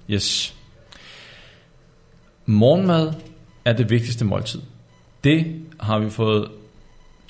Yes. 0.10 0.56
Morgenmad 2.46 3.14
er 3.66 3.74
det 3.74 3.90
vigtigste 3.90 4.26
måltid. 4.26 4.62
Det 5.24 5.66
har 5.80 6.00
vi 6.00 6.10
fået 6.10 6.52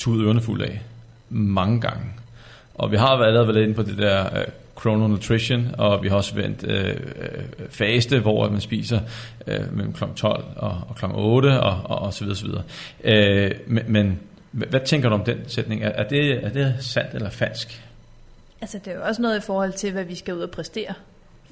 tudet 0.01 0.25
ørerne 0.25 0.41
fuld 0.41 0.61
af 0.61 0.81
mange 1.29 1.81
gange. 1.81 2.03
Og 2.75 2.91
vi 2.91 2.97
har 2.97 3.07
allerede 3.07 3.47
været 3.47 3.63
inde 3.63 3.73
på 3.73 3.83
det 3.83 3.97
der 3.97 4.39
øh, 4.39 4.45
chrono 4.79 5.07
nutrition, 5.07 5.75
og 5.77 6.03
vi 6.03 6.09
har 6.09 6.15
også 6.15 6.35
vendt 6.35 6.63
øh, 6.63 6.89
øh 6.89 6.95
faste, 7.69 8.19
hvor 8.19 8.49
man 8.49 8.61
spiser 8.61 8.99
øh, 9.47 9.73
mellem 9.75 9.93
kl. 9.93 10.03
12 10.15 10.43
og, 10.55 10.81
og 10.89 10.95
kl. 10.95 11.05
8 11.13 11.61
og, 11.61 11.81
og, 11.83 11.99
og 11.99 12.13
så 12.13 12.23
videre, 12.23 12.37
så 12.37 12.45
videre. 12.45 12.63
Øh, 13.03 13.51
men, 13.67 13.83
men 13.87 14.19
hvad 14.51 14.79
tænker 14.85 15.09
du 15.09 15.15
om 15.15 15.23
den 15.23 15.37
sætning? 15.47 15.83
Er, 15.83 15.89
er, 15.89 16.07
det, 16.07 16.45
er 16.45 16.49
det 16.49 16.75
sandt 16.79 17.13
eller 17.13 17.29
falsk? 17.29 17.83
Altså 18.61 18.79
det 18.85 18.93
er 18.93 18.97
jo 18.97 19.03
også 19.03 19.21
noget 19.21 19.37
i 19.37 19.41
forhold 19.41 19.73
til, 19.73 19.91
hvad 19.91 20.03
vi 20.03 20.15
skal 20.15 20.33
ud 20.33 20.41
og 20.41 20.51
præstere 20.51 20.93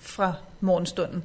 fra 0.01 0.33
morgenstunden. 0.59 1.23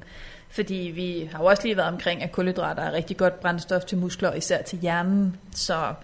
Fordi 0.51 0.93
vi 0.95 1.29
har 1.33 1.39
jo 1.39 1.45
også 1.45 1.63
lige 1.63 1.77
været 1.77 1.89
omkring, 1.89 2.23
at 2.23 2.33
kulhydrater 2.33 2.83
er 2.83 2.93
rigtig 2.93 3.17
godt 3.17 3.41
brændstof 3.41 3.85
til 3.85 3.99
muskler, 3.99 4.35
især 4.35 4.63
til 4.63 4.79
hjernen. 4.79 5.37
Så 5.55 5.95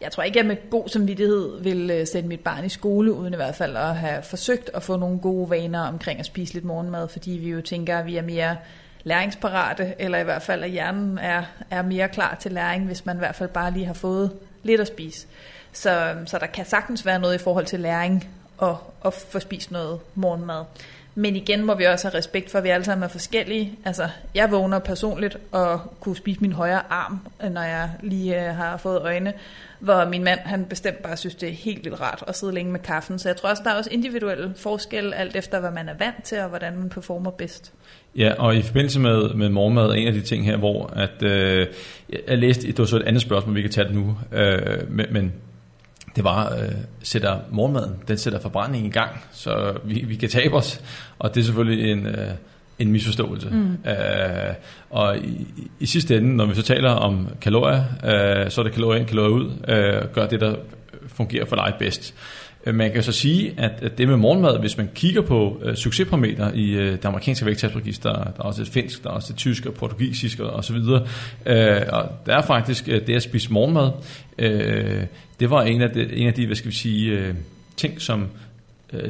jeg 0.00 0.12
tror 0.12 0.22
ikke, 0.22 0.38
jeg 0.38 0.46
med 0.46 0.70
god 0.70 0.88
samvittighed 0.88 1.62
vil 1.62 1.90
øh, 1.90 2.06
sende 2.06 2.28
mit 2.28 2.40
barn 2.40 2.64
i 2.64 2.68
skole, 2.68 3.12
uden 3.12 3.32
i 3.32 3.36
hvert 3.36 3.54
fald 3.54 3.76
at 3.76 3.96
have 3.96 4.22
forsøgt 4.22 4.70
at 4.74 4.82
få 4.82 4.96
nogle 4.96 5.18
gode 5.18 5.50
vaner 5.50 5.80
omkring 5.80 6.20
at 6.20 6.26
spise 6.26 6.54
lidt 6.54 6.64
morgenmad, 6.64 7.08
fordi 7.08 7.30
vi 7.30 7.48
jo 7.48 7.60
tænker, 7.60 7.98
at 7.98 8.06
vi 8.06 8.16
er 8.16 8.22
mere 8.22 8.56
læringsparate, 9.04 9.94
eller 9.98 10.18
i 10.18 10.24
hvert 10.24 10.42
fald, 10.42 10.64
at 10.64 10.70
hjernen 10.70 11.18
er, 11.18 11.42
er 11.70 11.82
mere 11.82 12.08
klar 12.08 12.34
til 12.40 12.52
læring, 12.52 12.86
hvis 12.86 13.06
man 13.06 13.16
i 13.16 13.18
hvert 13.18 13.34
fald 13.34 13.48
bare 13.48 13.70
lige 13.70 13.86
har 13.86 13.94
fået 13.94 14.30
lidt 14.62 14.80
at 14.80 14.86
spise. 14.86 15.26
Så, 15.72 16.14
så 16.26 16.38
der 16.38 16.46
kan 16.46 16.64
sagtens 16.64 17.06
være 17.06 17.18
noget 17.18 17.34
i 17.34 17.38
forhold 17.38 17.66
til 17.66 17.80
læring 17.80 18.28
og, 18.58 18.78
og 19.00 19.12
få 19.12 19.38
spist 19.38 19.70
noget 19.70 20.00
morgenmad. 20.14 20.64
Men 21.14 21.36
igen 21.36 21.64
må 21.64 21.74
vi 21.74 21.84
også 21.84 22.08
have 22.08 22.18
respekt 22.18 22.50
for, 22.50 22.58
at 22.58 22.64
vi 22.64 22.68
alle 22.68 22.84
sammen 22.84 23.02
er 23.02 23.08
forskellige. 23.08 23.72
Altså, 23.84 24.08
jeg 24.34 24.50
vågner 24.50 24.78
personligt 24.78 25.36
og 25.52 25.80
kunne 26.00 26.16
spise 26.16 26.40
min 26.40 26.52
højre 26.52 26.92
arm, 26.92 27.20
øh, 27.44 27.50
når 27.50 27.62
jeg 27.62 27.90
lige 28.02 28.48
øh, 28.48 28.56
har 28.56 28.76
fået 28.76 29.00
øjne. 29.02 29.32
Hvor 29.78 30.04
min 30.04 30.24
mand, 30.24 30.40
han 30.40 30.64
bestemt 30.64 31.02
bare 31.02 31.16
synes, 31.16 31.34
det 31.34 31.48
er 31.48 31.52
helt 31.52 31.84
vildt 31.84 32.00
rart 32.00 32.24
at 32.28 32.36
sidde 32.36 32.54
længe 32.54 32.72
med 32.72 32.80
kaffen. 32.80 33.18
Så 33.18 33.28
jeg 33.28 33.36
tror 33.36 33.48
også, 33.48 33.62
der 33.64 33.70
er 33.70 33.74
også 33.74 33.90
individuelle 33.92 34.52
forskelle, 34.56 35.16
alt 35.16 35.36
efter 35.36 35.60
hvad 35.60 35.70
man 35.70 35.88
er 35.88 35.94
vant 35.98 36.24
til, 36.24 36.38
og 36.38 36.48
hvordan 36.48 36.76
man 36.76 36.88
performer 36.88 37.30
bedst. 37.30 37.72
Ja, 38.16 38.32
og 38.38 38.56
i 38.56 38.62
forbindelse 38.62 39.00
med, 39.00 39.34
med 39.34 39.48
morgenmad, 39.48 39.94
en 39.94 40.06
af 40.06 40.12
de 40.12 40.20
ting 40.20 40.44
her, 40.44 40.56
hvor 40.56 40.86
at, 40.86 41.22
øh, 41.22 41.66
jeg 42.28 42.38
læste, 42.38 42.66
det 42.66 42.78
var 42.78 42.84
så 42.84 42.96
et 42.96 43.02
andet 43.02 43.22
spørgsmål, 43.22 43.54
vi 43.54 43.62
kan 43.62 43.70
tage 43.70 43.88
det 43.88 43.94
nu, 43.94 44.16
øh, 44.32 44.90
men, 44.90 45.06
men 45.10 45.32
det 46.16 46.24
var, 46.24 46.54
øh, 46.54 46.72
sætter 47.02 47.38
morgenmaden, 47.50 47.92
den 48.08 48.18
sætter 48.18 48.40
forbrænding 48.40 48.86
i 48.86 48.90
gang, 48.90 49.10
så 49.32 49.78
vi, 49.84 50.04
vi 50.06 50.16
kan 50.16 50.28
tabe 50.28 50.54
os, 50.54 50.80
og 51.18 51.34
det 51.34 51.40
er 51.40 51.44
selvfølgelig 51.44 51.92
en, 51.92 52.06
øh, 52.06 52.30
en 52.78 52.92
misforståelse. 52.92 53.48
Mm. 53.50 53.90
Øh, 53.90 54.54
og 54.90 55.18
i, 55.18 55.46
i 55.80 55.86
sidste 55.86 56.16
ende, 56.16 56.36
når 56.36 56.46
vi 56.46 56.54
så 56.54 56.62
taler 56.62 56.90
om 56.90 57.28
kalorier, 57.40 57.84
øh, 58.04 58.50
så 58.50 58.60
er 58.60 58.62
det 58.62 58.72
kalorier 58.72 59.00
ind, 59.00 59.08
kalorier 59.08 59.30
ud, 59.30 59.50
øh, 59.68 60.14
gør 60.14 60.26
det, 60.26 60.40
der 60.40 60.54
fungerer 61.06 61.44
for 61.44 61.56
dig 61.56 61.74
bedst. 61.78 62.14
Øh, 62.66 62.74
man 62.74 62.92
kan 62.92 63.02
så 63.02 63.12
sige, 63.12 63.54
at 63.56 63.98
det 63.98 64.08
med 64.08 64.16
morgenmad, 64.16 64.60
hvis 64.60 64.76
man 64.76 64.90
kigger 64.94 65.22
på 65.22 65.60
øh, 65.62 65.68
uh, 65.68 65.74
succesparameter 65.74 66.52
i 66.52 66.76
uh, 66.76 66.82
det 66.82 67.04
amerikanske 67.04 67.46
vægttabsregister, 67.46 68.12
der 68.12 68.20
er 68.20 68.42
også 68.42 68.62
et 68.62 68.68
finsk, 68.68 69.02
der 69.02 69.10
er 69.10 69.14
også 69.14 69.32
et 69.32 69.36
tysk 69.36 69.66
og 69.66 69.74
portugisisk 69.74 70.40
og, 70.40 70.50
og 70.50 70.64
så 70.64 70.72
videre, 70.72 71.00
uh, 71.00 71.92
og 71.92 72.08
der 72.26 72.36
er 72.36 72.42
faktisk 72.42 72.86
det 72.86 73.10
at 73.10 73.22
spise 73.22 73.52
morgenmad, 73.52 73.90
uh, 74.38 75.04
det 75.40 75.50
var 75.50 75.62
en 75.62 75.82
af 75.82 75.90
de, 75.90 76.12
en 76.12 76.26
af 76.26 76.34
de 76.34 76.46
hvad 76.46 76.56
skal 76.56 76.70
vi 76.70 76.76
sige, 76.76 77.34
ting, 77.76 78.00
som 78.00 78.28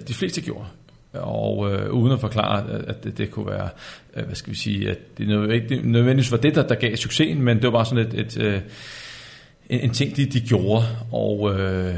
de 0.08 0.14
fleste 0.14 0.40
gjorde. 0.40 0.66
Og 1.12 1.72
øh, 1.72 1.90
uden 1.90 2.12
at 2.12 2.20
forklare, 2.20 2.64
at, 2.86 3.04
det, 3.04 3.18
det 3.18 3.30
kunne 3.30 3.46
være, 3.46 3.68
øh, 4.16 4.24
hvad 4.24 4.34
skal 4.34 4.52
vi 4.52 4.58
sige, 4.58 4.90
at 4.90 5.18
det 5.18 5.28
nødvendigvis 5.28 6.32
var 6.32 6.38
det, 6.38 6.54
der, 6.54 6.66
der 6.66 6.74
gav 6.74 6.96
succesen, 6.96 7.42
men 7.42 7.56
det 7.56 7.64
var 7.64 7.70
bare 7.70 7.86
sådan 7.86 8.06
et, 8.06 8.14
et, 8.14 8.38
øh, 8.40 8.60
en, 9.70 9.80
en 9.80 9.90
ting, 9.90 10.16
de, 10.16 10.26
de 10.26 10.40
gjorde, 10.40 10.84
og 11.12 11.40
uh, 11.40 11.94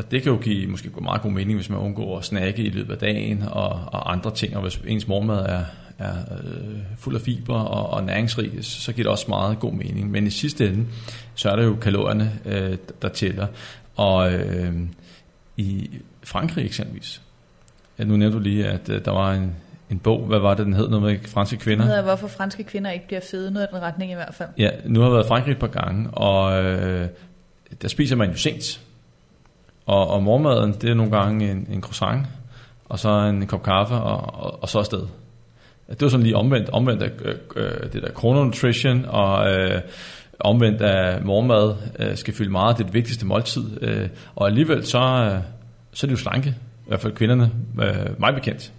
og 0.00 0.10
det 0.10 0.22
kan 0.22 0.32
jo 0.32 0.38
give 0.38 0.66
måske 0.66 0.90
meget 1.02 1.22
god 1.22 1.30
mening, 1.30 1.58
hvis 1.58 1.70
man 1.70 1.78
undgår 1.78 2.18
at 2.18 2.24
snakke 2.24 2.62
i 2.62 2.70
løbet 2.70 2.92
af 2.92 2.98
dagen 2.98 3.42
og, 3.42 3.68
og 3.86 4.12
andre 4.12 4.34
ting, 4.34 4.56
og 4.56 4.62
hvis 4.62 4.80
ens 4.86 5.08
morgenmad 5.08 5.38
er, 5.38 5.64
er 5.98 6.14
øh, 6.32 6.78
fuld 6.98 7.14
af 7.14 7.20
fiber 7.20 7.54
og, 7.54 7.90
og 7.90 8.04
næringsrig, 8.04 8.64
så 8.64 8.92
giver 8.92 9.04
det 9.04 9.10
også 9.10 9.24
meget 9.28 9.58
god 9.58 9.72
mening. 9.72 10.10
Men 10.10 10.26
i 10.26 10.30
sidste 10.30 10.68
ende, 10.68 10.86
så 11.34 11.50
er 11.50 11.56
det 11.56 11.64
jo 11.64 11.76
kalorierne, 11.76 12.32
øh, 12.44 12.76
der 13.02 13.08
tæller. 13.08 13.46
Og 13.96 14.32
øh, 14.32 14.74
i 15.56 15.90
Frankrig 16.22 16.64
eksempelvis, 16.64 17.22
ja, 17.98 18.04
nu 18.04 18.16
nævnte 18.16 18.38
du 18.38 18.42
lige, 18.42 18.66
at 18.66 18.88
øh, 18.88 19.04
der 19.04 19.10
var 19.10 19.32
en, 19.32 19.54
en 19.90 19.98
bog, 19.98 20.26
hvad 20.26 20.38
var 20.38 20.54
det, 20.54 20.66
den 20.66 20.74
hed, 20.74 20.88
noget 20.88 21.02
med 21.02 21.28
franske 21.28 21.56
kvinder? 21.56 21.84
Det 21.84 21.88
hedder, 21.88 22.04
hvorfor 22.04 22.28
franske 22.28 22.64
kvinder 22.64 22.90
ikke 22.90 23.06
bliver 23.06 23.20
fede, 23.30 23.50
noget 23.50 23.68
i 23.72 23.74
den 23.74 23.82
retning 23.82 24.12
i 24.12 24.14
hvert 24.14 24.34
fald. 24.34 24.48
Ja, 24.58 24.70
nu 24.84 25.00
har 25.00 25.06
jeg 25.06 25.12
været 25.12 25.24
i 25.24 25.28
Frankrig 25.28 25.52
et 25.52 25.58
par 25.58 25.66
gange, 25.66 26.10
og 26.10 26.64
øh, 26.64 27.08
der 27.82 27.88
spiser 27.88 28.16
man 28.16 28.30
jo 28.30 28.36
sent. 28.36 28.80
Og, 29.90 30.10
og 30.10 30.22
morgenmaden, 30.22 30.72
det 30.72 30.90
er 30.90 30.94
nogle 30.94 31.12
gange 31.12 31.50
en, 31.50 31.66
en 31.70 31.82
croissant, 31.82 32.26
og 32.88 32.98
så 32.98 33.08
en 33.08 33.46
kop 33.46 33.62
kaffe, 33.62 33.94
og, 33.94 34.44
og, 34.44 34.62
og 34.62 34.68
så 34.68 34.78
afsted. 34.78 35.06
Det 35.90 36.02
var 36.02 36.08
sådan 36.08 36.24
lige 36.24 36.36
omvendt, 36.36 36.70
omvendt 36.70 37.02
af 37.02 37.10
øh, 37.24 37.34
øh, 37.56 37.92
det 37.92 38.02
der 38.02 38.10
chrononutrition, 38.18 39.04
og 39.04 39.52
øh, 39.52 39.80
omvendt 40.40 40.82
af 40.82 41.22
morgenmad 41.22 41.74
øh, 41.98 42.16
skal 42.16 42.34
fylde 42.34 42.50
meget, 42.50 42.76
det 42.76 42.82
er 42.82 42.86
det 42.86 42.94
vigtigste 42.94 43.26
måltid. 43.26 43.82
Øh, 43.82 44.08
og 44.36 44.46
alligevel 44.46 44.86
så, 44.86 44.98
øh, 44.98 45.40
så 45.92 46.06
er 46.06 46.08
det 46.08 46.12
jo 46.12 46.16
slanke, 46.16 46.48
i 46.48 46.88
hvert 46.88 47.00
fald 47.00 47.12
kvinderne, 47.12 47.50
øh, 47.82 48.20
meget 48.20 48.34
bekendt. 48.34 48.72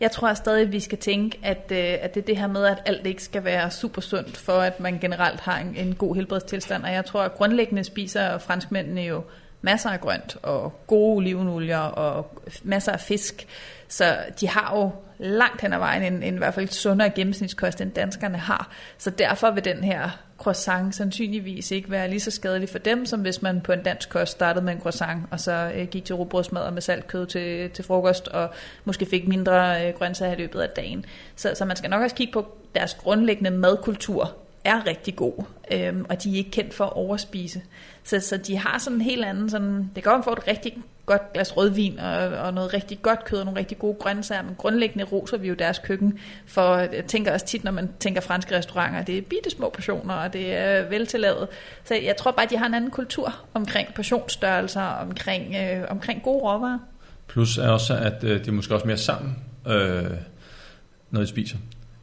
Jeg 0.00 0.10
tror 0.10 0.34
stadig, 0.34 0.62
at 0.62 0.72
vi 0.72 0.80
skal 0.80 0.98
tænke, 0.98 1.38
at, 1.42 1.72
øh, 1.72 1.78
at 2.00 2.14
det 2.14 2.20
er 2.20 2.26
det 2.26 2.36
her 2.36 2.46
med, 2.46 2.64
at 2.64 2.82
alt 2.86 3.06
ikke 3.06 3.22
skal 3.22 3.44
være 3.44 3.70
super 3.70 4.00
sundt, 4.00 4.36
for 4.36 4.52
at 4.52 4.80
man 4.80 4.98
generelt 4.98 5.40
har 5.40 5.58
en, 5.58 5.76
en 5.76 5.94
god 5.94 6.14
helbredstilstand. 6.14 6.84
Og 6.84 6.92
jeg 6.92 7.04
tror, 7.04 7.22
at 7.22 7.34
grundlæggende 7.34 7.84
spiser 7.84 8.38
franskmændene 8.38 9.00
jo 9.00 9.22
masser 9.62 9.90
af 9.90 10.00
grønt 10.00 10.36
og 10.42 10.86
gode 10.86 11.16
olivenolier 11.16 11.78
og 11.78 12.42
masser 12.62 12.92
af 12.92 13.00
fisk. 13.00 13.46
Så 13.88 14.16
de 14.40 14.48
har 14.48 14.76
jo 14.76 14.90
langt 15.18 15.60
hen 15.60 15.72
ad 15.72 15.78
vejen 15.78 16.02
en, 16.02 16.22
en 16.22 16.34
i 16.34 16.38
hvert 16.38 16.54
fald 16.54 16.68
sundere 16.68 17.10
gennemsnitskost, 17.10 17.80
end 17.80 17.92
danskerne 17.92 18.38
har. 18.38 18.70
Så 18.98 19.10
derfor 19.10 19.50
vil 19.50 19.64
den 19.64 19.84
her 19.84 20.10
croissant 20.38 20.94
sandsynligvis 20.94 21.70
ikke 21.70 21.90
være 21.90 22.08
lige 22.08 22.20
så 22.20 22.30
skadelig 22.30 22.68
for 22.68 22.78
dem, 22.78 23.06
som 23.06 23.20
hvis 23.20 23.42
man 23.42 23.60
på 23.60 23.72
en 23.72 23.82
dansk 23.82 24.08
kost 24.08 24.32
startede 24.32 24.64
med 24.64 24.72
en 24.72 24.80
croissant, 24.80 25.22
og 25.30 25.40
så 25.40 25.72
øh, 25.74 25.86
gik 25.88 26.04
til 26.04 26.14
rugbrødsmad 26.14 26.70
med 26.70 26.82
saltkød 26.82 27.26
til, 27.26 27.70
til 27.70 27.84
frokost, 27.84 28.28
og 28.28 28.50
måske 28.84 29.06
fik 29.06 29.28
mindre 29.28 29.86
øh, 29.86 29.94
grøntsager 29.94 30.32
i 30.32 30.36
løbet 30.36 30.60
af 30.60 30.68
dagen. 30.68 31.04
Så, 31.36 31.52
så 31.54 31.64
man 31.64 31.76
skal 31.76 31.90
nok 31.90 32.02
også 32.02 32.16
kigge 32.16 32.32
på 32.32 32.46
deres 32.74 32.94
grundlæggende 32.94 33.50
madkultur, 33.50 34.36
er 34.64 34.86
rigtig 34.86 35.16
god, 35.16 35.44
øhm, 35.72 36.06
og 36.08 36.22
de 36.22 36.32
er 36.32 36.36
ikke 36.36 36.50
kendt 36.50 36.74
for 36.74 36.84
at 36.84 36.92
overspise. 36.92 37.62
Så, 38.04 38.20
så 38.20 38.36
de 38.36 38.56
har 38.56 38.78
sådan 38.78 38.96
en 38.96 39.02
helt 39.02 39.24
anden, 39.24 39.50
sådan, 39.50 39.90
det 39.94 40.02
kan 40.02 40.12
godt 40.12 40.24
få 40.24 40.32
et 40.32 40.48
rigtig 40.48 40.76
godt 41.06 41.32
glas 41.32 41.56
rødvin 41.56 41.98
og, 41.98 42.18
og 42.18 42.54
noget 42.54 42.74
rigtig 42.74 43.02
godt 43.02 43.24
kød 43.24 43.38
og 43.38 43.44
nogle 43.44 43.60
rigtig 43.60 43.78
gode 43.78 43.94
grøntsager, 43.94 44.42
men 44.42 44.54
grundlæggende 44.54 45.04
roser 45.04 45.36
vi 45.36 45.48
jo 45.48 45.54
deres 45.54 45.78
køkken, 45.78 46.18
for 46.46 46.76
jeg 46.76 47.04
tænker 47.06 47.32
også 47.32 47.46
tit, 47.46 47.64
når 47.64 47.72
man 47.72 47.90
tænker 48.00 48.20
franske 48.20 48.56
restauranter, 48.56 49.02
det 49.02 49.18
er 49.18 49.22
bitte 49.22 49.50
små 49.50 49.70
portioner, 49.74 50.14
og 50.14 50.32
det 50.32 50.54
er 50.54 50.88
veltillavet. 50.88 51.48
Så 51.84 51.94
jeg 51.94 52.16
tror 52.16 52.30
bare, 52.30 52.44
at 52.44 52.50
de 52.50 52.56
har 52.56 52.66
en 52.66 52.74
anden 52.74 52.90
kultur 52.90 53.34
omkring 53.54 53.94
portionsstørrelser, 53.94 54.82
omkring, 54.82 55.56
øh, 55.56 55.84
omkring 55.88 56.22
gode 56.22 56.42
råvarer. 56.42 56.78
Plus 57.26 57.58
er 57.58 57.68
også, 57.68 57.94
at 57.94 58.24
øh, 58.24 58.40
det 58.40 58.48
er 58.48 58.52
måske 58.52 58.74
også 58.74 58.86
mere 58.86 58.96
sammen, 58.96 59.36
øh, 59.66 60.10
når 61.10 61.20
de 61.20 61.26
spiser. 61.26 61.56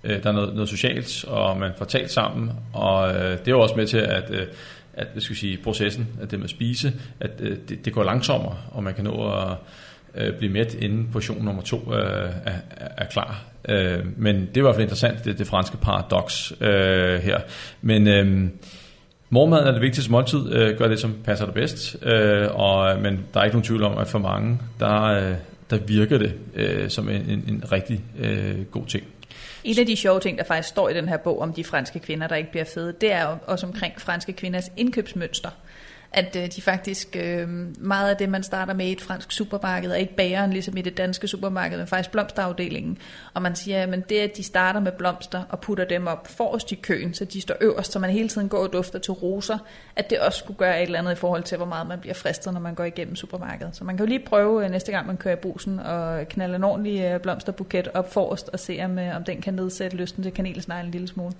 Øh, 0.08 0.24
der 0.24 0.30
er 0.30 0.34
noget, 0.34 0.54
noget 0.54 0.70
socialt, 0.70 1.26
og 1.28 1.58
man 1.58 1.72
får 1.78 1.86
talt 1.86 2.12
sammen, 2.12 2.52
og 2.74 3.16
øh, 3.16 3.32
det 3.32 3.48
er 3.48 3.52
jo 3.52 3.60
også 3.60 3.76
med 3.76 3.88
til, 3.88 3.98
at, 3.98 4.24
øh, 4.30 4.48
at 4.94 5.08
hvad 5.12 5.22
skal 5.22 5.36
sige, 5.36 5.58
processen, 5.64 6.08
at 6.22 6.32
det 6.32 6.40
med 6.40 6.44
at 6.44 6.50
spise, 6.50 6.94
at 7.20 7.32
øh, 7.40 7.58
det, 7.70 7.86
det 7.86 7.94
går 7.94 8.04
langsommere, 8.04 8.58
og 8.72 8.84
man 8.84 8.94
kan 8.94 9.04
nå 9.04 9.32
at 9.32 9.58
øh, 10.16 10.34
blive 10.38 10.54
mæt, 10.54 10.74
inden 10.74 11.10
portion 11.12 11.46
nummer 11.46 11.62
to 11.62 11.94
øh, 11.94 12.32
er, 12.46 12.54
er 12.98 13.06
klar. 13.06 13.44
Øh, 13.70 14.00
men 14.18 14.36
det 14.36 14.58
er 14.58 14.58
i 14.58 14.62
hvert 14.62 14.76
fald 14.76 14.84
interessant, 14.84 15.26
det, 15.26 15.38
det 15.38 15.48
franske 15.48 15.78
paradoks 15.78 16.54
øh, 16.62 17.20
her. 17.20 17.40
Men... 17.82 18.08
Øh, 18.08 18.50
Mormaden 19.30 19.68
er 19.68 19.72
det 19.72 19.82
vigtigste 19.82 20.12
måltid. 20.12 20.54
Øh, 20.54 20.78
gør 20.78 20.88
det, 20.88 21.00
som 21.00 21.16
passer 21.24 21.46
dig 21.46 21.54
bedst. 21.54 21.98
Øh, 22.04 22.48
og, 22.54 22.92
øh, 22.92 23.02
men 23.02 23.26
der 23.34 23.40
er 23.40 23.44
ikke 23.44 23.56
nogen 23.56 23.66
tvivl 23.66 23.84
om, 23.84 23.98
at 23.98 24.08
for 24.08 24.20
mange, 24.20 24.60
der, 24.80 25.04
øh, 25.04 25.36
der 25.70 25.78
virker 25.78 26.18
det 26.18 26.34
øh, 26.56 26.90
som 26.90 27.10
en, 27.10 27.22
en, 27.30 27.44
en 27.48 27.64
rigtig 27.72 28.04
øh, 28.20 28.66
god 28.72 28.86
ting. 28.86 29.04
Et 29.70 29.80
af 29.80 29.86
de 29.86 29.96
sjove 29.96 30.20
ting, 30.20 30.38
der 30.38 30.44
faktisk 30.44 30.70
står 30.70 30.90
i 30.90 30.94
den 30.94 31.10
her 31.10 31.18
bog 31.18 31.42
om 31.42 31.54
de 31.54 31.64
franske 31.64 32.00
kvinder, 32.00 32.28
der 32.28 32.36
ikke 32.36 32.52
bliver 32.52 32.66
fede, 32.66 32.94
det 33.02 33.12
er 33.12 33.26
også 33.26 33.66
omkring 33.66 34.02
franske 34.02 34.34
kvinders 34.34 34.72
indkøbsmønster 34.78 35.50
at 36.12 36.36
øh, 36.36 36.48
de 36.56 36.62
faktisk, 36.62 37.16
øh, 37.16 37.50
meget 37.80 38.10
af 38.10 38.18
det, 38.18 38.30
man 38.30 38.44
starter 38.44 38.74
med 38.74 38.86
i 38.86 38.92
et 38.92 39.02
fransk 39.02 39.32
supermarked, 39.32 39.92
er 39.92 39.96
ikke 39.96 40.16
bageren, 40.16 40.52
ligesom 40.52 40.78
i 40.78 40.82
det 40.82 40.98
danske 40.98 41.28
supermarked, 41.28 41.78
men 41.78 41.88
faktisk 41.88 42.12
blomsterafdelingen. 42.12 42.98
Og 43.34 43.42
man 43.42 43.56
siger, 43.56 43.84
at 43.84 44.10
det, 44.10 44.20
at 44.20 44.38
de 44.38 44.44
starter 44.44 44.80
med 44.80 44.92
blomster 44.92 45.44
og 45.50 45.60
putter 45.60 45.86
dem 45.86 46.08
op 46.08 46.28
forrest 46.28 46.72
i 46.72 46.76
køen, 46.76 47.14
så 47.14 47.26
de 47.26 47.42
står 47.42 47.56
øverst, 47.62 47.92
så 47.92 48.00
man 48.00 48.10
hele 48.10 48.30
tiden 48.30 48.50
går 48.50 48.58
og 48.58 48.74
dufter 48.74 49.00
til 49.00 49.14
roser, 49.14 49.58
at 49.96 50.10
det 50.10 50.20
også 50.20 50.40
skulle 50.40 50.58
gøre 50.58 50.78
et 50.82 50.86
eller 50.86 51.00
andet 51.00 51.12
i 51.12 51.16
forhold 51.16 51.44
til, 51.44 51.58
hvor 51.58 51.66
meget 51.66 51.88
man 51.88 52.00
bliver 52.00 52.14
fristet, 52.14 52.54
når 52.54 52.60
man 52.60 52.76
går 52.76 52.84
igennem 52.84 53.16
supermarkedet. 53.16 53.76
Så 53.76 53.84
man 53.84 53.98
kan 53.98 54.06
jo 54.06 54.10
lige 54.10 54.26
prøve 54.26 54.66
øh, 54.66 54.72
næste 54.72 54.92
gang, 54.92 55.08
man 55.08 55.18
kører 55.18 55.36
i 55.36 55.40
brusen, 55.40 55.80
og 55.80 56.28
knalde 56.28 56.56
en 56.56 56.64
ordentlig 56.64 57.02
øh, 57.02 57.20
blomsterbuket 57.20 57.88
op 57.94 58.14
forrest, 58.14 58.50
og 58.50 58.60
se, 58.60 58.80
om, 58.84 59.00
øh, 59.00 59.16
om 59.16 59.24
den 59.24 59.42
kan 59.42 59.54
nedsætte 59.54 59.98
lysten 59.98 60.24
til 60.24 60.34
kanelsneglen 60.34 60.86
en 60.86 60.92
lille 60.92 61.08
smule. 61.08 61.34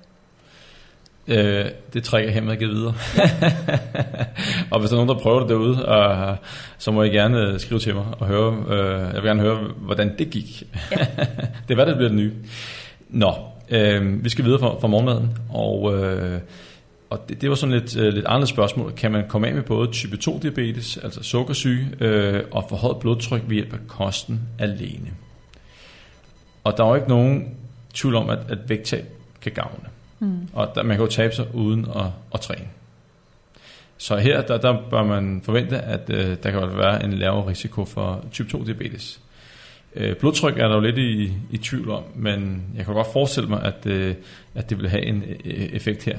Øh, 1.28 1.66
det 1.94 2.04
trækker 2.04 2.30
jeg 2.30 2.34
hermed 2.34 2.58
videre. 2.58 2.94
og 4.72 4.80
hvis 4.80 4.90
der 4.90 4.98
er 4.98 5.06
nogen, 5.06 5.10
der 5.10 5.24
prøver 5.24 5.40
det 5.40 5.50
derude, 5.50 5.78
øh, 5.78 6.38
så 6.78 6.92
må 6.92 7.04
I 7.04 7.10
gerne 7.10 7.60
skrive 7.60 7.80
til 7.80 7.96
mig 7.96 8.06
og 8.20 8.28
høre. 8.28 8.64
Øh, 8.70 9.02
jeg 9.14 9.14
vil 9.14 9.24
gerne 9.24 9.42
høre, 9.42 9.60
hvordan 9.78 10.18
det 10.18 10.30
gik. 10.30 10.64
Ja. 10.92 10.98
det 11.68 11.72
er 11.72 11.76
hvad, 11.76 11.86
det 11.86 11.96
bliver 11.96 12.10
det 12.10 12.18
nye. 12.18 12.34
Nå, 13.10 13.34
øh, 13.70 14.24
vi 14.24 14.30
skal 14.30 14.46
videre 14.46 14.60
fra, 14.60 14.80
fra 14.80 14.88
morgenmaden, 14.88 15.38
og, 15.50 15.98
øh, 15.98 16.40
og 17.10 17.30
det, 17.30 17.42
det 17.42 17.50
var 17.50 17.56
sådan 17.56 17.80
lidt, 17.80 17.98
øh, 17.98 18.14
lidt 18.14 18.26
andet 18.26 18.50
spørgsmål. 18.50 18.92
Kan 18.92 19.12
man 19.12 19.24
komme 19.28 19.48
af 19.48 19.54
med 19.54 19.64
både 19.64 19.92
type 19.92 20.18
2 20.18 20.40
diabetes, 20.42 20.98
altså 20.98 21.24
sukkersyge, 21.24 21.88
øh, 22.00 22.44
og 22.52 22.66
forhøjet 22.70 22.98
blodtryk 22.98 23.42
ved 23.48 23.56
hjælp 23.56 23.74
af 23.74 23.80
kosten 23.88 24.42
alene? 24.60 25.12
Og 26.64 26.78
der 26.78 26.84
er 26.84 26.90
jo 26.90 26.96
ikke 26.96 27.10
nogen 27.10 27.56
tvivl 27.94 28.16
om, 28.16 28.30
at, 28.30 28.40
at 28.50 28.58
vægttab 28.70 29.06
kan 29.42 29.52
gavne. 29.52 29.97
Mm. 30.20 30.48
Og 30.54 30.72
der, 30.76 30.84
man 30.84 30.98
kan 30.98 31.06
jo 31.06 31.12
tabe 31.12 31.36
sig 31.36 31.56
uden 31.56 31.86
at, 31.96 32.06
at 32.34 32.42
træne. 32.42 32.68
Så 33.98 34.18
her 34.18 34.42
der, 34.42 34.58
der 34.58 34.78
bør 34.90 35.04
man 35.04 35.42
forvente, 35.44 35.78
at 35.78 36.10
øh, 36.10 36.38
der 36.44 36.52
kan 36.52 36.78
være 36.78 37.04
en 37.04 37.14
lavere 37.14 37.48
risiko 37.48 37.86
for 37.86 38.26
type 38.32 38.50
2 38.50 38.64
diabetes. 38.64 39.20
Øh, 39.96 40.16
blodtryk 40.16 40.58
er 40.58 40.68
der 40.68 40.76
jo 40.76 40.82
lidt 40.82 40.98
i, 40.98 41.34
i 41.52 41.58
tvivl 41.58 41.90
om, 41.90 42.04
men 42.16 42.64
jeg 42.76 42.86
kan 42.86 42.94
godt 42.94 43.08
forestille 43.14 43.50
mig, 43.50 43.64
at, 43.64 43.86
øh, 43.86 44.16
at 44.56 44.70
det 44.70 44.78
vil 44.78 44.90
have 44.90 45.04
en 45.04 45.24
øh, 45.46 45.54
effekt 45.54 46.04
her. 46.04 46.18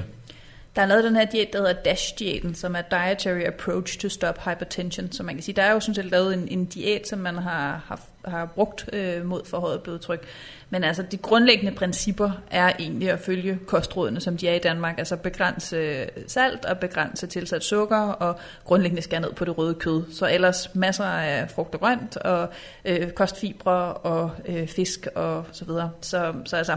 Der 0.77 0.83
er 0.83 0.87
lavet 0.87 1.05
den 1.05 1.17
her 1.17 1.25
diæt, 1.25 1.53
der 1.53 1.59
hedder 1.59 1.73
DASH-diæten, 1.73 2.55
som 2.55 2.75
er 2.75 2.83
Dietary 2.91 3.41
Approach 3.41 3.99
to 3.99 4.09
Stop 4.09 4.39
Hypertension. 4.45 5.13
Så 5.13 5.23
man 5.23 5.35
kan 5.35 5.43
sige, 5.43 5.57
der 5.57 5.63
er 5.63 5.73
jo 5.73 5.81
sådan 5.81 5.95
set 5.95 6.05
lavet 6.05 6.35
en, 6.35 6.49
en 6.49 6.65
diæt, 6.65 7.09
som 7.09 7.19
man 7.19 7.35
har, 7.35 7.85
har, 7.87 8.01
har 8.29 8.47
brugt 8.47 8.89
øh, 8.93 9.27
mod 9.27 9.45
forhøjet 9.45 9.83
blodtryk. 9.83 10.27
Men 10.71 10.85
altså, 10.85 11.03
de 11.03 11.17
grundlæggende 11.17 11.73
principper 11.73 12.31
er 12.51 12.73
egentlig 12.79 13.11
at 13.11 13.21
følge 13.21 13.59
kostrådene, 13.67 14.21
som 14.21 14.37
de 14.37 14.49
er 14.49 14.55
i 14.55 14.59
Danmark. 14.59 14.99
Altså 14.99 15.17
begrænse 15.17 16.07
salt 16.27 16.65
og 16.65 16.79
begrænse 16.79 17.27
tilsat 17.27 17.65
sukker 17.65 17.99
og 17.99 18.39
grundlæggende 18.65 19.03
skære 19.03 19.21
ned 19.21 19.33
på 19.33 19.45
det 19.45 19.59
røde 19.59 19.75
kød. 19.75 20.03
Så 20.13 20.31
ellers 20.31 20.75
masser 20.75 21.05
af 21.05 21.51
frugt 21.51 21.75
og 21.75 21.81
grønt 21.81 22.17
og 22.17 22.49
øh, 22.85 23.11
kostfibre 23.11 23.93
og 23.93 24.31
øh, 24.47 24.69
fisk 24.69 25.07
og 25.15 25.45
så 25.53 25.65
videre. 25.65 25.91
Så, 26.01 26.35
så 26.45 26.57
altså, 26.57 26.77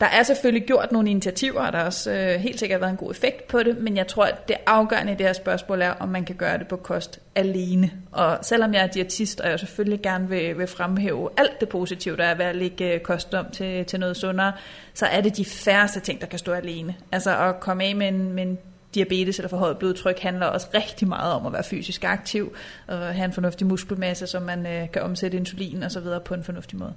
der 0.00 0.06
er 0.06 0.22
selvfølgelig 0.22 0.66
gjort 0.66 0.92
nogle 0.92 1.10
initiativer, 1.10 1.60
og 1.60 1.72
der 1.72 1.78
har 1.78 1.86
også 1.86 2.12
øh, 2.12 2.40
helt 2.40 2.58
sikkert 2.58 2.80
været 2.80 2.90
en 2.90 2.96
god 2.96 3.10
effekt 3.10 3.46
på 3.46 3.62
det, 3.62 3.78
men 3.78 3.96
jeg 3.96 4.06
tror, 4.06 4.24
at 4.24 4.48
det 4.48 4.56
afgørende 4.66 5.12
i 5.12 5.14
det 5.14 5.26
her 5.26 5.32
spørgsmål 5.32 5.82
er, 5.82 5.90
om 5.90 6.08
man 6.08 6.24
kan 6.24 6.36
gøre 6.36 6.58
det 6.58 6.68
på 6.68 6.76
kost 6.76 7.20
alene. 7.34 7.90
Og 8.12 8.38
selvom 8.42 8.74
jeg 8.74 8.82
er 8.82 8.86
diætist, 8.86 9.40
og 9.40 9.50
jeg 9.50 9.60
selvfølgelig 9.60 10.02
gerne 10.02 10.28
vil, 10.28 10.58
vil 10.58 10.66
fremhæve 10.66 11.30
alt 11.36 11.60
det 11.60 11.68
positive, 11.68 12.16
der 12.16 12.24
er 12.24 12.34
ved 12.34 12.44
at 12.44 12.56
lægge 12.56 12.94
øh, 12.94 13.00
kost 13.00 13.34
om 13.34 13.46
til, 13.52 13.84
til 13.84 14.00
noget 14.00 14.16
sundere, 14.16 14.52
så 14.94 15.06
er 15.06 15.20
det 15.20 15.36
de 15.36 15.44
færreste 15.44 16.00
ting, 16.00 16.20
der 16.20 16.26
kan 16.26 16.38
stå 16.38 16.52
alene. 16.52 16.94
Altså 17.12 17.38
at 17.38 17.60
komme 17.60 17.84
af 17.84 17.96
med 17.96 18.08
en, 18.08 18.32
med 18.32 18.42
en 18.42 18.58
diabetes 18.94 19.38
eller 19.38 19.48
forhøjet 19.48 19.78
blodtryk 19.78 20.18
handler 20.18 20.46
også 20.46 20.66
rigtig 20.74 21.08
meget 21.08 21.32
om 21.32 21.46
at 21.46 21.52
være 21.52 21.64
fysisk 21.64 22.04
aktiv 22.04 22.56
og 22.86 22.98
have 22.98 23.24
en 23.24 23.32
fornuftig 23.32 23.66
muskelmasse, 23.66 24.26
så 24.26 24.40
man 24.40 24.66
øh, 24.66 24.90
kan 24.92 25.02
omsætte 25.02 25.36
insulin 25.36 25.82
og 25.82 25.90
så 25.90 26.00
videre 26.00 26.20
på 26.20 26.34
en 26.34 26.44
fornuftig 26.44 26.78
måde. 26.78 26.94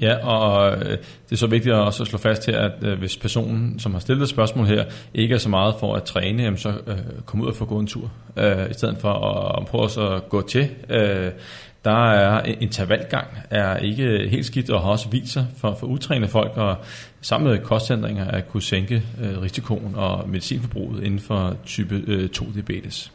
Ja, 0.00 0.26
og 0.26 0.76
øh, 0.76 0.90
det 0.90 1.32
er 1.32 1.36
så 1.36 1.46
vigtigt 1.46 1.74
at 1.74 1.80
også 1.80 2.04
slå 2.04 2.18
fast 2.18 2.46
her, 2.46 2.58
at 2.58 2.72
øh, 2.84 2.98
hvis 2.98 3.16
personen, 3.16 3.78
som 3.78 3.92
har 3.92 4.00
stillet 4.00 4.22
et 4.22 4.28
spørgsmål 4.28 4.66
her, 4.66 4.84
ikke 5.14 5.34
er 5.34 5.38
så 5.38 5.48
meget 5.48 5.74
for 5.80 5.94
at 5.94 6.02
træne, 6.02 6.58
så 6.58 6.68
øh, 6.86 6.98
kom 7.26 7.40
ud 7.40 7.46
og 7.46 7.54
få 7.54 7.64
gå 7.64 7.78
en 7.78 7.86
tur, 7.86 8.10
i 8.70 8.72
stedet 8.72 8.98
for 8.98 9.12
at 9.58 9.66
prøve 9.66 10.14
at 10.14 10.28
gå 10.28 10.42
til. 10.42 10.68
Der 11.84 12.10
er 12.12 12.42
intervalgang 12.60 13.26
er 13.50 13.76
ikke 13.76 14.28
helt 14.30 14.46
skidt 14.46 14.70
og 14.70 14.80
har 14.80 14.90
også 14.90 15.08
vist 15.08 15.32
sig 15.32 15.46
for, 15.56 15.74
for 15.80 15.86
utrænede 15.86 16.30
folk 16.30 16.56
og 16.56 16.76
sammen 17.20 17.50
med 17.50 17.58
kostændringer 17.58 18.30
at 18.30 18.48
kunne 18.48 18.62
sænke 18.62 19.02
risikoen 19.42 19.94
og 19.94 20.28
medicinforbruget 20.28 21.04
inden 21.04 21.20
for 21.20 21.56
type 21.66 22.28
2 22.28 22.44
diabetes. 22.54 23.12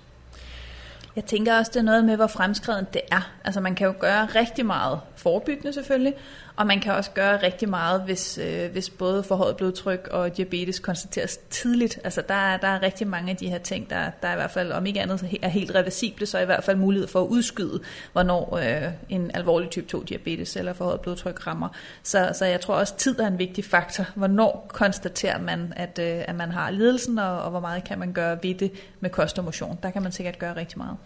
Jeg 1.17 1.25
tænker 1.25 1.57
også, 1.57 1.71
det 1.73 1.79
er 1.79 1.83
noget 1.83 2.05
med, 2.05 2.15
hvor 2.15 2.27
fremskreden 2.27 2.85
det 2.93 3.01
er. 3.11 3.31
Altså 3.43 3.61
man 3.61 3.75
kan 3.75 3.87
jo 3.87 3.93
gøre 3.99 4.25
rigtig 4.25 4.65
meget 4.65 4.99
forebyggende 5.15 5.73
selvfølgelig, 5.73 6.13
og 6.57 6.67
man 6.67 6.79
kan 6.79 6.93
også 6.93 7.11
gøre 7.11 7.43
rigtig 7.43 7.69
meget, 7.69 8.01
hvis, 8.01 8.37
øh, 8.37 8.71
hvis 8.71 8.89
både 8.89 9.23
forhøjet 9.23 9.57
blodtryk 9.57 10.07
og 10.11 10.37
diabetes 10.37 10.79
konstateres 10.79 11.37
tidligt. 11.37 11.99
Altså 12.03 12.23
der 12.27 12.33
er, 12.33 12.57
der 12.57 12.67
er 12.67 12.81
rigtig 12.81 13.07
mange 13.07 13.31
af 13.31 13.37
de 13.37 13.49
her 13.49 13.57
ting, 13.57 13.89
der, 13.89 14.11
der 14.21 14.27
er 14.27 14.33
i 14.33 14.35
hvert 14.35 14.51
fald, 14.51 14.71
om 14.71 14.85
ikke 14.85 15.01
andet 15.01 15.37
er 15.41 15.47
helt 15.47 15.75
reversible, 15.75 16.25
så 16.25 16.37
er 16.37 16.41
i 16.41 16.45
hvert 16.45 16.63
fald 16.63 16.77
mulighed 16.77 17.07
for 17.07 17.21
at 17.21 17.27
udskyde, 17.27 17.79
hvornår 18.11 18.57
øh, 18.57 18.91
en 19.09 19.31
alvorlig 19.33 19.69
type 19.69 19.87
2 19.87 20.03
diabetes 20.03 20.55
eller 20.55 20.73
forhøjet 20.73 21.01
blodtryk 21.01 21.47
rammer. 21.47 21.69
Så, 22.03 22.31
så 22.33 22.45
jeg 22.45 22.61
tror 22.61 22.75
også, 22.75 22.93
at 22.93 22.97
tid 22.97 23.19
er 23.19 23.27
en 23.27 23.39
vigtig 23.39 23.65
faktor. 23.65 24.05
Hvornår 24.15 24.65
konstaterer 24.73 25.39
man, 25.39 25.73
at, 25.75 25.99
øh, 25.99 26.23
at 26.27 26.35
man 26.35 26.51
har 26.51 26.71
lidelsen, 26.71 27.19
og, 27.19 27.41
og 27.41 27.49
hvor 27.49 27.59
meget 27.59 27.83
kan 27.83 27.99
man 27.99 28.13
gøre 28.13 28.37
ved 28.43 28.55
det 28.55 28.71
med 28.99 29.09
kost 29.09 29.39
og 29.39 29.45
motion. 29.45 29.79
Der 29.83 29.89
kan 29.89 30.03
man 30.03 30.11
sikkert 30.11 30.39
gøre 30.39 30.55
rigtig 30.55 30.77
meget. 30.77 30.97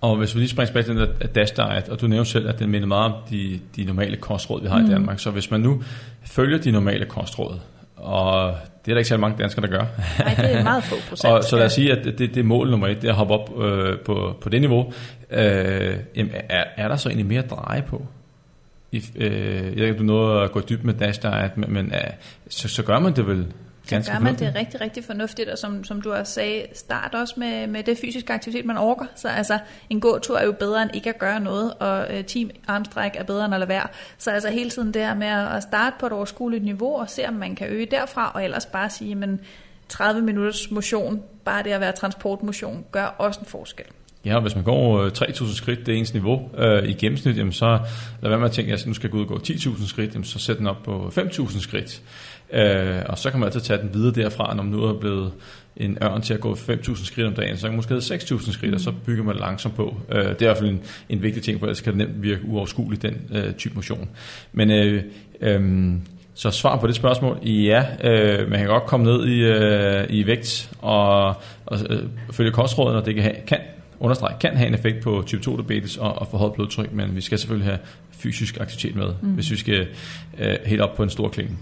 Og 0.00 0.16
hvis 0.16 0.34
vi 0.34 0.40
lige 0.40 0.48
springer 0.48 0.66
tilbage 0.66 0.82
til 0.82 0.96
den 0.96 1.08
der 1.20 1.26
dash 1.26 1.56
diet, 1.56 1.88
og 1.88 2.00
du 2.00 2.06
nævnte 2.06 2.30
selv, 2.30 2.48
at 2.48 2.58
den 2.58 2.70
minder 2.70 2.88
meget 2.88 3.12
om 3.12 3.20
de, 3.30 3.60
de 3.76 3.84
normale 3.84 4.16
kostråd, 4.16 4.62
vi 4.62 4.68
har 4.68 4.78
mm. 4.78 4.86
i 4.86 4.90
Danmark. 4.90 5.18
Så 5.18 5.30
hvis 5.30 5.50
man 5.50 5.60
nu 5.60 5.82
følger 6.24 6.58
de 6.58 6.70
normale 6.70 7.04
kostråd, 7.04 7.58
og 7.96 8.54
det 8.84 8.92
er 8.92 8.94
der 8.94 8.98
ikke 8.98 9.08
så 9.08 9.16
mange 9.16 9.38
danskere, 9.38 9.66
der 9.66 9.72
gør. 9.72 9.84
Nej, 10.18 10.34
det 10.34 10.54
er 10.54 10.62
meget 10.62 10.84
få 10.84 10.96
procent. 11.08 11.32
og, 11.32 11.44
så 11.44 11.56
lad 11.56 11.64
os 11.64 11.72
sige, 11.72 11.92
at 11.92 12.04
det, 12.04 12.18
det 12.18 12.36
er 12.36 12.42
mål 12.42 12.70
nummer 12.70 12.88
et, 12.88 13.02
det 13.02 13.08
er 13.08 13.12
at 13.12 13.16
hoppe 13.16 13.34
op 13.34 13.62
øh, 13.62 13.98
på, 13.98 14.36
på 14.40 14.48
det 14.48 14.60
niveau. 14.60 14.92
Øh, 15.30 15.96
jamen, 16.16 16.32
er, 16.48 16.64
er 16.76 16.88
der 16.88 16.96
så 16.96 17.08
egentlig 17.08 17.26
mere 17.26 17.42
at 17.42 17.50
dreje 17.50 17.82
på? 17.82 18.06
i, 18.92 19.04
øh, 19.16 19.64
jeg 19.64 19.76
ved 19.76 19.86
ikke, 19.86 19.98
du 19.98 20.02
nåede 20.02 20.42
at 20.42 20.52
gå 20.52 20.60
dybt 20.60 20.84
med 20.84 20.94
dash 20.94 21.22
diet, 21.22 21.56
men, 21.56 21.72
men 21.72 21.86
øh, 21.86 22.10
så, 22.48 22.68
så 22.68 22.82
gør 22.82 22.98
man 22.98 23.16
det 23.16 23.26
vel 23.26 23.46
ganske 23.88 24.12
gør 24.12 24.18
man 24.18 24.34
det 24.34 24.54
rigtig, 24.54 24.80
rigtig 24.80 25.04
fornuftigt, 25.04 25.48
og 25.48 25.58
som, 25.58 25.84
som 25.84 26.02
du 26.02 26.12
også 26.12 26.32
sagde, 26.32 26.66
start 26.72 27.14
også 27.14 27.34
med, 27.36 27.66
med 27.66 27.82
det 27.82 27.98
fysiske 27.98 28.32
aktivitet, 28.32 28.64
man 28.64 28.76
orker. 28.76 29.06
Så 29.16 29.28
altså, 29.28 29.58
en 29.90 30.00
gåtur 30.00 30.38
er 30.38 30.44
jo 30.44 30.52
bedre 30.52 30.82
end 30.82 30.90
ikke 30.94 31.08
at 31.08 31.18
gøre 31.18 31.40
noget, 31.40 31.74
og 31.74 32.06
øh, 32.10 32.24
team 32.24 32.50
armstræk 32.66 33.12
er 33.14 33.24
bedre 33.24 33.44
end 33.44 33.54
at 33.54 33.60
lade 33.60 33.68
være. 33.68 33.86
Så 34.18 34.30
altså 34.30 34.48
hele 34.50 34.70
tiden 34.70 34.94
det 34.94 35.02
her 35.02 35.14
med 35.14 35.26
at 35.26 35.62
starte 35.62 35.96
på 36.00 36.06
et 36.06 36.12
overskueligt 36.12 36.64
niveau, 36.64 37.00
og 37.00 37.10
se 37.10 37.28
om 37.28 37.34
man 37.34 37.54
kan 37.54 37.68
øge 37.68 37.86
derfra, 37.86 38.32
og 38.34 38.44
ellers 38.44 38.66
bare 38.66 38.90
sige, 38.90 39.14
men 39.14 39.40
30 39.88 40.22
minutters 40.22 40.70
motion, 40.70 41.22
bare 41.44 41.62
det 41.62 41.70
at 41.70 41.80
være 41.80 41.92
transportmotion, 41.92 42.84
gør 42.92 43.04
også 43.04 43.40
en 43.40 43.46
forskel. 43.46 43.86
Ja, 44.26 44.34
og 44.34 44.42
hvis 44.42 44.54
man 44.54 44.64
går 44.64 45.08
3.000 45.08 45.44
øh, 45.44 45.54
skridt, 45.54 45.86
det 45.86 45.94
er 45.94 45.98
ens 45.98 46.12
niveau 46.12 46.50
øh, 46.58 46.88
i 46.88 46.92
gennemsnit, 46.92 47.36
jamen 47.36 47.52
så 47.52 47.78
lad 48.22 48.30
være 48.30 48.38
med 48.38 48.46
at 48.46 48.52
tænke, 48.52 48.72
at 48.72 48.80
jeg 48.80 48.88
nu 48.88 48.94
skal 48.94 49.10
gå 49.10 49.16
ud 49.16 49.22
og 49.22 49.28
gå 49.28 49.38
10.000 49.38 49.88
skridt, 49.88 50.12
jamen 50.12 50.24
så 50.24 50.38
sæt 50.38 50.58
den 50.58 50.66
op 50.66 50.82
på 50.84 51.12
5.000 51.18 51.60
skridt. 51.60 52.02
Øh, 52.52 53.02
og 53.06 53.18
så 53.18 53.30
kan 53.30 53.40
man 53.40 53.46
altid 53.46 53.60
tage 53.60 53.82
den 53.82 53.90
videre 53.94 54.14
derfra, 54.14 54.54
når 54.54 54.62
man 54.62 54.72
nu 54.72 54.82
er 54.84 55.00
blevet 55.00 55.32
en 55.76 55.98
ørn 56.02 56.22
til 56.22 56.34
at 56.34 56.40
gå 56.40 56.54
5.000 56.54 57.06
skridt 57.06 57.26
om 57.26 57.34
dagen, 57.34 57.56
så 57.56 57.62
kan 57.62 57.70
man 57.70 57.76
måske 57.76 57.90
have 57.90 58.00
6.000 58.00 58.52
skridt, 58.52 58.74
og 58.74 58.80
så 58.80 58.92
bygger 59.06 59.24
man 59.24 59.36
langsomt 59.36 59.74
på. 59.74 59.96
Øh, 60.12 60.18
det 60.18 60.28
er 60.28 60.30
i 60.30 60.44
hvert 60.44 60.56
fald 60.56 60.70
en, 60.70 60.80
en 61.08 61.22
vigtig 61.22 61.42
ting, 61.42 61.58
for 61.58 61.66
ellers 61.66 61.80
kan 61.80 61.92
det 61.92 62.08
nemt 62.08 62.22
virke 62.22 62.40
uoverskueligt, 62.44 63.02
den 63.02 63.14
øh, 63.32 63.54
type 63.54 63.74
motion. 63.74 64.08
Men 64.52 64.70
øh, 64.70 65.02
øh, 65.40 65.92
så 66.34 66.50
svar 66.50 66.76
på 66.76 66.86
det 66.86 66.94
spørgsmål, 66.94 67.38
ja, 67.46 67.84
øh, 68.04 68.50
man 68.50 68.58
kan 68.58 68.68
godt 68.68 68.86
komme 68.86 69.06
ned 69.06 69.26
i, 69.26 69.40
øh, 69.40 70.06
i 70.10 70.26
vægt 70.26 70.70
og, 70.78 71.26
og 71.66 71.78
øh, 71.90 72.02
følge 72.32 72.50
kostrådene, 72.50 72.98
og 72.98 73.06
det 73.06 73.14
kan, 73.14 73.22
have, 73.22 73.36
kan 73.46 73.58
understrege, 74.00 74.34
kan 74.40 74.56
have 74.56 74.68
en 74.68 74.74
effekt 74.74 75.02
på 75.02 75.22
type 75.26 75.42
2 75.42 75.56
diabetes 75.56 75.96
og, 75.96 76.18
og 76.18 76.26
forhøjet 76.30 76.52
blodtryk, 76.54 76.92
men 76.92 77.16
vi 77.16 77.20
skal 77.20 77.38
selvfølgelig 77.38 77.66
have 77.66 77.78
fysisk 78.10 78.60
aktivitet 78.60 78.96
med, 78.96 79.08
mm. 79.22 79.28
hvis 79.28 79.50
vi 79.50 79.56
skal 79.56 79.86
øh, 80.38 80.56
helt 80.66 80.80
op 80.80 80.96
på 80.96 81.02
en 81.02 81.10
stor 81.10 81.28
klinge. 81.28 81.56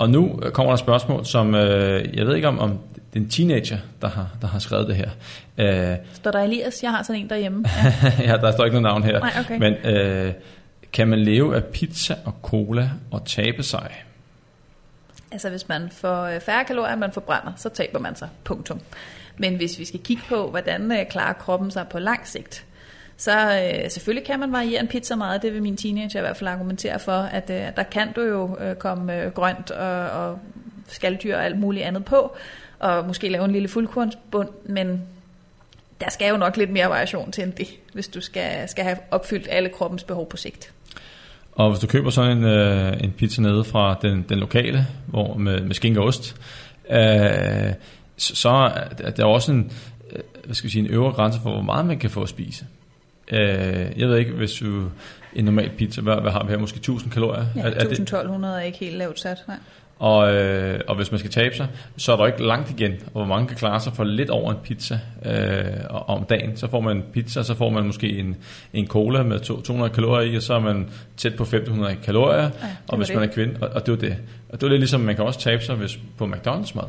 Og 0.00 0.10
nu 0.10 0.40
kommer 0.52 0.70
der 0.70 0.74
et 0.74 0.80
spørgsmål, 0.80 1.26
som 1.26 1.54
øh, 1.54 2.16
jeg 2.16 2.26
ved 2.26 2.36
ikke 2.36 2.48
om, 2.48 2.58
om 2.58 2.70
det 2.94 3.20
er 3.20 3.24
en 3.24 3.28
teenager, 3.28 3.78
der 4.02 4.08
har, 4.08 4.28
der 4.40 4.46
har 4.46 4.58
skrevet 4.58 4.88
det 4.88 4.96
her. 4.96 5.10
Øh, 5.58 5.96
står 6.12 6.30
der 6.30 6.38
Elias? 6.38 6.82
Jeg 6.82 6.90
har 6.90 7.02
sådan 7.02 7.22
en 7.22 7.30
derhjemme. 7.30 7.64
Ja, 7.84 8.12
ja 8.32 8.36
der 8.36 8.52
står 8.52 8.64
ikke 8.64 8.80
noget 8.80 9.02
navn 9.02 9.02
her. 9.02 9.20
Nej, 9.20 9.32
okay. 9.40 9.58
Men 9.58 9.74
øh, 9.74 10.32
kan 10.92 11.08
man 11.08 11.18
leve 11.18 11.56
af 11.56 11.64
pizza 11.64 12.14
og 12.24 12.34
cola 12.42 12.90
og 13.10 13.26
tabe 13.26 13.62
sig? 13.62 14.04
Altså 15.32 15.50
hvis 15.50 15.68
man 15.68 15.88
får 15.92 16.24
øh, 16.24 16.40
færre 16.40 16.64
kalorier, 16.64 16.92
end 16.92 17.00
man 17.00 17.12
forbrænder, 17.12 17.52
så 17.56 17.68
taber 17.68 17.98
man 17.98 18.16
sig. 18.16 18.28
Punktum. 18.44 18.80
Men 19.38 19.56
hvis 19.56 19.78
vi 19.78 19.84
skal 19.84 20.00
kigge 20.00 20.22
på, 20.28 20.50
hvordan 20.50 20.92
øh, 20.92 21.06
klarer 21.10 21.32
kroppen 21.32 21.70
sig 21.70 21.88
på 21.88 21.98
lang 21.98 22.26
sigt, 22.26 22.64
så 23.20 23.32
øh, 23.32 23.90
selvfølgelig 23.90 24.26
kan 24.26 24.40
man 24.40 24.52
variere 24.52 24.80
en 24.80 24.88
pizza 24.88 25.16
meget. 25.16 25.42
Det 25.42 25.52
vil 25.52 25.62
min 25.62 25.76
teenager 25.76 26.20
i 26.20 26.22
hvert 26.22 26.36
fald 26.36 26.48
argumentere 26.48 26.98
for, 26.98 27.12
at 27.12 27.50
øh, 27.50 27.62
der 27.76 27.82
kan 27.82 28.12
du 28.12 28.20
jo 28.20 28.56
øh, 28.60 28.76
komme 28.76 29.22
øh, 29.22 29.32
grønt 29.32 29.70
og, 29.70 30.10
og 30.10 30.38
skalddyr 30.88 31.36
og 31.36 31.44
alt 31.44 31.58
muligt 31.58 31.84
andet 31.84 32.04
på, 32.04 32.36
og 32.78 33.06
måske 33.06 33.28
lave 33.28 33.44
en 33.44 33.50
lille 33.50 33.68
fuldkornsbund, 33.68 34.48
men 34.64 35.02
der 36.00 36.10
skal 36.10 36.28
jo 36.28 36.36
nok 36.36 36.56
lidt 36.56 36.70
mere 36.70 36.88
variation 36.88 37.32
til 37.32 37.44
end 37.44 37.52
det, 37.52 37.68
hvis 37.92 38.08
du 38.08 38.20
skal, 38.20 38.68
skal 38.68 38.84
have 38.84 38.96
opfyldt 39.10 39.48
alle 39.50 39.68
kroppens 39.68 40.04
behov 40.04 40.28
på 40.28 40.36
sigt. 40.36 40.72
Og 41.52 41.70
hvis 41.70 41.80
du 41.80 41.86
køber 41.86 42.10
sådan 42.10 42.38
en, 42.38 42.44
øh, 42.44 42.92
en 43.00 43.12
pizza 43.12 43.42
nede 43.42 43.64
fra 43.64 43.98
den, 44.02 44.24
den 44.28 44.38
lokale, 44.38 44.86
hvor 45.06 45.34
med, 45.34 45.60
med 45.60 45.74
skinke 45.74 46.00
og 46.00 46.06
ost, 46.06 46.36
øh, 46.90 47.72
så 48.16 48.70
er 48.98 49.10
der 49.10 49.24
også 49.24 49.52
en, 49.52 49.72
øh, 50.12 50.22
hvad 50.44 50.54
skal 50.54 50.66
vi 50.66 50.72
sige, 50.72 50.84
en 50.84 50.90
øvre 50.90 51.12
grænse 51.12 51.40
for, 51.42 51.50
hvor 51.50 51.62
meget 51.62 51.86
man 51.86 51.98
kan 51.98 52.10
få 52.10 52.22
at 52.22 52.28
spise. 52.28 52.64
Øh, 53.32 53.98
jeg 54.00 54.08
ved 54.08 54.16
ikke, 54.16 54.32
hvis 54.32 54.52
du 54.52 54.90
en 55.32 55.44
normal 55.44 55.70
pizza, 55.78 56.00
hvad, 56.00 56.20
hvad 56.20 56.30
har 56.30 56.44
vi 56.44 56.50
her? 56.50 56.58
Måske 56.58 56.76
1000 56.76 57.12
kalorier? 57.12 57.44
Ja, 57.56 57.68
1200 57.68 58.54
er 58.54 58.60
ikke 58.60 58.78
helt 58.78 58.96
lavt 58.96 59.20
sat. 59.20 59.44
Nej. 59.48 59.56
Og, 60.00 60.34
øh, 60.34 60.80
og 60.88 60.96
hvis 60.96 61.10
man 61.10 61.18
skal 61.18 61.30
tabe 61.30 61.56
sig, 61.56 61.68
så 61.96 62.12
er 62.12 62.16
der 62.16 62.26
ikke 62.26 62.46
langt 62.46 62.70
igen. 62.70 62.92
Og 62.92 63.12
hvor 63.12 63.24
mange 63.24 63.48
kan 63.48 63.56
klare 63.56 63.80
sig 63.80 63.92
for 63.92 64.04
lidt 64.04 64.30
over 64.30 64.50
en 64.50 64.56
pizza 64.62 64.98
øh, 65.24 65.64
om 65.90 66.24
dagen. 66.24 66.56
Så 66.56 66.70
får 66.70 66.80
man 66.80 66.96
en 66.96 67.02
pizza, 67.12 67.42
så 67.42 67.54
får 67.54 67.70
man 67.70 67.86
måske 67.86 68.18
en, 68.18 68.36
en 68.72 68.86
cola 68.86 69.22
med 69.22 69.40
200 69.40 69.90
kalorier 69.90 70.32
i, 70.32 70.36
og 70.36 70.42
så 70.42 70.54
er 70.54 70.58
man 70.58 70.88
tæt 71.16 71.34
på 71.36 71.42
1500 71.42 71.96
kalorier. 72.04 72.42
Ja, 72.42 72.50
og 72.88 72.96
hvis 72.96 73.06
det. 73.06 73.16
man 73.16 73.28
er 73.28 73.32
kvinde, 73.32 73.56
og, 73.60 73.68
og 73.68 73.86
det 73.86 73.92
er 73.92 73.96
det. 73.96 74.16
Og 74.48 74.60
det 74.60 74.66
er 74.66 74.70
lidt 74.70 74.80
ligesom, 74.80 75.00
man 75.00 75.16
kan 75.16 75.24
også 75.24 75.40
tabe 75.40 75.64
sig 75.64 75.74
hvis, 75.74 75.98
på 76.18 76.24
McDonald's 76.24 76.72
mad. 76.74 76.88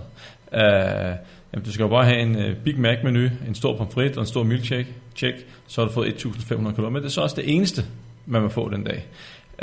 Øh, 0.53 1.15
jamen, 1.53 1.65
du 1.65 1.71
skal 1.71 1.83
jo 1.83 1.89
bare 1.89 2.05
have 2.05 2.19
en 2.19 2.35
uh, 2.35 2.55
Big 2.63 2.79
Mac 2.79 2.97
menu, 3.03 3.29
en 3.47 3.55
stor 3.55 3.77
pomfrit 3.77 4.17
og 4.17 4.21
en 4.21 4.27
stor 4.27 4.43
milkshake, 4.43 4.87
check, 5.15 5.45
så 5.67 5.81
har 5.81 5.87
du 5.87 5.93
fået 5.93 6.07
1500 6.07 6.75
kalorier. 6.75 6.93
Men 6.93 7.01
det 7.01 7.07
er 7.07 7.11
så 7.11 7.21
også 7.21 7.35
det 7.35 7.55
eneste, 7.55 7.85
man 8.25 8.41
må 8.41 8.49
få 8.49 8.69
den 8.69 8.83
dag. 8.83 9.05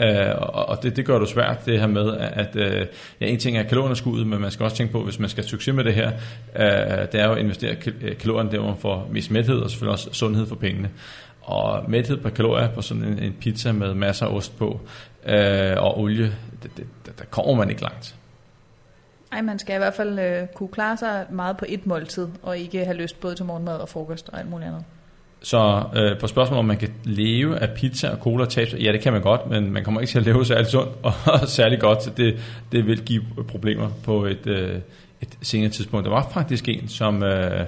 Uh, 0.03 0.43
og 0.69 0.83
det, 0.83 0.97
det 0.97 1.05
gør 1.05 1.19
det 1.19 1.29
svært, 1.29 1.67
det 1.67 1.81
her 1.81 1.87
med, 1.87 2.17
at 2.17 2.57
uh, 2.57 2.87
ja, 3.21 3.27
en 3.27 3.39
ting 3.39 3.57
er 3.57 3.63
kalorierskuddet, 3.63 4.27
men 4.27 4.41
man 4.41 4.51
skal 4.51 4.65
også 4.65 4.77
tænke 4.77 4.93
på, 4.93 5.05
hvis 5.05 5.19
man 5.19 5.29
skal 5.29 5.45
succes 5.45 5.75
med 5.75 5.85
det 5.85 5.95
her, 5.95 6.13
uh, 6.55 6.63
det 7.13 7.15
er 7.21 7.27
jo 7.27 7.33
at 7.33 7.39
investere 7.39 7.75
kalorierne 8.21 8.51
der, 8.51 8.59
hvor 8.59 8.69
man 8.69 8.79
får 8.81 9.09
mest 9.13 9.31
mæthed, 9.31 9.59
og 9.59 9.71
selvfølgelig 9.71 9.93
også 9.93 10.09
sundhed 10.13 10.47
for 10.47 10.55
pengene. 10.55 10.91
Og 11.43 11.91
mæthed 11.91 12.17
på 12.17 12.31
kalorier 12.31 12.69
på 12.69 12.83
sådan 12.83 13.05
en, 13.05 13.19
en 13.19 13.37
pizza 13.41 13.73
med 13.73 13.95
masser 13.95 14.27
af 14.27 14.35
ost 14.35 14.59
på, 14.59 14.81
uh, 15.27 15.33
og 15.77 16.01
olie, 16.01 16.33
det, 16.63 16.71
det, 16.77 16.87
der 17.19 17.25
kommer 17.31 17.55
man 17.55 17.71
ikke 17.71 17.83
langt. 17.83 18.15
Nej, 19.31 19.43
man 19.43 19.59
skal 19.59 19.75
i 19.75 19.79
hvert 19.79 19.95
fald 19.95 20.19
øh, 20.19 20.47
kunne 20.55 20.69
klare 20.69 20.97
sig 20.97 21.27
meget 21.31 21.57
på 21.57 21.65
et 21.69 21.87
måltid, 21.87 22.29
og 22.43 22.59
ikke 22.59 22.85
have 22.85 22.97
lyst 22.97 23.21
både 23.21 23.35
til 23.35 23.45
morgenmad 23.45 23.77
og 23.77 23.89
frokost 23.89 24.29
og 24.29 24.39
alt 24.39 24.51
muligt 24.51 24.69
andet. 24.69 24.85
Så 25.43 25.85
øh, 25.97 26.21
på 26.21 26.27
spørgsmålet, 26.27 26.59
om 26.59 26.65
man 26.65 26.77
kan 26.77 26.93
leve 27.05 27.59
af 27.59 27.71
pizza 27.71 28.09
og 28.09 28.19
cola 28.19 28.45
og 28.45 28.49
tabs, 28.49 28.75
ja 28.75 28.93
det 28.93 29.01
kan 29.01 29.13
man 29.13 29.23
godt, 29.23 29.51
men 29.51 29.73
man 29.73 29.85
kommer 29.85 30.01
ikke 30.01 30.11
til 30.11 30.19
at 30.19 30.25
leve 30.25 30.47
særlig 30.47 30.67
sundt 30.67 30.93
og 31.03 31.13
særlig 31.49 31.81
godt, 31.81 32.03
så 32.03 32.11
det, 32.11 32.39
det 32.73 32.87
vil 32.87 33.05
give 33.05 33.23
øh, 33.39 33.45
problemer 33.45 33.91
på 34.03 34.25
et, 34.25 34.47
øh, 34.47 34.81
et 35.21 35.39
senere 35.43 35.71
tidspunkt. 35.71 36.05
Der 36.05 36.11
var 36.11 36.29
faktisk 36.33 36.69
en, 36.69 36.89
som, 36.89 37.23
øh, 37.23 37.65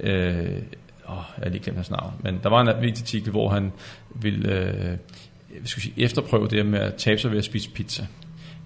øh, 0.00 0.36
åh, 1.08 1.22
jeg 1.36 1.42
har 1.42 1.48
lige 1.48 1.62
glemt 1.62 1.76
hans 1.76 1.90
navn, 1.90 2.12
men 2.20 2.40
der 2.42 2.48
var 2.48 2.60
en 2.60 2.68
artikel, 2.68 3.30
hvor 3.30 3.48
han 3.48 3.72
ville 4.14 4.52
øh, 4.52 4.96
skal 5.64 5.82
sige, 5.82 5.94
efterprøve 5.96 6.48
det 6.48 6.66
med 6.66 6.78
at 6.78 6.94
tabe 6.94 7.20
sig 7.20 7.30
ved 7.30 7.38
at 7.38 7.44
spise 7.44 7.70
pizza. 7.70 8.06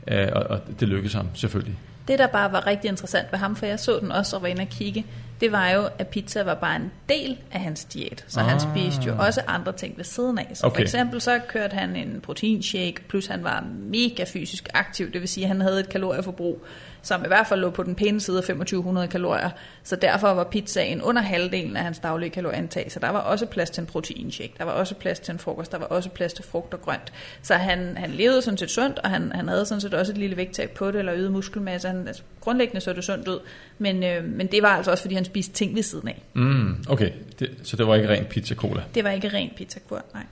Øh, 0.08 0.28
og, 0.32 0.42
og 0.42 0.60
det 0.80 0.88
lykkedes 0.88 1.12
ham 1.12 1.26
selvfølgelig. 1.34 1.76
Det, 2.08 2.18
der 2.18 2.26
bare 2.26 2.52
var 2.52 2.66
rigtig 2.66 2.88
interessant 2.88 3.32
ved 3.32 3.38
ham, 3.38 3.56
for 3.56 3.66
jeg 3.66 3.80
så 3.80 3.98
den 4.00 4.12
også 4.12 4.36
og 4.36 4.42
var 4.42 4.48
inde 4.48 4.62
og 4.62 4.68
kigge, 4.68 5.06
det 5.40 5.52
var 5.52 5.70
jo, 5.70 5.88
at 5.98 6.08
pizza 6.08 6.42
var 6.42 6.54
bare 6.54 6.76
en 6.76 6.92
del 7.08 7.38
af 7.52 7.60
hans 7.60 7.84
diæt. 7.84 8.24
Så 8.28 8.40
ah. 8.40 8.46
han 8.46 8.60
spiste 8.60 9.02
jo 9.06 9.14
også 9.18 9.42
andre 9.46 9.72
ting 9.72 9.96
ved 9.96 10.04
siden 10.04 10.38
af. 10.38 10.50
Så 10.54 10.66
okay. 10.66 10.76
for 10.76 10.82
eksempel 10.82 11.20
så 11.20 11.40
kørte 11.48 11.74
han 11.74 11.96
en 11.96 12.20
proteinshake, 12.20 12.94
plus 13.08 13.26
han 13.26 13.44
var 13.44 13.64
mega 13.78 14.24
fysisk 14.24 14.68
aktiv, 14.74 15.12
det 15.12 15.20
vil 15.20 15.28
sige, 15.28 15.44
at 15.44 15.48
han 15.48 15.60
havde 15.60 15.80
et 15.80 15.88
kalorieforbrug, 15.88 16.64
som 17.02 17.24
i 17.24 17.26
hvert 17.26 17.46
fald 17.46 17.60
lå 17.60 17.70
på 17.70 17.82
den 17.82 17.94
pæne 17.94 18.20
side 18.20 18.38
af 18.38 18.42
2500 18.42 19.08
kalorier. 19.08 19.50
Så 19.82 19.96
derfor 19.96 20.28
var 20.28 20.44
pizzaen 20.44 21.02
under 21.02 21.22
halvdelen 21.22 21.76
af 21.76 21.82
hans 21.82 21.98
daglige 21.98 22.30
kalorieindtag. 22.30 22.92
Så 22.92 23.00
der 23.00 23.08
var 23.08 23.18
også 23.18 23.46
plads 23.46 23.70
til 23.70 23.80
en 23.80 23.86
proteinshake, 23.86 24.54
der 24.58 24.64
var 24.64 24.72
også 24.72 24.94
plads 24.94 25.20
til 25.20 25.32
en 25.32 25.38
frokost, 25.38 25.72
der 25.72 25.78
var 25.78 25.86
også 25.86 26.08
plads 26.08 26.32
til 26.32 26.44
frugt 26.44 26.74
og 26.74 26.82
grønt. 26.82 27.12
Så 27.42 27.54
han, 27.54 27.96
han 27.96 28.10
levede 28.10 28.42
sådan 28.42 28.58
set 28.58 28.70
sundt, 28.70 28.98
og 28.98 29.10
han, 29.10 29.32
han 29.34 29.48
havde 29.48 29.66
sådan 29.66 29.80
set 29.80 29.94
også 29.94 30.12
et 30.12 30.18
lille 30.18 30.36
vægttab 30.36 30.70
på 30.70 30.90
det, 30.90 30.98
eller 30.98 31.14
øget 31.14 31.32
muskelmasse. 31.32 31.88
Han, 31.88 32.08
altså, 32.08 32.22
grundlæggende 32.40 32.80
så 32.80 32.92
det 32.92 33.04
sundt 33.04 33.28
ud, 33.28 33.38
men, 33.78 34.04
øh, 34.04 34.24
men 34.24 34.46
det 34.46 34.62
var 34.62 34.68
altså 34.68 34.90
også, 34.90 35.02
fordi 35.02 35.14
han 35.14 35.24
spiste 35.24 35.52
ting 35.52 35.74
ved 35.74 35.82
siden 35.82 36.08
af. 36.08 36.22
Mm, 36.34 36.84
okay, 36.88 37.10
det, 37.38 37.50
så 37.62 37.76
det 37.76 37.86
var 37.86 37.94
ikke 37.94 38.08
ren 38.08 38.24
pizza-cola? 38.24 38.82
Det 38.94 39.04
var 39.04 39.10
ikke 39.10 39.28
ren 39.28 39.50
pizza-cola, 39.56 40.00
nej. 40.14 40.24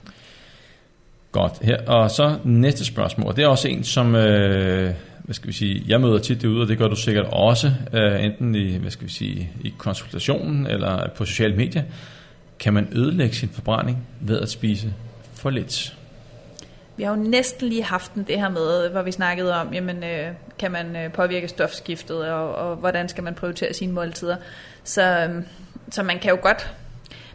Godt, 1.31 1.53
her. 1.61 1.85
Og 1.85 2.11
så 2.11 2.37
næste 2.45 2.85
spørgsmål, 2.85 3.35
det 3.35 3.43
er 3.43 3.47
også 3.47 3.67
en, 3.67 3.83
som... 3.83 4.15
Øh 4.15 4.93
hvad 5.29 5.33
skal 5.33 5.47
vi 5.47 5.53
sige, 5.53 5.83
jeg 5.87 6.01
møder 6.01 6.17
tit 6.17 6.41
derude, 6.41 6.61
og 6.61 6.67
det 6.67 6.77
gør 6.77 6.87
du 6.87 6.95
sikkert 6.95 7.25
også, 7.31 7.71
øh, 7.93 8.25
enten 8.25 8.55
i, 8.55 8.77
hvad 8.77 8.91
skal 8.91 9.07
vi 9.07 9.11
sige, 9.11 9.51
i 9.61 9.73
konsultationen 9.77 10.67
eller 10.67 11.09
på 11.15 11.25
sociale 11.25 11.55
medier. 11.55 11.83
Kan 12.59 12.73
man 12.73 12.87
ødelægge 12.91 13.35
sin 13.35 13.49
forbrænding 13.49 14.07
ved 14.19 14.39
at 14.39 14.49
spise 14.49 14.93
for 15.33 15.49
lidt? 15.49 15.97
Vi 16.99 17.03
har 17.03 17.15
jo 17.15 17.23
næsten 17.23 17.67
lige 17.67 17.83
haft 17.83 18.13
den, 18.15 18.23
det 18.23 18.39
her 18.39 18.49
med, 18.49 18.89
hvor 18.89 19.01
vi 19.01 19.11
snakkede 19.11 19.55
om, 19.55 19.73
jamen, 19.73 20.03
øh, 20.03 20.27
kan 20.57 20.71
man 20.71 20.95
øh, 20.95 21.11
påvirke 21.11 21.47
stofskiftet, 21.47 22.31
og, 22.31 22.55
og 22.55 22.75
hvordan 22.75 23.09
skal 23.09 23.23
man 23.23 23.35
prioritere 23.35 23.73
sine 23.73 23.93
måltider. 23.93 24.35
Så, 24.83 25.01
øh, 25.01 25.43
så 25.91 26.03
man 26.03 26.19
kan 26.19 26.31
jo 26.31 26.37
godt, 26.41 26.73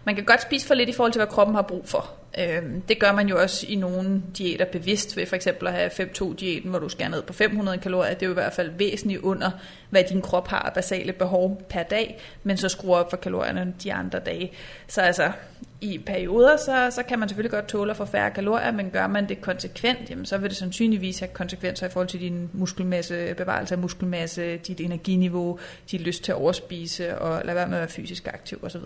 man 0.04 0.14
kan 0.14 0.24
godt 0.24 0.42
spise 0.42 0.66
for 0.66 0.74
lidt 0.74 0.88
i 0.88 0.92
forhold 0.92 1.12
til, 1.12 1.18
hvad 1.18 1.26
kroppen 1.26 1.54
har 1.54 1.62
brug 1.62 1.88
for. 1.88 2.10
Øhm, 2.38 2.80
det 2.80 2.98
gør 2.98 3.12
man 3.12 3.28
jo 3.28 3.40
også 3.40 3.66
i 3.68 3.76
nogle 3.76 4.22
diæter 4.38 4.64
bevidst, 4.64 5.16
ved 5.16 5.26
for 5.26 5.36
eksempel 5.36 5.68
at 5.68 5.74
have 5.74 5.90
5-2-diæten, 5.90 6.70
hvor 6.70 6.78
du 6.78 6.88
skærer 6.88 7.08
ned 7.08 7.22
på 7.22 7.32
500 7.32 7.78
kalorier. 7.78 8.14
Det 8.14 8.22
er 8.22 8.26
jo 8.26 8.32
i 8.32 8.34
hvert 8.34 8.52
fald 8.52 8.70
væsentligt 8.70 9.20
under, 9.20 9.50
hvad 9.90 10.04
din 10.04 10.22
krop 10.22 10.48
har 10.48 10.58
af 10.58 10.72
basale 10.72 11.12
behov 11.12 11.62
per 11.68 11.82
dag, 11.82 12.20
men 12.42 12.56
så 12.56 12.68
skruer 12.68 12.98
op 12.98 13.10
for 13.10 13.16
kalorierne 13.16 13.74
de 13.82 13.92
andre 13.92 14.18
dage. 14.18 14.52
Så 14.86 15.00
altså, 15.00 15.32
i 15.80 15.98
perioder, 15.98 16.56
så, 16.56 16.90
så 16.90 17.02
kan 17.02 17.18
man 17.18 17.28
selvfølgelig 17.28 17.50
godt 17.50 17.68
tåle 17.68 17.90
at 17.90 17.96
få 17.96 18.04
færre 18.04 18.30
kalorier, 18.30 18.72
men 18.72 18.90
gør 18.90 19.06
man 19.06 19.28
det 19.28 19.40
konsekvent, 19.40 20.10
jamen, 20.10 20.26
så 20.26 20.38
vil 20.38 20.50
det 20.50 20.56
sandsynligvis 20.56 21.18
have 21.18 21.28
konsekvenser 21.28 21.86
i 21.86 21.90
forhold 21.90 22.08
til 22.08 22.20
din 22.20 22.50
muskelmasse, 22.52 23.34
bevarelse 23.34 23.74
af 23.74 23.78
muskelmasse, 23.78 24.56
dit 24.56 24.80
energiniveau, 24.80 25.58
dit 25.90 26.00
lyst 26.00 26.24
til 26.24 26.32
at 26.32 26.36
overspise 26.36 27.18
og 27.18 27.42
lade 27.44 27.56
være 27.56 27.68
med 27.68 27.76
at 27.76 27.80
være 27.80 27.88
fysisk 27.88 28.28
aktiv 28.28 28.58
osv. 28.62 28.80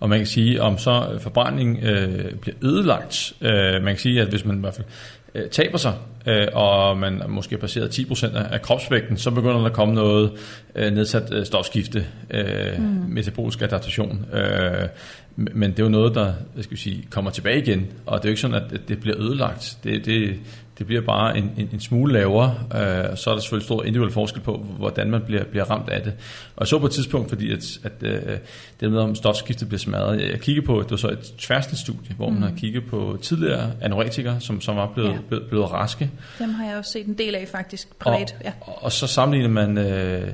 Og 0.00 0.08
man 0.08 0.18
kan 0.18 0.26
sige, 0.26 0.62
om 0.62 0.78
så 0.78 1.18
forbrænding 1.20 1.78
øh, 1.82 2.34
bliver 2.34 2.56
ødelagt, 2.62 3.32
øh, 3.40 3.82
man 3.82 3.94
kan 3.94 3.98
sige, 3.98 4.22
at 4.22 4.28
hvis 4.28 4.44
man 4.44 4.56
i 4.56 4.60
hvert 4.60 4.74
fald 4.74 4.86
øh, 5.34 5.48
taber 5.50 5.78
sig, 5.78 5.94
øh, 6.26 6.48
og 6.52 6.98
man 6.98 7.22
måske 7.28 7.54
har 7.54 7.60
passeret 7.60 7.98
10% 7.98 8.36
af 8.36 8.62
kropsvægten, 8.62 9.16
så 9.16 9.30
begynder 9.30 9.58
der 9.58 9.64
at 9.64 9.72
komme 9.72 9.94
noget 9.94 10.32
øh, 10.74 10.92
nedsat 10.92 11.32
øh, 11.32 11.46
stofskifte, 11.46 12.06
øh, 12.30 12.78
mm. 12.78 12.84
metabolisk 13.08 13.62
adaptation. 13.62 14.26
Øh, 14.32 14.88
men 15.36 15.70
det 15.70 15.78
er 15.78 15.82
jo 15.82 15.88
noget, 15.88 16.14
der 16.14 16.32
jeg 16.56 16.64
skal 16.64 16.78
sige, 16.78 17.06
kommer 17.10 17.30
tilbage 17.30 17.58
igen, 17.58 17.86
og 18.06 18.18
det 18.18 18.24
er 18.24 18.28
jo 18.28 18.32
ikke 18.32 18.40
sådan, 18.40 18.62
at 18.62 18.88
det 18.88 19.00
bliver 19.00 19.20
ødelagt. 19.20 19.78
Det, 19.84 20.06
det, 20.06 20.36
det 20.78 20.86
bliver 20.86 21.02
bare 21.02 21.38
en, 21.38 21.52
en, 21.56 21.68
en 21.72 21.80
smule 21.80 22.12
lavere, 22.12 22.54
øh, 22.74 23.16
så 23.16 23.30
er 23.30 23.34
der 23.34 23.40
selvfølgelig 23.40 23.64
stor 23.64 23.82
individuel 23.82 24.12
forskel 24.12 24.42
på, 24.42 24.56
hvordan 24.56 25.10
man 25.10 25.22
bliver, 25.22 25.44
bliver 25.44 25.64
ramt 25.64 25.88
af 25.88 26.02
det. 26.02 26.12
Og 26.56 26.60
jeg 26.60 26.66
så 26.68 26.78
på 26.78 26.86
et 26.86 26.92
tidspunkt, 26.92 27.28
fordi 27.28 27.52
at, 27.52 27.78
at 27.84 27.92
øh, 28.02 28.38
det 28.80 28.92
med, 28.92 28.98
om 28.98 29.14
stofskiftet 29.14 29.68
bliver 29.68 29.78
smadret, 29.78 30.20
jeg, 30.20 30.30
jeg 30.30 30.40
kiggede 30.40 30.66
på, 30.66 30.82
det 30.82 30.90
var 30.90 30.96
så 30.96 31.08
et 31.08 31.32
tværsnitsstudie, 31.38 32.14
hvor 32.16 32.28
mm. 32.28 32.34
man 32.34 32.42
har 32.42 32.56
kigget 32.56 32.84
på 32.86 33.18
tidligere 33.22 33.70
anoretikere, 33.80 34.40
som, 34.40 34.60
som 34.60 34.76
var 34.76 34.90
blevet, 34.94 35.12
ja. 35.12 35.18
blevet, 35.28 35.46
blevet 35.48 35.72
raske. 35.72 36.10
Dem 36.38 36.50
har 36.50 36.66
jeg 36.66 36.76
også 36.78 36.92
set 36.92 37.06
en 37.06 37.18
del 37.18 37.34
af 37.34 37.48
faktisk 37.48 37.98
privat. 37.98 38.36
Og, 38.38 38.44
ja. 38.44 38.52
og, 38.60 38.84
og 38.84 38.92
så 38.92 39.06
sammenligner 39.06 39.50
man 39.50 39.78
øh, 39.78 40.32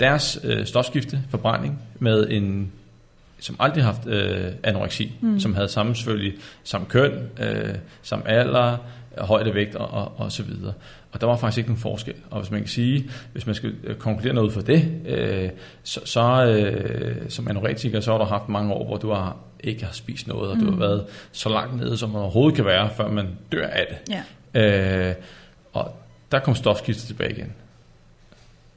deres 0.00 0.38
øh, 0.44 0.66
stofskifte, 0.66 1.20
forbrænding, 1.30 1.78
med 1.98 2.26
en 2.30 2.72
som 3.42 3.56
aldrig 3.58 3.84
har 3.84 3.92
haft 3.92 4.06
øh, 4.06 4.52
anoreksi, 4.62 5.12
mm. 5.20 5.40
som 5.40 5.54
havde 5.54 5.68
samme 5.68 5.94
selvfølgelig 5.94 6.34
samme 6.64 6.86
køn, 6.86 7.12
øh, 7.40 7.74
samme 8.02 8.28
alder, 8.28 8.76
højde, 9.18 9.54
vægt 9.54 9.74
og, 9.74 9.90
og, 9.90 10.12
og 10.16 10.32
så 10.32 10.42
videre. 10.42 10.72
Og 11.12 11.20
der 11.20 11.26
var 11.26 11.36
faktisk 11.36 11.58
ikke 11.58 11.70
nogen 11.70 11.80
forskel. 11.80 12.14
Og 12.30 12.40
hvis 12.40 12.50
man 12.50 12.60
kan 12.60 12.68
sige, 12.68 13.10
hvis 13.32 13.46
man 13.46 13.54
skal 13.54 13.74
øh, 13.84 13.96
konkludere 13.96 14.34
noget 14.34 14.52
for 14.52 14.60
det, 14.60 14.90
øh, 15.06 15.50
så, 15.82 16.00
så 16.04 16.46
øh, 16.46 17.16
som 17.28 17.48
anoretiker, 17.48 18.00
så 18.00 18.10
har 18.10 18.18
du 18.18 18.24
haft 18.24 18.48
mange 18.48 18.72
år, 18.72 18.86
hvor 18.86 18.96
du 18.96 19.10
har 19.12 19.36
ikke 19.60 19.84
har 19.84 19.92
spist 19.92 20.28
noget, 20.28 20.50
og 20.50 20.56
mm. 20.56 20.60
du 20.62 20.66
har 20.66 20.74
mm. 20.74 20.80
været 20.80 21.04
så 21.32 21.48
langt 21.48 21.76
nede, 21.76 21.96
som 21.96 22.10
man 22.10 22.20
overhovedet 22.20 22.56
kan 22.56 22.64
være, 22.64 22.90
før 22.96 23.08
man 23.08 23.28
dør 23.52 23.66
af 23.66 23.86
det. 23.90 24.16
Ja. 24.54 25.08
Øh, 25.08 25.14
og 25.72 25.96
der 26.32 26.38
kom 26.38 26.54
stofskiftet 26.54 27.06
tilbage 27.06 27.32
igen. 27.32 27.52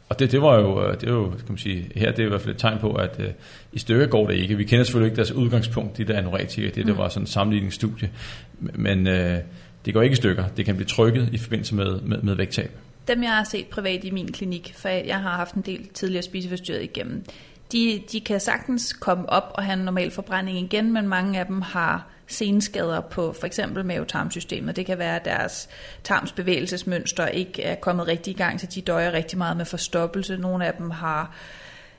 Og 0.09 0.19
det, 0.19 0.31
det 0.31 0.41
var 0.41 0.59
jo, 0.59 0.87
øh, 0.87 1.01
det 1.01 1.09
er 1.09 1.13
jo, 1.13 1.29
kan 1.29 1.45
man 1.49 1.57
sige, 1.57 1.91
her 1.95 2.11
det 2.11 2.19
er 2.19 2.25
i 2.25 2.29
hvert 2.29 2.41
fald 2.41 2.55
et 2.55 2.61
tegn 2.61 2.79
på, 2.79 2.93
at 2.93 3.19
uh, 3.19 3.25
i 3.73 3.79
stykker 3.79 4.07
går 4.07 4.27
det 4.27 4.35
ikke. 4.35 4.57
Vi 4.57 4.63
kender 4.63 4.83
selvfølgelig 4.83 5.07
ikke 5.07 5.15
deres 5.15 5.31
udgangspunkt, 5.31 5.97
de 5.97 6.03
der 6.03 6.17
anoretikere, 6.17 6.71
det, 6.71 6.77
mm. 6.77 6.85
det 6.85 6.97
var 6.97 7.09
sådan 7.09 7.23
en 7.23 7.27
sammenligningsstudie, 7.27 8.09
men 8.59 9.07
uh, 9.07 9.37
det 9.85 9.93
går 9.93 10.01
ikke 10.01 10.13
i 10.13 10.15
stykker. 10.15 10.43
Det 10.57 10.65
kan 10.65 10.75
blive 10.75 10.87
trykket 10.87 11.29
i 11.31 11.37
forbindelse 11.37 11.75
med, 11.75 12.01
med, 12.01 12.21
med 12.21 12.35
vægttab. 12.35 12.71
Dem, 13.07 13.23
jeg 13.23 13.31
har 13.31 13.43
set 13.43 13.67
privat 13.67 14.03
i 14.03 14.11
min 14.11 14.31
klinik, 14.31 14.73
for 14.77 14.89
jeg 14.89 15.19
har 15.19 15.35
haft 15.35 15.55
en 15.55 15.61
del 15.61 15.87
tidligere 15.87 16.23
spiseforstyrret 16.23 16.83
igennem, 16.83 17.23
de, 17.71 18.03
de 18.11 18.19
kan 18.19 18.39
sagtens 18.39 18.93
komme 18.93 19.29
op 19.29 19.51
og 19.53 19.63
have 19.63 19.73
en 19.73 19.85
normal 19.85 20.11
forbrænding 20.11 20.57
igen, 20.57 20.93
men 20.93 21.07
mange 21.07 21.39
af 21.39 21.45
dem 21.45 21.61
har 21.61 22.07
senskader 22.27 23.01
på 23.01 23.35
for 23.39 23.45
eksempel 23.45 23.85
mavetarmsystemet. 23.85 24.75
Det 24.75 24.85
kan 24.85 24.97
være, 24.97 25.15
at 25.15 25.25
deres 25.25 25.69
tarmsbevægelsesmønster 26.03 27.27
ikke 27.27 27.63
er 27.63 27.75
kommet 27.75 28.07
rigtig 28.07 28.31
i 28.31 28.37
gang, 28.37 28.59
så 28.59 28.67
de 28.75 28.81
døjer 28.81 29.11
rigtig 29.11 29.37
meget 29.37 29.57
med 29.57 29.65
forstoppelse. 29.65 30.37
Nogle 30.37 30.65
af 30.65 30.73
dem 30.73 30.89
har 30.89 31.35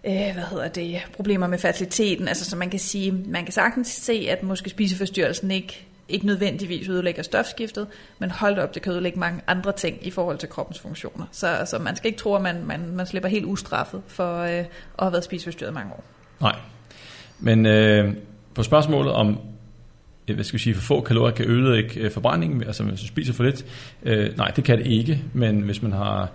øh, 0.05 0.13
hvad 0.13 0.45
hedder 0.51 0.69
det, 0.69 1.03
problemer 1.13 1.47
med 1.47 1.59
fertiliteten. 1.59 2.29
Altså, 2.29 2.45
så 2.45 2.57
man 2.57 2.71
kan 2.71 2.81
sige, 2.81 3.13
man 3.13 3.45
kan 3.45 3.53
sagtens 3.53 3.89
se, 3.89 4.27
at 4.31 4.43
måske 4.43 4.71
spiseforstyrrelsen 4.71 5.51
ikke 5.51 5.87
ikke 6.09 6.27
nødvendigvis 6.27 6.89
ødelægger 6.89 7.23
stofskiftet, 7.23 7.87
men 8.19 8.31
hold 8.31 8.59
op, 8.59 8.75
det 8.75 8.83
kan 8.83 8.93
ødelægge 8.93 9.19
mange 9.19 9.41
andre 9.47 9.73
ting 9.73 10.07
i 10.07 10.11
forhold 10.11 10.39
til 10.39 10.49
kroppens 10.49 10.81
funktioner. 10.81 11.27
Så 11.33 11.47
altså, 11.47 11.79
man 11.79 11.97
skal 11.97 12.09
ikke 12.09 12.19
tro, 12.19 12.35
at 12.35 12.43
man, 12.43 12.65
man, 12.65 12.81
man 12.93 13.07
slipper 13.07 13.29
helt 13.29 13.45
ustraffet 13.45 14.03
for 14.07 14.39
øh, 14.39 14.51
at 14.51 14.67
have 14.99 15.13
været 15.13 15.25
spiseforstyrret 15.25 15.75
mange 15.75 15.93
år. 15.93 16.05
Nej, 16.41 16.57
men 17.39 17.67
øh, 17.67 18.15
på 18.55 18.63
spørgsmålet 18.63 19.13
om, 19.13 19.39
øh, 20.29 20.35
hvad 20.35 20.45
skal 20.45 20.57
jeg 20.57 20.61
sige, 20.61 20.75
for 20.75 20.83
få 20.83 21.01
kalorier 21.01 21.35
kan 21.35 21.51
ødelægge 21.51 22.01
øh, 22.01 22.11
forbrændingen, 22.11 22.63
altså 22.63 22.83
hvis 22.83 23.03
man 23.03 23.09
spiser 23.09 23.33
for 23.33 23.45
lidt, 23.45 23.65
øh, 24.03 24.37
nej, 24.37 24.49
det 24.49 24.65
kan 24.65 24.79
det 24.79 24.87
ikke, 24.87 25.23
men 25.33 25.61
hvis 25.61 25.83
man 25.83 25.93
har 25.93 26.31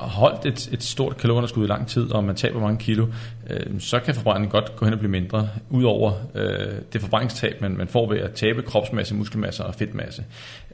holdt 0.00 0.46
et, 0.46 0.68
et 0.72 0.82
stort 0.82 1.16
kalorieunderskud 1.16 1.64
i 1.64 1.68
lang 1.68 1.86
tid, 1.88 2.10
og 2.10 2.24
man 2.24 2.36
taber 2.36 2.60
mange 2.60 2.78
kilo, 2.78 3.06
øh, 3.50 3.80
så 3.80 4.00
kan 4.00 4.14
forbrændingen 4.14 4.50
godt 4.50 4.76
gå 4.76 4.84
hen 4.84 4.92
og 4.92 4.98
blive 4.98 5.10
mindre, 5.10 5.48
udover 5.70 6.12
øh, 6.34 6.74
det 6.92 7.00
forbrændningstab, 7.00 7.60
man, 7.60 7.76
man 7.76 7.88
får 7.88 8.08
ved 8.08 8.18
at 8.18 8.32
tabe 8.32 8.62
kropsmasse, 8.62 9.14
muskelmasse 9.14 9.64
og 9.64 9.74
fedtmasse. 9.74 10.24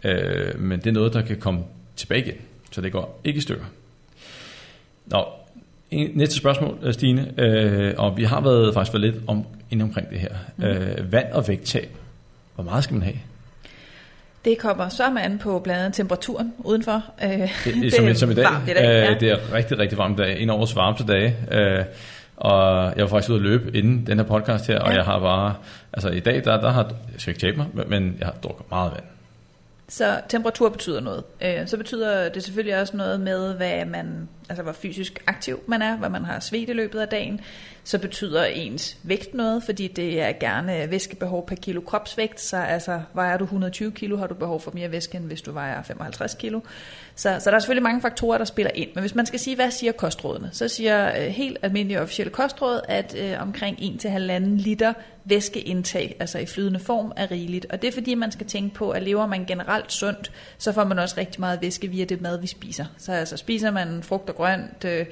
Øh, 0.05 0.61
men 0.61 0.79
det 0.79 0.87
er 0.87 0.93
noget, 0.93 1.13
der 1.13 1.23
kan 1.23 1.37
komme 1.37 1.61
tilbage 1.97 2.21
igen, 2.21 2.37
så 2.71 2.81
det 2.81 2.93
går 2.93 3.21
ikke 3.25 3.39
i 3.39 3.41
stykker. 3.41 3.65
Nå, 5.07 5.25
næste 6.15 6.37
spørgsmål, 6.37 6.79
øh, 6.83 6.95
Stine, 6.95 7.41
øh, 7.41 7.95
og 7.99 8.17
vi 8.17 8.25
har 8.25 8.41
været 8.41 8.75
faktisk 8.75 8.95
været 8.95 9.15
lidt 9.15 9.25
om, 9.27 9.45
inde 9.71 9.83
omkring 9.83 10.11
det 10.11 10.19
her. 10.19 10.35
Mm. 10.57 10.65
Øh, 10.65 11.13
vand 11.13 11.33
og 11.33 11.49
vægttab, 11.49 11.97
hvor 12.55 12.65
meget 12.65 12.85
skal 12.85 12.95
man 12.95 13.03
have? 13.03 13.17
Det 14.47 14.59
kommer 14.59 14.89
så 14.89 15.05
an 15.19 15.39
på 15.39 15.59
blandt 15.59 15.81
andet 15.81 15.95
temperaturen 15.95 16.53
udenfor. 16.59 17.03
Øh, 17.25 17.31
det, 17.31 17.51
det, 17.83 17.95
som, 17.95 18.15
som 18.15 18.31
i 18.31 18.35
dag. 18.35 18.47
I 18.69 18.71
dag 18.71 18.83
ja. 18.83 19.11
øh, 19.11 19.21
det 19.21 19.31
er 19.31 19.53
rigtig, 19.53 19.79
rigtig 19.79 19.99
varmt 19.99 20.19
dag. 20.19 20.41
En 20.41 20.51
af 20.51 20.55
årets 20.55 20.77
varmeste 20.77 21.07
dage. 21.07 21.37
Øh, 21.53 21.85
og 22.37 22.93
jeg 22.97 23.03
var 23.03 23.07
faktisk 23.07 23.31
ude 23.31 23.39
at 23.39 23.43
løbe 23.43 23.77
inden 23.77 24.07
den 24.07 24.19
her 24.19 24.27
podcast 24.27 24.67
her, 24.67 24.75
ja. 24.75 24.81
og 24.81 24.95
jeg 24.95 25.05
har 25.05 25.19
bare, 25.19 25.55
altså 25.93 26.09
i 26.09 26.21
dag, 26.21 26.45
der, 26.45 26.61
der 26.61 26.71
har, 26.71 26.83
jeg 26.83 27.21
skal 27.21 27.31
ikke 27.31 27.41
tabe 27.41 27.57
mig, 27.57 27.89
men 27.89 28.17
jeg 28.19 28.27
har 28.27 28.35
drukket 28.43 28.71
meget 28.71 28.93
vand. 28.93 29.05
Så 29.89 30.21
temperatur 30.29 30.69
betyder 30.69 31.01
noget. 31.01 31.25
Øh, 31.41 31.69
så 31.69 31.77
betyder 31.77 32.29
det 32.29 32.43
selvfølgelig 32.43 32.81
også 32.81 32.97
noget 32.97 33.21
med, 33.21 33.55
hvad 33.55 33.85
man, 33.85 34.29
altså 34.49 34.63
hvor 34.63 34.73
fysisk 34.73 35.25
aktiv 35.27 35.61
man 35.67 35.83
er, 35.83 35.97
hvad 35.97 36.09
man 36.09 36.25
har 36.25 36.41
svedt 36.41 36.71
i 36.71 36.73
løbet 36.73 37.01
af 37.01 37.09
dagen. 37.09 37.41
Så 37.85 37.99
betyder 37.99 38.45
ens 38.45 38.99
vægt 39.03 39.35
noget, 39.35 39.63
fordi 39.63 39.89
det 39.89 40.21
er 40.21 40.33
gerne 40.41 40.91
væskebehov 40.91 41.47
per 41.47 41.57
kilo 41.57 41.81
kropsvægt. 41.81 42.41
Så 42.41 42.57
altså, 42.57 43.01
vejer 43.15 43.37
du 43.37 43.45
120 43.45 43.93
kilo, 43.93 44.17
har 44.17 44.27
du 44.27 44.35
behov 44.35 44.61
for 44.61 44.71
mere 44.75 44.91
væske, 44.91 45.17
end 45.17 45.25
hvis 45.25 45.43
du 45.43 45.53
vejer 45.53 45.83
55 45.83 46.35
kilo. 46.35 46.61
Så, 47.15 47.37
så 47.41 47.51
der 47.51 47.57
er 47.57 47.61
selvfølgelig 47.61 47.83
mange 47.83 48.01
faktorer, 48.01 48.39
der 48.39 48.45
spiller 48.45 48.71
ind. 48.75 48.91
Men 48.95 49.01
hvis 49.01 49.15
man 49.15 49.27
skal 49.27 49.41
sige, 49.41 49.57
hvad 49.57 49.71
siger 49.71 49.93
kostrådene, 49.93 50.49
så 50.53 50.69
siger 50.69 51.09
øh, 51.09 51.27
helt 51.27 51.59
almindelige 51.63 52.01
officielle 52.01 52.33
kostråd, 52.33 52.81
at 52.89 53.17
øh, 53.19 53.43
omkring 53.43 53.79
1-1,5 53.79 54.39
liter 54.39 54.93
væskeindtag, 55.29 56.17
altså 56.21 56.39
i 56.39 56.47
flydende 56.47 56.81
form, 56.81 57.13
er 57.17 57.31
rigeligt. 57.31 57.67
Og 57.71 57.83
det 57.83 57.89
er 57.89 57.93
fordi, 57.93 58.15
man 58.15 58.33
skal 58.33 58.47
tænke 58.47 58.75
på, 58.75 58.91
at 58.91 59.03
lever 59.03 59.27
man 59.27 59.45
generelt 59.45 59.93
sundt, 59.93 60.33
så 60.59 60.73
får 60.73 60.85
man 60.85 60.99
også 60.99 61.15
rigtig 61.19 61.41
meget 61.41 61.63
væske 61.63 61.89
via 61.89 62.05
det 62.05 62.21
mad, 62.21 62.41
vi 62.41 62.47
spiser. 62.47 62.85
Så 62.99 63.13
altså 63.13 63.37
spiser 63.37 63.71
man 63.71 64.03
frugt 64.03 64.31
og 64.31 64.37
grønt, 64.37 64.85
øh, 64.85 65.07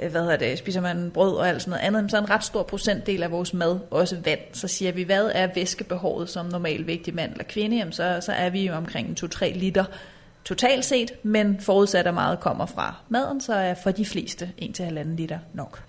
øh 0.00 0.10
hvad 0.10 0.20
hedder 0.20 0.36
det, 0.36 0.58
spiser 0.58 0.80
man 0.80 1.10
brød 1.10 1.36
og 1.36 1.48
alt 1.48 1.62
sådan 1.62 1.70
noget 1.70 1.96
andet, 1.96 2.10
så 2.10 2.16
er 2.16 2.20
en 2.20 2.30
ret 2.30 2.44
stor 2.44 2.62
procentdel 2.62 3.22
af 3.22 3.30
vores 3.30 3.54
mad 3.54 3.78
også 3.90 4.16
vand. 4.24 4.40
Så 4.52 4.68
siger 4.68 4.92
vi, 4.92 5.02
hvad 5.02 5.30
er 5.34 5.48
væskebehovet 5.54 6.28
som 6.28 6.46
normal 6.46 6.86
vægtig 6.86 7.14
mand 7.14 7.30
eller 7.32 7.44
kvinde, 7.44 7.76
jamen 7.76 7.92
så, 7.92 8.18
så 8.20 8.32
er 8.32 8.50
vi 8.50 8.66
jo 8.66 8.74
omkring 8.74 9.18
2-3 9.24 9.58
liter 9.58 9.84
totalt 10.44 10.84
set, 10.84 11.10
men 11.22 11.60
forudsat 11.60 12.06
at 12.06 12.14
meget 12.14 12.40
kommer 12.40 12.66
fra 12.66 12.94
maden, 13.08 13.40
så 13.40 13.54
er 13.54 13.74
for 13.74 13.90
de 13.90 14.04
fleste 14.04 14.52
1-1,5 14.62 15.16
liter 15.16 15.38
nok. 15.54 15.82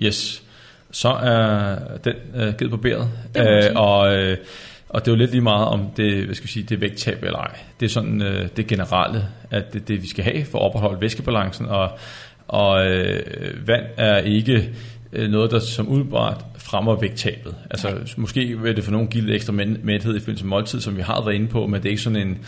Yes, 0.00 0.42
så 0.90 1.08
er 1.08 1.76
den 2.04 2.14
øh, 2.34 2.54
givet 2.54 2.70
på 2.70 2.76
bæret, 2.76 3.08
øh, 3.36 3.70
og, 3.74 4.14
øh, 4.16 4.36
og 4.88 5.04
det 5.04 5.10
er 5.10 5.12
jo 5.12 5.18
lidt 5.18 5.30
lige 5.30 5.40
meget 5.40 5.66
om 5.66 5.86
det, 5.96 6.24
hvad 6.24 6.34
skal 6.34 6.46
vi 6.46 6.52
sige, 6.52 6.62
det 6.62 6.74
er 6.74 6.78
vægttab 6.78 7.22
eller 7.22 7.38
ej. 7.38 7.58
Det 7.80 7.86
er 7.86 7.90
sådan 7.90 8.22
øh, 8.22 8.48
det 8.56 8.66
generelle, 8.66 9.24
at 9.50 9.72
det 9.72 9.88
det, 9.88 10.02
vi 10.02 10.08
skal 10.08 10.24
have 10.24 10.44
for 10.44 10.58
at 10.58 10.64
opretholde 10.64 11.00
væskebalancen, 11.00 11.66
og, 11.66 11.90
og 12.48 12.86
øh, 12.86 13.68
vand 13.68 13.84
er 13.96 14.18
ikke 14.18 14.70
øh, 15.12 15.30
noget, 15.30 15.50
der 15.50 15.58
som 15.58 15.88
udbart 15.88 16.44
fremmer 16.58 16.96
vægttabet. 16.96 17.54
Altså 17.70 17.90
Nej. 17.90 17.98
måske 18.16 18.58
vil 18.62 18.76
det 18.76 18.84
for 18.84 18.92
nogen 18.92 19.08
give 19.08 19.24
lidt 19.24 19.34
ekstra 19.34 19.52
mæthed 19.82 20.16
i 20.16 20.20
forbindelse 20.20 20.44
med 20.44 20.50
måltid, 20.50 20.80
som 20.80 20.96
vi 20.96 21.02
har 21.02 21.24
været 21.24 21.34
inde 21.34 21.48
på, 21.48 21.66
men 21.66 21.82
det 21.82 21.86
er 21.86 21.90
ikke 21.90 22.02
sådan 22.02 22.28
en 22.28 22.38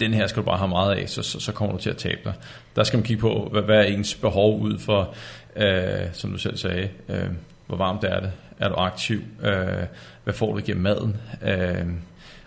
den 0.00 0.14
her 0.14 0.26
skal 0.26 0.42
du 0.42 0.46
bare 0.46 0.58
have 0.58 0.68
meget 0.68 0.94
af, 0.94 1.08
så, 1.08 1.22
så, 1.22 1.40
så 1.40 1.52
kommer 1.52 1.76
du 1.76 1.82
til 1.82 1.90
at 1.90 1.96
tabe 1.96 2.20
dig. 2.24 2.32
Der 2.76 2.84
skal 2.84 2.96
man 2.96 3.04
kigge 3.04 3.20
på, 3.20 3.48
hvad, 3.52 3.62
hvad 3.62 3.76
er 3.76 3.82
ens 3.82 4.14
behov 4.14 4.60
ud 4.60 4.78
for, 4.78 5.14
øh, 5.56 6.06
som 6.12 6.30
du 6.30 6.38
selv 6.38 6.56
sagde, 6.56 6.88
øh, 7.08 7.26
hvor 7.68 7.76
varmt 7.76 8.04
er 8.04 8.20
det, 8.20 8.32
er 8.58 8.68
du 8.68 8.74
aktiv, 8.74 9.20
øh, 9.42 9.84
hvad 10.24 10.34
får 10.34 10.54
du 10.54 10.60
gennem 10.66 10.82
maden, 10.82 11.16
øh, 11.42 11.86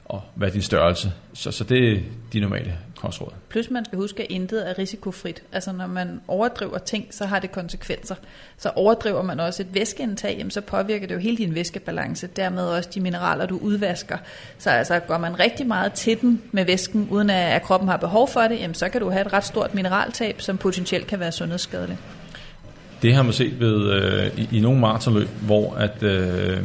og 0.05 0.22
hvad 0.36 0.47
er 0.47 0.51
din 0.51 0.61
størrelse. 0.61 1.11
Så, 1.34 1.51
så 1.51 1.63
det 1.63 1.93
er 1.93 1.99
de 2.34 2.39
normale 2.39 2.78
kostråd. 2.95 3.32
Plus 3.49 3.69
man 3.69 3.86
skal 3.86 3.97
huske, 3.97 4.24
at 4.24 4.28
intet 4.30 4.69
er 4.69 4.80
risikofrit. 4.80 5.43
Altså 5.51 5.72
når 5.72 5.88
man 5.88 6.22
overdriver 6.28 6.78
ting, 6.78 7.07
så 7.11 7.26
har 7.26 7.39
det 7.39 7.51
konsekvenser. 7.51 8.15
Så 8.57 8.72
overdriver 8.76 9.22
man 9.22 9.39
også 9.39 9.63
et 9.63 9.74
væskeindtag, 9.74 10.36
jamen, 10.38 10.51
så 10.51 10.61
påvirker 10.61 11.07
det 11.07 11.15
jo 11.15 11.19
hele 11.19 11.38
din 11.38 11.55
væskebalance, 11.55 12.28
dermed 12.28 12.63
også 12.63 12.89
de 12.93 12.99
mineraler, 12.99 13.45
du 13.45 13.57
udvasker. 13.57 14.17
Så 14.57 14.69
altså 14.69 14.99
går 14.99 15.17
man 15.17 15.39
rigtig 15.39 15.67
meget 15.67 15.93
til 15.93 16.22
den 16.22 16.41
med 16.51 16.65
væsken, 16.65 17.07
uden 17.11 17.30
at 17.30 17.61
kroppen 17.61 17.89
har 17.89 17.97
behov 17.97 18.28
for 18.28 18.41
det, 18.41 18.59
jamen, 18.59 18.76
så 18.76 18.89
kan 18.89 19.01
du 19.01 19.09
have 19.09 19.26
et 19.26 19.34
ret 19.34 19.45
stort 19.45 19.74
mineraltab, 19.76 20.41
som 20.41 20.57
potentielt 20.57 21.07
kan 21.07 21.19
være 21.19 21.32
sundhedsskadeligt. 21.32 21.99
Det 23.02 23.14
har 23.14 23.24
man 23.24 23.34
set 23.34 23.60
ved, 23.60 23.91
øh, 23.91 24.32
i, 24.38 24.58
i 24.58 24.60
nogle 24.60 24.80
maratonløb, 24.80 25.28
hvor 25.41 25.74
at, 25.74 26.04
øh, 26.04 26.58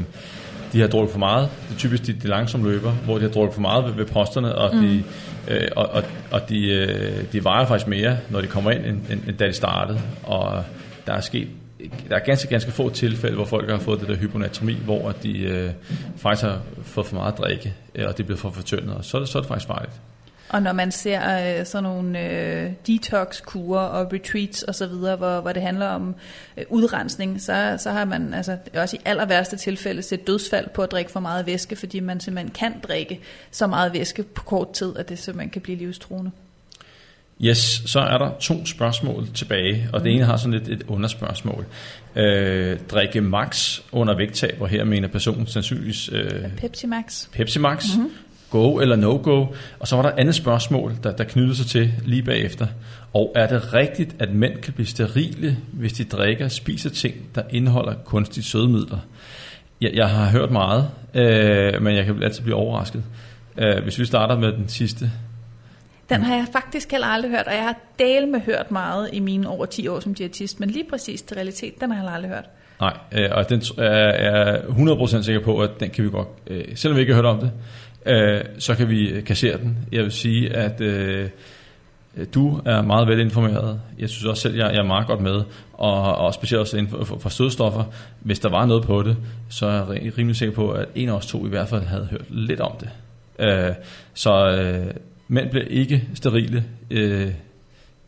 de 0.73 0.81
har 0.81 0.89
drukket 0.89 1.13
for 1.13 1.19
meget. 1.19 1.49
Det 1.69 1.75
er 1.75 1.79
typisk 1.79 2.07
de, 2.07 2.13
de 2.13 2.29
langsomme 2.29 2.71
løber, 2.71 2.93
hvor 2.93 3.15
de 3.15 3.23
har 3.23 3.31
drukket 3.31 3.55
for 3.55 3.61
meget 3.61 3.85
ved, 3.85 3.93
ved 3.93 4.07
posterne, 4.07 4.55
og 4.55 4.77
mm. 4.77 4.83
de, 4.83 5.03
øh, 5.49 5.69
og, 5.77 5.87
og, 5.87 6.03
og 6.31 6.49
de, 6.49 6.69
øh, 6.69 7.33
de 7.33 7.45
vejer 7.45 7.67
faktisk 7.67 7.89
mere, 7.89 8.19
når 8.31 8.41
de 8.41 8.47
kommer 8.47 8.71
ind, 8.71 8.87
end, 8.87 9.01
end, 9.11 9.21
end 9.29 9.37
da 9.37 9.47
de 9.47 9.53
startede. 9.53 10.01
Og 10.23 10.65
der 11.07 11.13
er 11.13 11.21
sket 11.21 11.49
der 12.09 12.17
er 12.17 12.25
ganske, 12.25 12.49
ganske 12.49 12.71
få 12.71 12.91
tilfælde, 12.91 13.37
hvor 13.37 13.45
folk 13.45 13.71
har 13.71 13.79
fået 13.79 14.01
det 14.01 14.09
der 14.09 14.17
hyponatremi, 14.17 14.75
hvor 14.85 15.11
de 15.23 15.39
øh, 15.39 15.71
faktisk 16.17 16.45
har 16.45 16.61
fået 16.83 17.07
for 17.07 17.17
meget 17.17 17.39
drikke, 17.39 17.75
øh, 17.95 18.05
og 18.09 18.19
det 18.19 18.27
bliver 18.27 18.39
for 18.39 18.51
fortyndet, 18.51 18.95
og 18.95 19.05
så, 19.05 19.25
så 19.25 19.39
er 19.39 19.43
det 19.43 19.49
faktisk 19.49 19.67
farligt. 19.67 19.93
Og 20.49 20.63
når 20.63 20.73
man 20.73 20.93
ser 20.93 21.59
øh, 21.61 21.67
sådan 21.67 21.83
nogle 21.83 22.21
øh, 22.21 22.71
detox-kurer 22.87 23.81
og 23.81 24.13
retreats 24.13 24.65
osv., 24.69 24.87
hvor, 24.87 25.41
hvor 25.41 25.53
det 25.53 25.63
handler 25.63 25.87
om 25.87 26.15
øh, 26.57 26.65
udrensning, 26.69 27.41
så, 27.41 27.77
så 27.79 27.91
har 27.91 28.05
man 28.05 28.35
altså, 28.35 28.57
også 28.75 28.97
i 28.97 29.01
aller 29.05 29.27
værste 29.27 29.57
tilfælde 29.57 30.03
set 30.03 30.27
dødsfald 30.27 30.69
på 30.75 30.83
at 30.83 30.91
drikke 30.91 31.11
for 31.11 31.21
meget 31.21 31.47
væske, 31.47 31.77
fordi 31.77 32.01
man 32.01 32.21
simpelthen 32.21 32.51
kan 32.51 32.75
drikke 32.83 33.21
så 33.51 33.67
meget 33.67 33.93
væske 33.93 34.23
på 34.23 34.43
kort 34.45 34.73
tid, 34.73 34.97
at 34.97 35.09
det 35.09 35.19
simpelthen 35.19 35.51
kan 35.51 35.63
blive 35.63 35.79
livstruende. 35.79 36.31
Yes, 37.41 37.83
så 37.87 38.01
er 38.01 38.19
der 38.19 38.31
to 38.41 38.67
spørgsmål 38.67 39.29
tilbage, 39.35 39.89
og 39.93 40.05
det 40.05 40.13
ene 40.13 40.25
har 40.25 40.37
sådan 40.37 40.59
lidt 40.59 40.69
et 40.69 40.83
underspørgsmål. 40.89 41.67
Øh, 42.17 42.79
drikke 42.91 43.21
max 43.21 43.81
under 43.93 44.17
vægttab, 44.17 44.57
og 44.61 44.69
her 44.69 44.85
mener 44.85 45.09
personen 45.09 45.47
sandsynligvis... 45.47 46.11
Øh, 46.13 46.57
Pepsi 46.57 46.87
Max. 46.87 47.31
Pepsi 47.33 47.59
Max. 47.59 47.97
Mm-hmm. 47.97 48.11
Go 48.51 48.79
eller 48.79 48.97
no 48.97 49.21
go. 49.23 49.47
Og 49.79 49.89
så 49.89 49.97
var 49.97 50.03
der 50.03 50.11
et 50.11 50.19
andet 50.19 50.35
spørgsmål, 50.35 50.93
der, 51.03 51.13
der 51.13 51.25
knyttede 51.25 51.57
sig 51.57 51.67
til 51.67 51.93
lige 52.05 52.23
bagefter. 52.23 52.67
Og 53.15 53.33
er 53.35 53.47
det 53.47 53.75
rigtigt, 53.75 54.17
at 54.19 54.33
mænd 54.33 54.59
kan 54.59 54.73
blive 54.73 54.87
sterile, 54.87 55.57
hvis 55.73 55.93
de 55.93 56.05
drikker 56.05 56.49
spiser 56.49 56.91
ting, 56.91 57.15
der 57.35 57.43
indeholder 57.51 57.95
kunstige 58.05 58.45
sødemidler? 58.45 58.99
Jeg, 59.81 59.91
jeg 59.95 60.09
har 60.09 60.31
hørt 60.31 60.51
meget, 60.51 60.91
øh, 61.15 61.83
men 61.83 61.97
jeg 61.97 62.05
kan 62.05 62.23
altid 62.23 62.43
blive 62.43 62.57
overrasket. 62.57 63.03
Øh, 63.59 63.83
hvis 63.83 63.99
vi 63.99 64.05
starter 64.05 64.39
med 64.39 64.53
den 64.53 64.69
sidste 64.69 65.11
den 66.11 66.23
har 66.23 66.35
jeg 66.35 66.47
faktisk 66.53 66.91
heller 66.91 67.07
aldrig 67.07 67.31
hørt, 67.31 67.47
og 67.47 67.55
jeg 67.55 67.63
har 67.63 67.77
del 67.99 68.29
med 68.29 68.41
hørt 68.41 68.71
meget 68.71 69.11
i 69.13 69.21
mine 69.21 69.49
over 69.49 69.67
10 69.67 69.89
år 69.89 70.01
som 70.01 70.15
diætist, 70.15 70.61
men 70.61 70.71
lige 70.71 70.85
præcis 70.91 71.23
til 71.23 71.35
realitet, 71.35 71.81
den 71.81 71.91
har 71.91 72.05
jeg 72.05 72.15
aldrig 72.15 72.31
hørt. 72.31 72.45
Nej, 72.81 72.97
øh, 73.13 73.29
og 73.33 73.49
den 73.49 73.63
er 73.79 74.25
jeg 74.25 74.59
100% 74.59 75.23
sikker 75.23 75.41
på, 75.41 75.61
at 75.61 75.71
den 75.81 75.91
kan 75.91 76.05
vi 76.05 76.11
godt, 76.11 76.29
øh, 76.47 76.65
selvom 76.75 76.97
vi 76.97 77.01
ikke 77.01 77.15
har 77.15 77.23
hørt 77.23 77.31
om 77.31 77.41
det, 77.41 77.53
øh, 78.07 78.41
så 78.59 78.75
kan 78.75 78.89
vi 78.89 79.23
kassere 79.27 79.59
den. 79.59 79.79
Jeg 79.93 80.03
vil 80.03 80.13
sige, 80.13 80.57
at 80.57 80.81
øh, 80.81 81.29
du 82.35 82.61
er 82.65 82.83
meget 82.83 83.09
velinformeret. 83.09 83.81
Jeg 83.99 84.09
synes 84.09 84.25
også 84.25 84.43
selv, 84.43 84.55
at 84.55 84.61
jeg 84.61 84.77
er 84.77 84.87
meget 84.87 85.07
godt 85.07 85.21
med, 85.21 85.43
og, 85.73 86.17
og 86.17 86.35
specielt 86.35 86.61
også 86.61 86.77
inden 86.77 86.91
for, 86.91 87.05
for, 87.05 87.19
for 87.19 87.29
sødstoffer. 87.29 87.85
Hvis 88.21 88.39
der 88.39 88.49
var 88.51 88.67
noget 88.67 88.85
på 88.85 89.03
det, 89.03 89.17
så 89.49 89.67
er 89.67 89.73
jeg 89.73 90.19
rimelig 90.19 90.37
sikker 90.37 90.55
på, 90.55 90.71
at 90.71 90.89
en 90.95 91.09
af 91.09 91.13
os 91.13 91.27
to 91.27 91.47
i 91.47 91.49
hvert 91.49 91.69
fald 91.69 91.83
havde 91.83 92.09
hørt 92.11 92.25
lidt 92.29 92.61
om 92.61 92.73
det. 92.81 92.89
Øh, 93.39 93.75
så 94.15 94.31
øh, 94.31 94.95
mænd 95.29 95.51
bliver 95.51 95.67
ikke 95.67 96.09
sterile, 96.15 96.65
øh, 96.91 97.29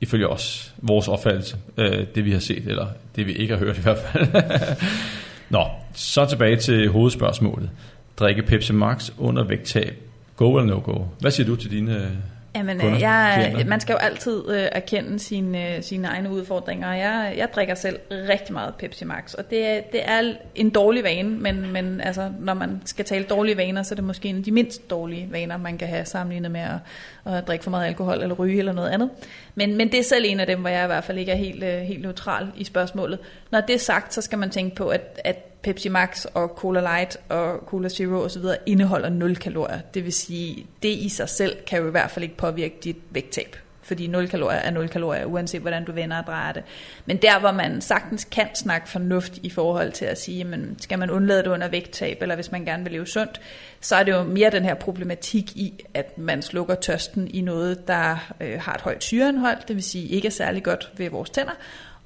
ifølge 0.00 0.28
os, 0.28 0.74
vores 0.76 1.08
opfattelse, 1.08 1.56
øh, 1.76 2.06
det 2.14 2.24
vi 2.24 2.32
har 2.32 2.38
set, 2.38 2.66
eller 2.66 2.86
det 3.16 3.26
vi 3.26 3.32
ikke 3.32 3.56
har 3.56 3.64
hørt 3.64 3.78
i 3.78 3.82
hvert 3.82 3.98
fald. 3.98 4.26
Nå, 5.50 5.66
så 5.94 6.26
tilbage 6.26 6.56
til 6.56 6.88
hovedspørgsmålet. 6.88 7.70
Drikke 8.18 8.42
Pepsi 8.42 8.72
Max 8.72 9.10
under 9.18 9.44
vægttab. 9.44 9.94
Go 10.36 10.56
eller 10.56 10.74
no 10.74 10.80
go? 10.84 11.04
Hvad 11.20 11.30
siger 11.30 11.46
du 11.46 11.56
til 11.56 11.70
dine 11.70 12.10
Jamen, 12.54 12.78
kunder, 12.78 12.98
jeg, 12.98 13.64
man 13.66 13.80
skal 13.80 13.92
jo 13.92 13.98
altid 13.98 14.42
øh, 14.48 14.66
erkende 14.72 15.18
sine, 15.18 15.76
øh, 15.76 15.82
sine 15.82 16.08
egne 16.08 16.30
udfordringer. 16.30 16.92
Jeg, 16.92 17.34
jeg 17.36 17.48
drikker 17.54 17.74
selv 17.74 17.98
rigtig 18.10 18.52
meget 18.52 18.74
Pepsi 18.74 19.04
Max, 19.04 19.34
og 19.34 19.50
det, 19.50 19.92
det 19.92 20.00
er 20.04 20.34
en 20.54 20.70
dårlig 20.70 21.04
vane, 21.04 21.28
men, 21.28 21.72
men 21.72 22.00
altså, 22.00 22.30
når 22.40 22.54
man 22.54 22.82
skal 22.84 23.04
tale 23.04 23.24
dårlige 23.24 23.56
vaner, 23.56 23.82
så 23.82 23.94
er 23.94 23.96
det 23.96 24.04
måske 24.04 24.28
en 24.28 24.36
af 24.36 24.42
de 24.42 24.52
mindst 24.52 24.90
dårlige 24.90 25.28
vaner, 25.30 25.56
man 25.56 25.78
kan 25.78 25.88
have 25.88 26.04
sammenlignet 26.04 26.50
med 26.50 26.60
at, 26.60 27.34
at 27.34 27.46
drikke 27.46 27.64
for 27.64 27.70
meget 27.70 27.86
alkohol 27.86 28.22
eller 28.22 28.34
ryge 28.34 28.58
eller 28.58 28.72
noget 28.72 28.88
andet. 28.88 29.10
Men, 29.54 29.76
men 29.76 29.92
det 29.92 29.98
er 29.98 30.04
selv 30.04 30.24
en 30.28 30.40
af 30.40 30.46
dem, 30.46 30.60
hvor 30.60 30.68
jeg 30.68 30.84
i 30.84 30.86
hvert 30.86 31.04
fald 31.04 31.18
ikke 31.18 31.32
er 31.32 31.36
helt, 31.36 31.64
øh, 31.64 31.80
helt 31.80 32.02
neutral 32.02 32.46
i 32.56 32.64
spørgsmålet. 32.64 33.18
Når 33.50 33.60
det 33.60 33.74
er 33.74 33.78
sagt, 33.78 34.14
så 34.14 34.22
skal 34.22 34.38
man 34.38 34.50
tænke 34.50 34.76
på, 34.76 34.88
at, 34.88 35.20
at 35.24 35.57
Pepsi 35.68 35.88
Max 35.88 36.24
og 36.24 36.48
Cola 36.48 36.80
Light 36.80 37.16
og 37.28 37.58
Cola 37.66 37.88
Zero 37.88 38.22
osv. 38.22 38.42
indeholder 38.66 39.08
0 39.08 39.36
kalorier. 39.36 39.80
Det 39.94 40.04
vil 40.04 40.12
sige, 40.12 40.66
det 40.82 40.88
i 40.88 41.08
sig 41.08 41.28
selv 41.28 41.56
kan 41.66 41.78
jo 41.78 41.88
i 41.88 41.90
hvert 41.90 42.10
fald 42.10 42.22
ikke 42.22 42.36
påvirke 42.36 42.74
dit 42.84 42.96
vægttab. 43.10 43.56
Fordi 43.82 44.06
0 44.06 44.28
kalorier 44.28 44.58
er 44.58 44.70
0 44.70 44.88
kalorier, 44.88 45.24
uanset 45.24 45.60
hvordan 45.60 45.84
du 45.84 45.92
vender 45.92 46.18
og 46.18 46.26
drejer 46.26 46.52
det. 46.52 46.62
Men 47.06 47.16
der, 47.16 47.40
hvor 47.40 47.52
man 47.52 47.80
sagtens 47.80 48.24
kan 48.24 48.46
snakke 48.54 48.88
fornuft 48.88 49.38
i 49.42 49.50
forhold 49.50 49.92
til 49.92 50.04
at 50.04 50.20
sige, 50.20 50.44
men 50.44 50.76
skal 50.80 50.98
man 50.98 51.10
undlade 51.10 51.42
det 51.42 51.48
under 51.50 51.68
vægttab, 51.68 52.22
eller 52.22 52.34
hvis 52.34 52.52
man 52.52 52.64
gerne 52.64 52.82
vil 52.82 52.92
leve 52.92 53.06
sundt, 53.06 53.40
så 53.80 53.96
er 53.96 54.02
det 54.02 54.12
jo 54.12 54.22
mere 54.22 54.50
den 54.50 54.64
her 54.64 54.74
problematik 54.74 55.56
i, 55.56 55.84
at 55.94 56.18
man 56.18 56.42
slukker 56.42 56.74
tørsten 56.74 57.28
i 57.30 57.40
noget, 57.40 57.88
der 57.88 58.32
øh, 58.40 58.60
har 58.60 58.74
et 58.74 58.80
højt 58.80 59.04
syreindhold, 59.04 59.58
det 59.68 59.76
vil 59.76 59.84
sige 59.84 60.08
ikke 60.08 60.26
er 60.26 60.32
særlig 60.32 60.62
godt 60.62 60.92
ved 60.96 61.10
vores 61.10 61.30
tænder, 61.30 61.54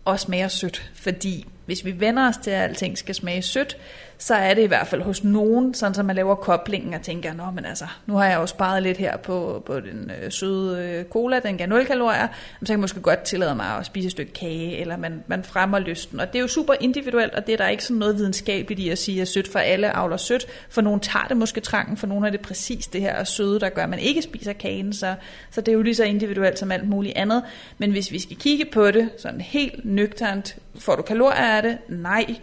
og 0.04 0.20
smager 0.20 0.48
sødt. 0.48 0.90
Fordi 0.94 1.46
hvis 1.66 1.84
vi 1.84 2.00
vender 2.00 2.28
os 2.28 2.36
til, 2.36 2.50
at 2.50 2.62
alting 2.70 2.98
skal 2.98 3.14
smage 3.14 3.42
sødt, 3.42 3.76
så 4.23 4.35
er 4.35 4.55
det 4.55 4.62
i 4.62 4.66
hvert 4.66 4.87
fald 4.87 5.03
hos 5.03 5.25
nogen, 5.25 5.75
sådan 5.75 5.95
som 5.95 6.07
man 6.07 6.16
laver 6.16 6.35
koblingen 6.35 6.95
og 6.95 7.03
tænker, 7.03 7.33
nå, 7.33 7.45
men 7.55 7.64
altså, 7.64 7.87
nu 8.07 8.14
har 8.16 8.27
jeg 8.27 8.37
jo 8.37 8.47
sparet 8.47 8.83
lidt 8.83 8.99
her 8.99 9.16
på, 9.16 9.62
på 9.66 9.81
den 9.81 10.11
øh, 10.23 10.33
søde 10.33 10.89
øh, 10.89 11.05
cola, 11.05 11.41
den 11.41 11.57
gav 11.57 11.68
0 11.68 11.87
kalorier, 11.87 12.27
så 12.61 12.66
kan 12.66 12.70
jeg 12.70 12.79
måske 12.79 13.01
godt 13.01 13.23
tillade 13.23 13.55
mig 13.55 13.66
at 13.66 13.87
spise 13.87 14.07
et 14.07 14.12
stykke 14.12 14.33
kage, 14.33 14.79
eller 14.79 14.97
man, 14.97 15.25
man 15.27 15.45
fremmer 15.45 15.79
lysten. 15.79 16.20
Og 16.20 16.27
det 16.27 16.39
er 16.39 16.41
jo 16.41 16.49
super 16.49 16.75
individuelt, 16.81 17.35
og 17.35 17.47
det 17.47 17.53
er 17.53 17.57
der 17.57 17.68
ikke 17.68 17.85
sådan 17.85 17.97
noget 17.97 18.16
videnskabeligt 18.16 18.81
i 18.81 18.89
at 18.89 18.99
sige, 18.99 19.23
at 19.23 19.29
sødt 19.29 19.49
for 19.49 19.59
alle 19.59 19.97
avler 19.97 20.16
sødt. 20.16 20.47
For 20.68 20.81
nogen 20.81 21.01
tager 21.01 21.27
det 21.29 21.37
måske 21.37 21.61
trangen, 21.61 21.97
for 21.97 22.07
nogen 22.07 22.25
er 22.25 22.31
det 22.31 22.41
præcis 22.41 22.87
det 22.87 23.01
her 23.01 23.25
søde, 23.25 23.61
der 23.61 23.68
gør, 23.68 23.83
at 23.83 23.91
man 23.91 23.99
ikke 23.99 24.23
spiser 24.23 24.53
kagen, 24.53 24.93
så, 24.93 25.14
så 25.51 25.61
det 25.61 25.68
er 25.68 25.77
jo 25.77 25.83
lige 25.83 25.95
så 25.95 26.05
individuelt 26.05 26.59
som 26.59 26.73
alt 26.73 26.89
muligt 26.89 27.16
andet. 27.16 27.43
Men 27.79 27.91
hvis 27.91 28.12
vi 28.12 28.18
skal 28.18 28.37
kigge 28.37 28.64
på 28.64 28.91
det 28.91 29.11
sådan 29.18 29.41
helt 29.41 29.85
nøgternt, 29.85 30.57
får 30.79 30.97
du 30.97 31.03
kalorier 31.03 31.57
af 31.57 31.62
det? 31.62 31.79
Nej. 31.89 32.37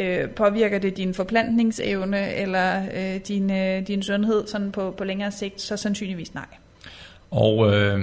Øh, 0.00 0.30
påvirker 0.30 0.78
det 0.78 0.96
din 0.96 1.14
forplantningsevne 1.14 2.34
eller 2.34 2.82
øh, 2.94 3.20
din, 3.28 3.50
øh, 3.50 3.86
din 3.86 4.02
sundhed 4.02 4.46
sådan 4.46 4.72
på, 4.72 4.90
på 4.90 5.04
længere 5.04 5.32
sigt, 5.32 5.60
så 5.60 5.76
sandsynligvis 5.76 6.34
nej. 6.34 6.46
Og 7.30 7.74
øh, 7.74 8.00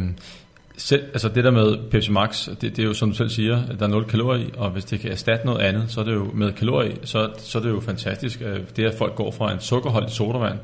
selv, 0.77 1.03
altså 1.03 1.29
det 1.29 1.43
der 1.43 1.51
med 1.51 1.77
Pepsi 1.91 2.11
Max, 2.11 2.45
det, 2.45 2.61
det 2.61 2.79
er 2.79 2.83
jo 2.83 2.93
som 2.93 3.09
du 3.09 3.15
selv 3.15 3.29
siger, 3.29 3.63
at 3.69 3.79
der 3.79 3.85
er 3.85 3.89
0 3.89 4.05
kalorier 4.05 4.49
og 4.57 4.69
hvis 4.69 4.85
det 4.85 4.99
kan 4.99 5.11
erstatte 5.11 5.45
noget 5.45 5.61
andet, 5.61 5.91
så 5.91 5.99
er 5.99 6.05
det 6.05 6.13
jo 6.13 6.31
med 6.33 6.51
kalorier 6.53 6.95
så, 7.03 7.29
så 7.37 7.57
er 7.57 7.61
det 7.61 7.69
jo 7.69 7.79
fantastisk. 7.79 8.41
Øh, 8.41 8.59
det 8.75 8.85
at 8.85 8.95
folk 8.97 9.15
går 9.15 9.31
fra 9.31 9.53
en 9.53 9.59
sukkerholdig 9.59 10.11
sodavand 10.11 10.59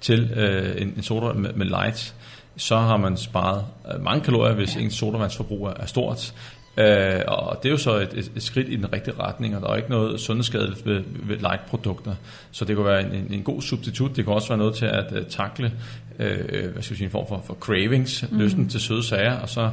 til 0.00 0.30
øh, 0.36 0.82
en, 0.82 0.92
en 0.96 1.02
sodavand 1.02 1.38
med, 1.38 1.52
med 1.52 1.66
light, 1.66 2.14
så 2.56 2.76
har 2.76 2.96
man 2.96 3.16
sparet 3.16 3.64
øh, 3.94 4.04
mange 4.04 4.24
kalorier, 4.24 4.54
hvis 4.54 4.76
ens 4.76 4.94
sodavandsforbrug 4.94 5.66
er 5.66 5.86
stort. 5.86 6.34
Øh, 6.76 7.20
og 7.26 7.58
det 7.62 7.68
er 7.68 7.72
jo 7.72 7.76
så 7.76 7.96
et, 7.96 8.10
et, 8.14 8.32
et 8.36 8.42
skridt 8.42 8.68
i 8.68 8.76
den 8.76 8.92
rigtige 8.92 9.14
retning, 9.18 9.56
og 9.56 9.62
der 9.62 9.68
er 9.68 9.76
ikke 9.76 9.90
noget 9.90 10.20
sundhedsskadeligt 10.20 10.86
ved, 10.86 11.02
ved 11.06 11.36
light-produkter. 11.36 12.14
Så 12.50 12.64
det 12.64 12.76
kan 12.76 12.84
være 12.84 13.00
en, 13.00 13.12
en, 13.12 13.26
en 13.32 13.42
god 13.42 13.62
substitut. 13.62 14.16
Det 14.16 14.24
kan 14.24 14.34
også 14.34 14.48
være 14.48 14.58
noget 14.58 14.74
til 14.74 14.86
at 14.86 15.12
uh, 15.12 15.26
takle 15.28 15.72
uh, 16.18 16.72
hvad 16.72 16.82
skal 16.82 16.94
vi 16.94 16.96
sige, 16.96 17.04
en 17.04 17.10
form 17.10 17.28
for, 17.28 17.42
for 17.46 17.54
cravings, 17.54 18.24
mm. 18.30 18.38
lysten 18.38 18.68
til 18.68 18.80
søde 18.80 19.02
sager. 19.02 19.38
Og 19.38 19.48
så, 19.48 19.70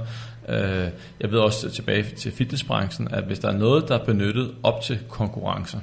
uh, 0.49 0.55
jeg 1.19 1.31
ved 1.31 1.39
også 1.39 1.69
tilbage 1.69 2.03
til 2.03 2.31
fitnessbranchen, 2.31 3.07
at 3.11 3.23
hvis 3.23 3.39
der 3.39 3.47
er 3.47 3.57
noget, 3.57 3.87
der 3.87 3.99
er 3.99 4.05
benyttet 4.05 4.51
op 4.63 4.81
til 4.81 4.99
konkurrencer, 5.09 5.79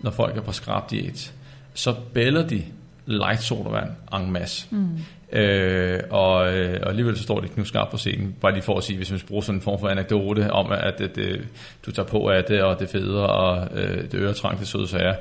når 0.00 0.10
folk 0.10 0.36
er 0.36 0.40
på 0.40 0.52
skrab 0.52 0.90
diæt, 0.90 1.32
så 1.74 1.94
bæller 2.12 2.46
de 2.48 2.64
light 3.06 3.42
sodavand 3.42 3.90
en 4.14 4.32
masse. 4.32 4.66
Mm. 4.70 4.88
Øh, 5.32 6.00
og, 6.10 6.54
øh, 6.54 6.80
og 6.82 6.88
alligevel 6.88 7.16
så 7.16 7.22
står 7.22 7.40
det 7.40 7.50
knivskarpt 7.50 7.90
på 7.90 7.96
scenen, 7.96 8.34
bare 8.40 8.52
lige 8.52 8.62
for 8.62 8.76
at 8.76 8.84
sige, 8.84 8.96
hvis 8.96 9.10
man 9.10 9.20
bruge 9.28 9.42
sådan 9.42 9.58
en 9.58 9.62
form 9.62 9.80
for 9.80 9.88
anekdote 9.88 10.50
om, 10.50 10.72
at 10.72 10.98
det, 10.98 11.16
det, 11.16 11.48
du 11.86 11.90
tager 11.90 12.06
på 12.06 12.28
af 12.28 12.44
det, 12.44 12.62
og 12.62 12.80
det 12.80 12.88
federe, 12.88 13.26
og 13.26 13.68
øh, 13.74 14.02
det 14.02 14.14
øretrang, 14.14 14.58
det 14.58 14.66
til 14.66 14.72
søde 14.72 14.88
sager. 14.88 15.14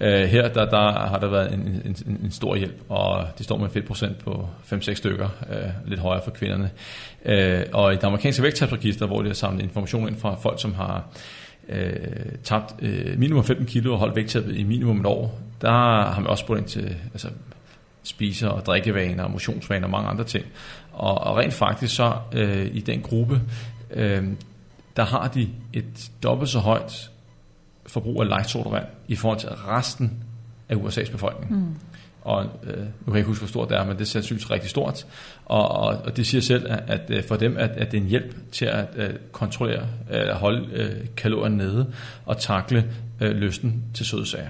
Øh, 0.00 0.24
her 0.24 0.48
der, 0.48 0.64
der 0.64 0.92
har 0.92 1.18
der 1.18 1.28
været 1.28 1.54
en, 1.54 1.82
en, 1.84 2.20
en 2.24 2.30
stor 2.30 2.56
hjælp, 2.56 2.82
og 2.88 3.26
det 3.38 3.44
står 3.44 3.56
med 3.56 3.68
fedtprocent 3.68 4.18
på 4.18 4.48
5-6 4.72 4.94
stykker, 4.94 5.28
øh, 5.50 5.70
lidt 5.86 6.00
højere 6.00 6.22
for 6.24 6.30
kvinderne. 6.30 6.70
Øh, 7.24 7.62
og 7.72 7.92
i 7.92 7.96
det 7.96 8.04
amerikanske 8.04 8.42
vægttabsregister, 8.42 9.06
hvor 9.06 9.20
de 9.20 9.26
har 9.26 9.34
samlet 9.34 9.62
information 9.62 10.08
ind 10.08 10.16
fra 10.16 10.34
folk, 10.34 10.60
som 10.60 10.74
har 10.74 11.04
øh, 11.68 11.92
tabt 12.44 12.74
øh, 12.82 13.18
minimum 13.18 13.44
15 13.44 13.66
kilo 13.66 13.92
og 13.92 13.98
holdt 13.98 14.16
vægttabet 14.16 14.56
i 14.56 14.64
minimum 14.64 15.00
et 15.00 15.06
år, 15.06 15.38
der 15.60 15.70
har 15.70 16.20
man 16.20 16.26
også 16.26 16.40
spurgt 16.40 16.60
ind 16.60 16.68
til 16.68 16.96
altså, 17.12 17.28
spiser- 18.08 18.48
og 18.48 18.66
drikkevaner, 18.66 19.24
og 19.24 19.30
motionsvaner 19.30 19.84
og 19.84 19.90
mange 19.90 20.08
andre 20.08 20.24
ting. 20.24 20.44
Og, 20.92 21.18
og 21.18 21.36
rent 21.36 21.54
faktisk 21.54 21.96
så 21.96 22.12
øh, 22.32 22.66
i 22.72 22.80
den 22.80 23.02
gruppe, 23.02 23.40
øh, 23.90 24.24
der 24.96 25.04
har 25.04 25.28
de 25.28 25.48
et 25.72 26.10
dobbelt 26.22 26.50
så 26.50 26.58
højt 26.58 27.10
forbrug 27.86 28.22
af 28.22 28.28
light 28.28 28.50
sodavand 28.50 28.86
i 29.08 29.16
forhold 29.16 29.38
til 29.38 29.48
resten 29.48 30.24
af 30.68 30.74
USA's 30.74 31.10
befolkning. 31.12 31.52
Mm. 31.52 31.74
Og 32.22 32.44
øh, 32.44 32.76
nu 32.78 32.84
kan 33.04 33.12
jeg 33.12 33.16
ikke 33.16 33.28
huske, 33.28 33.40
hvor 33.40 33.48
stort 33.48 33.68
det 33.68 33.76
er, 33.76 33.84
men 33.84 33.92
det 33.96 34.00
er 34.00 34.06
sandsynligvis 34.06 34.50
rigtig 34.50 34.70
stort. 34.70 35.06
Og, 35.44 35.68
og, 35.68 35.86
og 36.04 36.16
det 36.16 36.26
siger 36.26 36.40
selv, 36.40 36.66
at, 36.68 36.82
at 36.86 37.10
øh, 37.10 37.24
for 37.24 37.36
dem 37.36 37.56
at, 37.56 37.70
at 37.70 37.92
det 37.92 37.98
er 37.98 38.02
en 38.02 38.08
hjælp 38.08 38.52
til 38.52 38.64
at, 38.64 38.86
at 38.96 39.32
kontrollere, 39.32 39.86
at 40.08 40.36
holde 40.36 40.68
øh, 40.72 41.06
kalorien 41.16 41.56
nede 41.56 41.92
og 42.26 42.38
takle 42.38 42.90
øh, 43.20 43.30
lysten 43.30 43.84
til 43.94 44.06
søde 44.06 44.26
sager. 44.26 44.48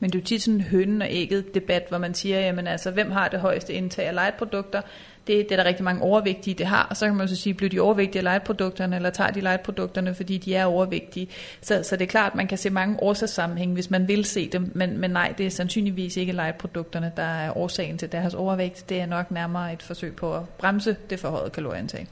Men 0.00 0.10
det 0.10 0.18
er 0.18 0.22
jo 0.22 0.24
tit 0.24 0.42
sådan 0.42 0.60
en 0.60 0.60
hønnen 0.60 1.02
og 1.02 1.08
ægget 1.10 1.54
debat, 1.54 1.86
hvor 1.88 1.98
man 1.98 2.14
siger, 2.14 2.40
jamen 2.40 2.66
altså, 2.66 2.90
hvem 2.90 3.10
har 3.10 3.28
det 3.28 3.40
højeste 3.40 3.72
indtag 3.72 4.06
af 4.06 4.14
lightprodukter? 4.14 4.82
Det, 5.26 5.48
det 5.48 5.52
er 5.52 5.56
der 5.56 5.64
rigtig 5.64 5.84
mange 5.84 6.02
overvægtige, 6.02 6.54
det 6.54 6.66
har. 6.66 6.86
Og 6.90 6.96
så 6.96 7.06
kan 7.06 7.16
man 7.16 7.28
så 7.28 7.36
sige, 7.36 7.54
bliver 7.54 7.70
de 7.70 7.80
overvægtige 7.80 8.20
af 8.20 8.24
lightprodukterne, 8.24 8.96
eller 8.96 9.10
tager 9.10 9.30
de 9.30 9.40
lightprodukterne, 9.40 10.14
fordi 10.14 10.38
de 10.38 10.54
er 10.54 10.64
overvægtige? 10.64 11.28
Så, 11.60 11.82
så 11.82 11.96
det 11.96 12.04
er 12.04 12.08
klart, 12.08 12.32
at 12.32 12.36
man 12.36 12.46
kan 12.46 12.58
se 12.58 12.70
mange 12.70 13.02
årsagssammenhæng, 13.02 13.72
hvis 13.72 13.90
man 13.90 14.08
vil 14.08 14.24
se 14.24 14.48
dem. 14.48 14.70
Men, 14.74 14.98
men 14.98 15.10
nej, 15.10 15.34
det 15.38 15.46
er 15.46 15.50
sandsynligvis 15.50 16.16
ikke 16.16 16.32
lightprodukterne, 16.32 17.12
der 17.16 17.22
er 17.22 17.56
årsagen 17.56 17.98
til 17.98 18.12
deres 18.12 18.34
overvægt. 18.34 18.88
Det 18.88 19.00
er 19.00 19.06
nok 19.06 19.30
nærmere 19.30 19.72
et 19.72 19.82
forsøg 19.82 20.16
på 20.16 20.36
at 20.36 20.48
bremse 20.48 20.96
det 21.10 21.20
forhøjede 21.20 21.50
kalorieindtag. 21.50 22.06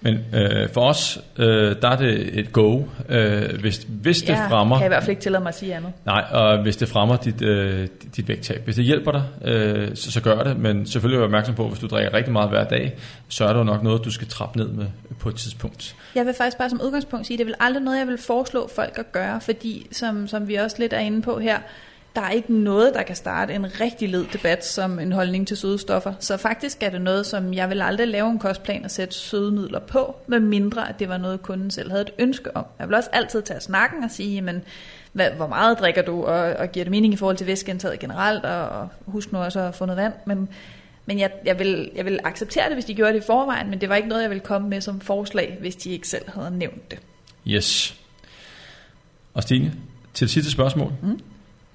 Men 0.00 0.18
øh, 0.34 0.68
for 0.68 0.80
os, 0.80 1.18
øh, 1.36 1.76
der 1.82 1.88
er 1.88 1.96
det 1.96 2.38
et 2.38 2.52
go, 2.52 2.82
øh, 3.08 3.60
hvis, 3.60 3.86
hvis 3.88 4.22
det 4.22 4.28
jeg 4.28 4.46
fremmer... 4.48 4.78
kan 4.78 4.86
i 4.86 4.88
hvert 4.88 5.02
fald 5.02 5.10
ikke 5.10 5.22
tillade 5.22 5.42
mig 5.42 5.48
at 5.48 5.58
sige 5.58 5.74
andet. 5.74 5.92
Nej, 6.06 6.24
og 6.30 6.62
hvis 6.62 6.76
det 6.76 6.88
fremmer 6.88 7.16
dit, 7.16 7.42
øh, 7.42 7.88
dit 8.16 8.28
vægttab. 8.28 8.64
Hvis 8.64 8.76
det 8.76 8.84
hjælper 8.84 9.12
dig, 9.12 9.22
øh, 9.44 9.88
så, 9.94 10.12
så 10.12 10.20
gør 10.22 10.42
det, 10.42 10.56
men 10.56 10.86
selvfølgelig 10.86 11.20
er 11.20 11.24
opmærksom 11.24 11.54
på, 11.54 11.62
at 11.62 11.68
hvis 11.68 11.80
du 11.80 11.86
drikker 11.86 12.14
rigtig 12.14 12.32
meget 12.32 12.48
hver 12.48 12.64
dag, 12.64 12.94
så 13.28 13.44
er 13.44 13.52
der 13.52 13.58
jo 13.58 13.64
nok 13.64 13.82
noget, 13.82 14.04
du 14.04 14.10
skal 14.10 14.28
trappe 14.28 14.58
ned 14.58 14.68
med 14.68 14.86
på 15.18 15.28
et 15.28 15.34
tidspunkt. 15.34 15.96
Jeg 16.14 16.26
vil 16.26 16.34
faktisk 16.34 16.58
bare 16.58 16.70
som 16.70 16.80
udgangspunkt 16.84 17.26
sige, 17.26 17.34
at 17.34 17.38
det 17.38 17.44
er 17.44 17.46
vel 17.46 17.54
aldrig 17.60 17.82
noget, 17.82 17.98
jeg 17.98 18.06
vil 18.06 18.18
foreslå 18.18 18.70
folk 18.74 18.98
at 18.98 19.12
gøre, 19.12 19.40
fordi 19.40 19.86
som, 19.92 20.28
som 20.28 20.48
vi 20.48 20.54
også 20.54 20.76
lidt 20.78 20.92
er 20.92 20.98
inde 20.98 21.22
på 21.22 21.38
her, 21.38 21.58
der 22.16 22.20
er 22.20 22.30
ikke 22.30 22.54
noget, 22.54 22.94
der 22.94 23.02
kan 23.02 23.16
starte 23.16 23.54
en 23.54 23.80
rigtig 23.80 24.08
led 24.08 24.26
debat 24.32 24.66
som 24.66 24.98
en 24.98 25.12
holdning 25.12 25.48
til 25.48 25.56
søde 25.56 25.78
stoffer. 25.78 26.12
Så 26.20 26.36
faktisk 26.36 26.82
er 26.82 26.90
det 26.90 27.00
noget, 27.00 27.26
som 27.26 27.54
jeg 27.54 27.70
vil 27.70 27.82
aldrig 27.82 28.08
lave 28.08 28.30
en 28.30 28.38
kostplan 28.38 28.84
og 28.84 28.90
sætte 28.90 29.14
sødemidler 29.14 29.80
på, 29.80 30.16
med 30.26 30.40
mindre 30.40 30.88
at 30.88 30.98
det 30.98 31.08
var 31.08 31.18
noget, 31.18 31.42
kunden 31.42 31.70
selv 31.70 31.90
havde 31.90 32.02
et 32.02 32.10
ønske 32.18 32.56
om. 32.56 32.64
Jeg 32.78 32.88
vil 32.88 32.96
også 32.96 33.10
altid 33.12 33.42
tage 33.42 33.60
snakken 33.60 34.04
og 34.04 34.10
sige, 34.10 34.62
hvad, 35.12 35.30
hvor 35.30 35.46
meget 35.46 35.78
drikker 35.78 36.02
du, 36.02 36.24
og, 36.24 36.52
og 36.52 36.72
giver 36.72 36.84
det 36.84 36.90
mening 36.90 37.14
i 37.14 37.16
forhold 37.16 37.36
til 37.36 37.46
væskeindtaget 37.46 37.98
generelt, 37.98 38.44
og, 38.44 38.68
og 38.68 38.88
husk 39.06 39.32
nu 39.32 39.38
også 39.38 39.60
at 39.60 39.74
få 39.74 39.86
noget 39.86 40.02
vand. 40.02 40.12
Men, 40.26 40.48
men 41.06 41.18
jeg, 41.18 41.30
jeg, 41.44 41.58
vil, 41.58 41.90
jeg 41.94 42.04
vil 42.04 42.20
acceptere 42.24 42.64
det, 42.64 42.74
hvis 42.74 42.84
de 42.84 42.94
gjorde 42.94 43.12
det 43.12 43.22
i 43.22 43.26
forvejen, 43.26 43.70
men 43.70 43.80
det 43.80 43.88
var 43.88 43.96
ikke 43.96 44.08
noget, 44.08 44.22
jeg 44.22 44.30
ville 44.30 44.44
komme 44.44 44.68
med 44.68 44.80
som 44.80 45.00
forslag, 45.00 45.56
hvis 45.60 45.76
de 45.76 45.90
ikke 45.90 46.08
selv 46.08 46.30
havde 46.34 46.58
nævnt 46.58 46.90
det. 46.90 46.98
Yes. 47.46 47.96
Og 49.34 49.42
Stine, 49.42 49.72
til 50.14 50.28
sidste 50.28 50.50
spørgsmål. 50.50 50.92
Mm. 51.02 51.20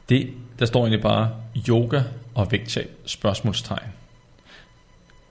Det, 0.09 0.33
der 0.59 0.65
står 0.65 0.79
egentlig 0.79 1.01
bare 1.01 1.31
yoga 1.69 2.01
og 2.35 2.51
vægttab, 2.51 2.91
spørgsmålstegn. 3.05 3.89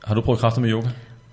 Har 0.05 0.15
du 0.15 0.21
prøvet 0.21 0.41
kræfter 0.41 0.61
med 0.61 0.71
yoga? 0.71 0.89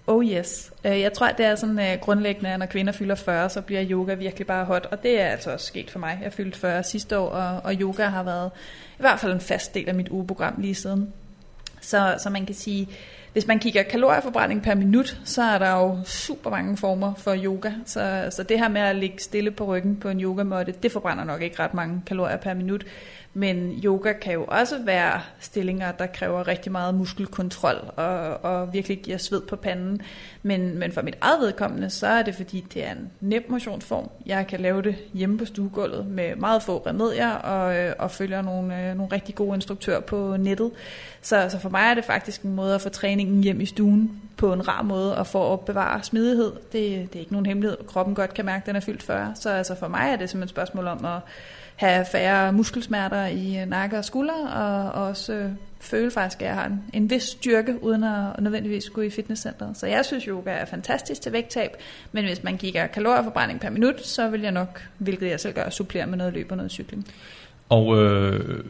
Oh 0.08 0.26
yes. 0.26 0.72
Øh, 0.86 1.00
jeg 1.00 1.14
tror, 1.14 1.28
det 1.28 1.46
er 1.46 1.56
sådan 1.56 1.78
uh, 1.78 2.02
grundlæggende, 2.02 2.50
at 2.50 2.60
når 2.60 2.66
kvinder 2.66 2.94
fylder 2.94 3.16
40, 3.16 3.50
så 3.50 3.62
bliver 3.62 3.86
yoga 3.90 4.14
virkelig 4.14 4.48
bare 4.48 4.66
hot. 4.66 4.88
Og 4.92 5.04
det 5.04 5.22
er 5.22 5.26
altså 5.26 5.52
også 5.52 5.66
sket 5.66 5.90
for 5.90 6.00
mig. 6.00 6.20
Jeg 6.24 6.34
fyldte 6.34 6.60
40 6.60 6.84
sidste 6.84 7.18
år, 7.18 7.30
og, 7.30 7.62
og 7.64 7.74
yoga 7.74 8.06
har 8.06 8.24
været 8.24 8.52
i 9.00 9.02
hvert 9.02 9.20
fald 9.20 9.34
en 9.34 9.42
fast 9.42 9.74
del 9.74 9.90
af 9.90 9.96
mit 9.96 10.10
ugeprogram 10.10 10.54
lige 10.58 10.76
siden. 10.76 11.14
Så, 11.82 12.16
så 12.20 12.30
man 12.30 12.46
kan 12.46 12.56
sige, 12.56 12.88
hvis 13.34 13.48
man 13.48 13.60
kigger 13.60 13.84
kalorieforbrænding 13.84 14.64
per 14.64 14.76
minut, 14.76 15.22
så 15.24 15.44
er 15.44 15.58
der 15.58 15.72
jo 15.72 16.00
super 16.06 16.50
mange 16.50 16.78
former 16.78 17.14
for 17.14 17.36
yoga. 17.44 17.72
Så, 17.86 18.28
så 18.32 18.44
det 18.44 18.60
her 18.60 18.70
med 18.70 18.82
at 18.82 18.96
ligge 18.96 19.20
stille 19.20 19.52
på 19.52 19.66
ryggen 19.66 19.96
på 19.96 20.10
en 20.10 20.22
yogamåtte, 20.22 20.74
det 20.84 20.92
forbrænder 20.92 21.24
nok 21.24 21.42
ikke 21.42 21.60
ret 21.60 21.74
mange 21.74 22.02
kalorier 22.06 22.38
per 22.38 22.54
minut. 22.54 22.86
Men 23.34 23.82
yoga 23.84 24.14
kan 24.14 24.34
jo 24.34 24.46
også 24.48 24.76
være 24.86 25.22
stillinger, 25.40 25.92
der 25.92 26.06
kræver 26.06 26.48
rigtig 26.48 26.72
meget 26.72 26.96
muskelkontrol 26.96 27.92
og, 27.96 28.44
og 28.44 28.74
virkelig 28.74 29.02
giver 29.02 29.18
sved 29.18 29.42
på 29.42 29.56
panden. 29.56 30.02
Men, 30.44 30.80
men 30.80 30.92
for 30.92 31.02
mit 31.02 31.18
eget 31.22 31.42
vedkommende, 31.42 31.90
så 31.90 32.08
er 32.08 32.22
det 32.24 32.36
fordi, 32.36 32.66
det 32.74 32.86
er 32.86 32.92
en 32.92 33.12
nem 33.22 33.46
motionsform. 33.50 34.10
Jeg 34.26 34.48
kan 34.48 34.60
lave 34.60 34.82
det 34.82 34.96
hjemme 35.14 35.38
på 35.38 35.46
stuegulvet 35.46 36.08
med 36.08 36.36
meget 36.36 36.64
få 36.64 36.84
remedier 36.88 37.32
og, 37.32 37.78
øh, 37.78 37.94
og 38.00 38.12
følger 38.12 38.42
nogle, 38.42 38.90
øh, 38.90 38.98
nogle 38.98 39.12
rigtig 39.12 39.36
gode 39.36 39.56
instruktører 39.56 40.00
på 40.00 40.38
nettet. 40.38 40.72
Så, 41.22 41.50
så 41.50 41.60
for 41.60 41.70
mig 41.70 41.82
er 41.82 41.94
det 41.94 42.06
faktisk 42.06 42.42
en 42.42 42.56
måde 42.56 42.76
at 42.76 42.82
få 42.82 42.90
træningen 42.90 43.44
hjem 43.44 43.62
i 43.62 43.66
stuen 43.66 44.22
på 44.38 44.54
en 44.54 44.68
rar 44.68 44.82
måde 44.82 45.18
og 45.18 45.28
for 45.28 45.54
at 45.54 45.60
bevare 45.60 46.04
smidighed. 46.04 46.52
Det, 46.52 46.74
det 46.74 47.16
er 47.16 47.20
ikke 47.20 47.32
nogen 47.32 47.46
hemmelighed. 47.46 47.78
Kroppen 47.88 48.16
godt 48.16 48.34
kan 48.34 48.46
mærke, 48.46 48.62
at 48.62 48.66
den 48.66 48.76
er 48.76 48.80
fyldt 48.80 49.04
40. 49.04 49.32
Så 49.36 49.50
altså 49.50 49.76
for 49.76 49.88
mig 49.88 50.10
er 50.12 50.16
det 50.16 50.30
simpelthen 50.30 50.44
et 50.44 50.50
spørgsmål 50.50 50.88
om 50.88 51.06
at 51.06 51.20
have 51.82 52.06
færre 52.12 52.54
muskelsmerter 52.54 53.26
i 53.26 53.62
øh, 53.62 53.70
nakke 53.70 53.98
og 53.98 54.06
skulder, 54.06 54.48
og 54.48 55.08
også 55.08 55.34
øh, 55.34 55.50
føle 55.80 56.12
faktisk, 56.12 56.42
at 56.42 56.48
jeg 56.48 56.56
har 56.56 56.66
en, 56.66 56.84
en 56.94 57.10
vis 57.10 57.24
styrke, 57.24 57.84
uden 57.84 58.04
at 58.04 58.40
nødvendigvis 58.40 58.90
gå 58.90 59.02
i 59.02 59.10
fitnesscenteret. 59.10 59.78
Så 59.78 59.88
jeg 59.88 60.06
synes, 60.06 60.24
yoga 60.24 60.52
er 60.52 60.66
fantastisk 60.66 61.22
til 61.22 61.32
vægttab, 61.32 61.70
men 62.12 62.26
hvis 62.26 62.44
man 62.44 62.58
kigger 62.58 62.88
kalorieforbrænding 62.88 63.60
per 63.60 63.70
minut, 63.70 64.06
så 64.06 64.30
vil 64.30 64.42
jeg 64.42 64.52
nok, 64.52 64.82
hvilket 64.98 65.30
jeg 65.30 65.40
selv 65.40 65.54
gør, 65.54 65.70
supplere 65.70 66.08
med 66.08 66.18
noget 66.18 66.34
løb 66.34 66.52
og 66.52 66.58
noget 66.58 66.72
cykling. 66.72 67.08
Og 67.70 68.04
øh, 68.04 68.64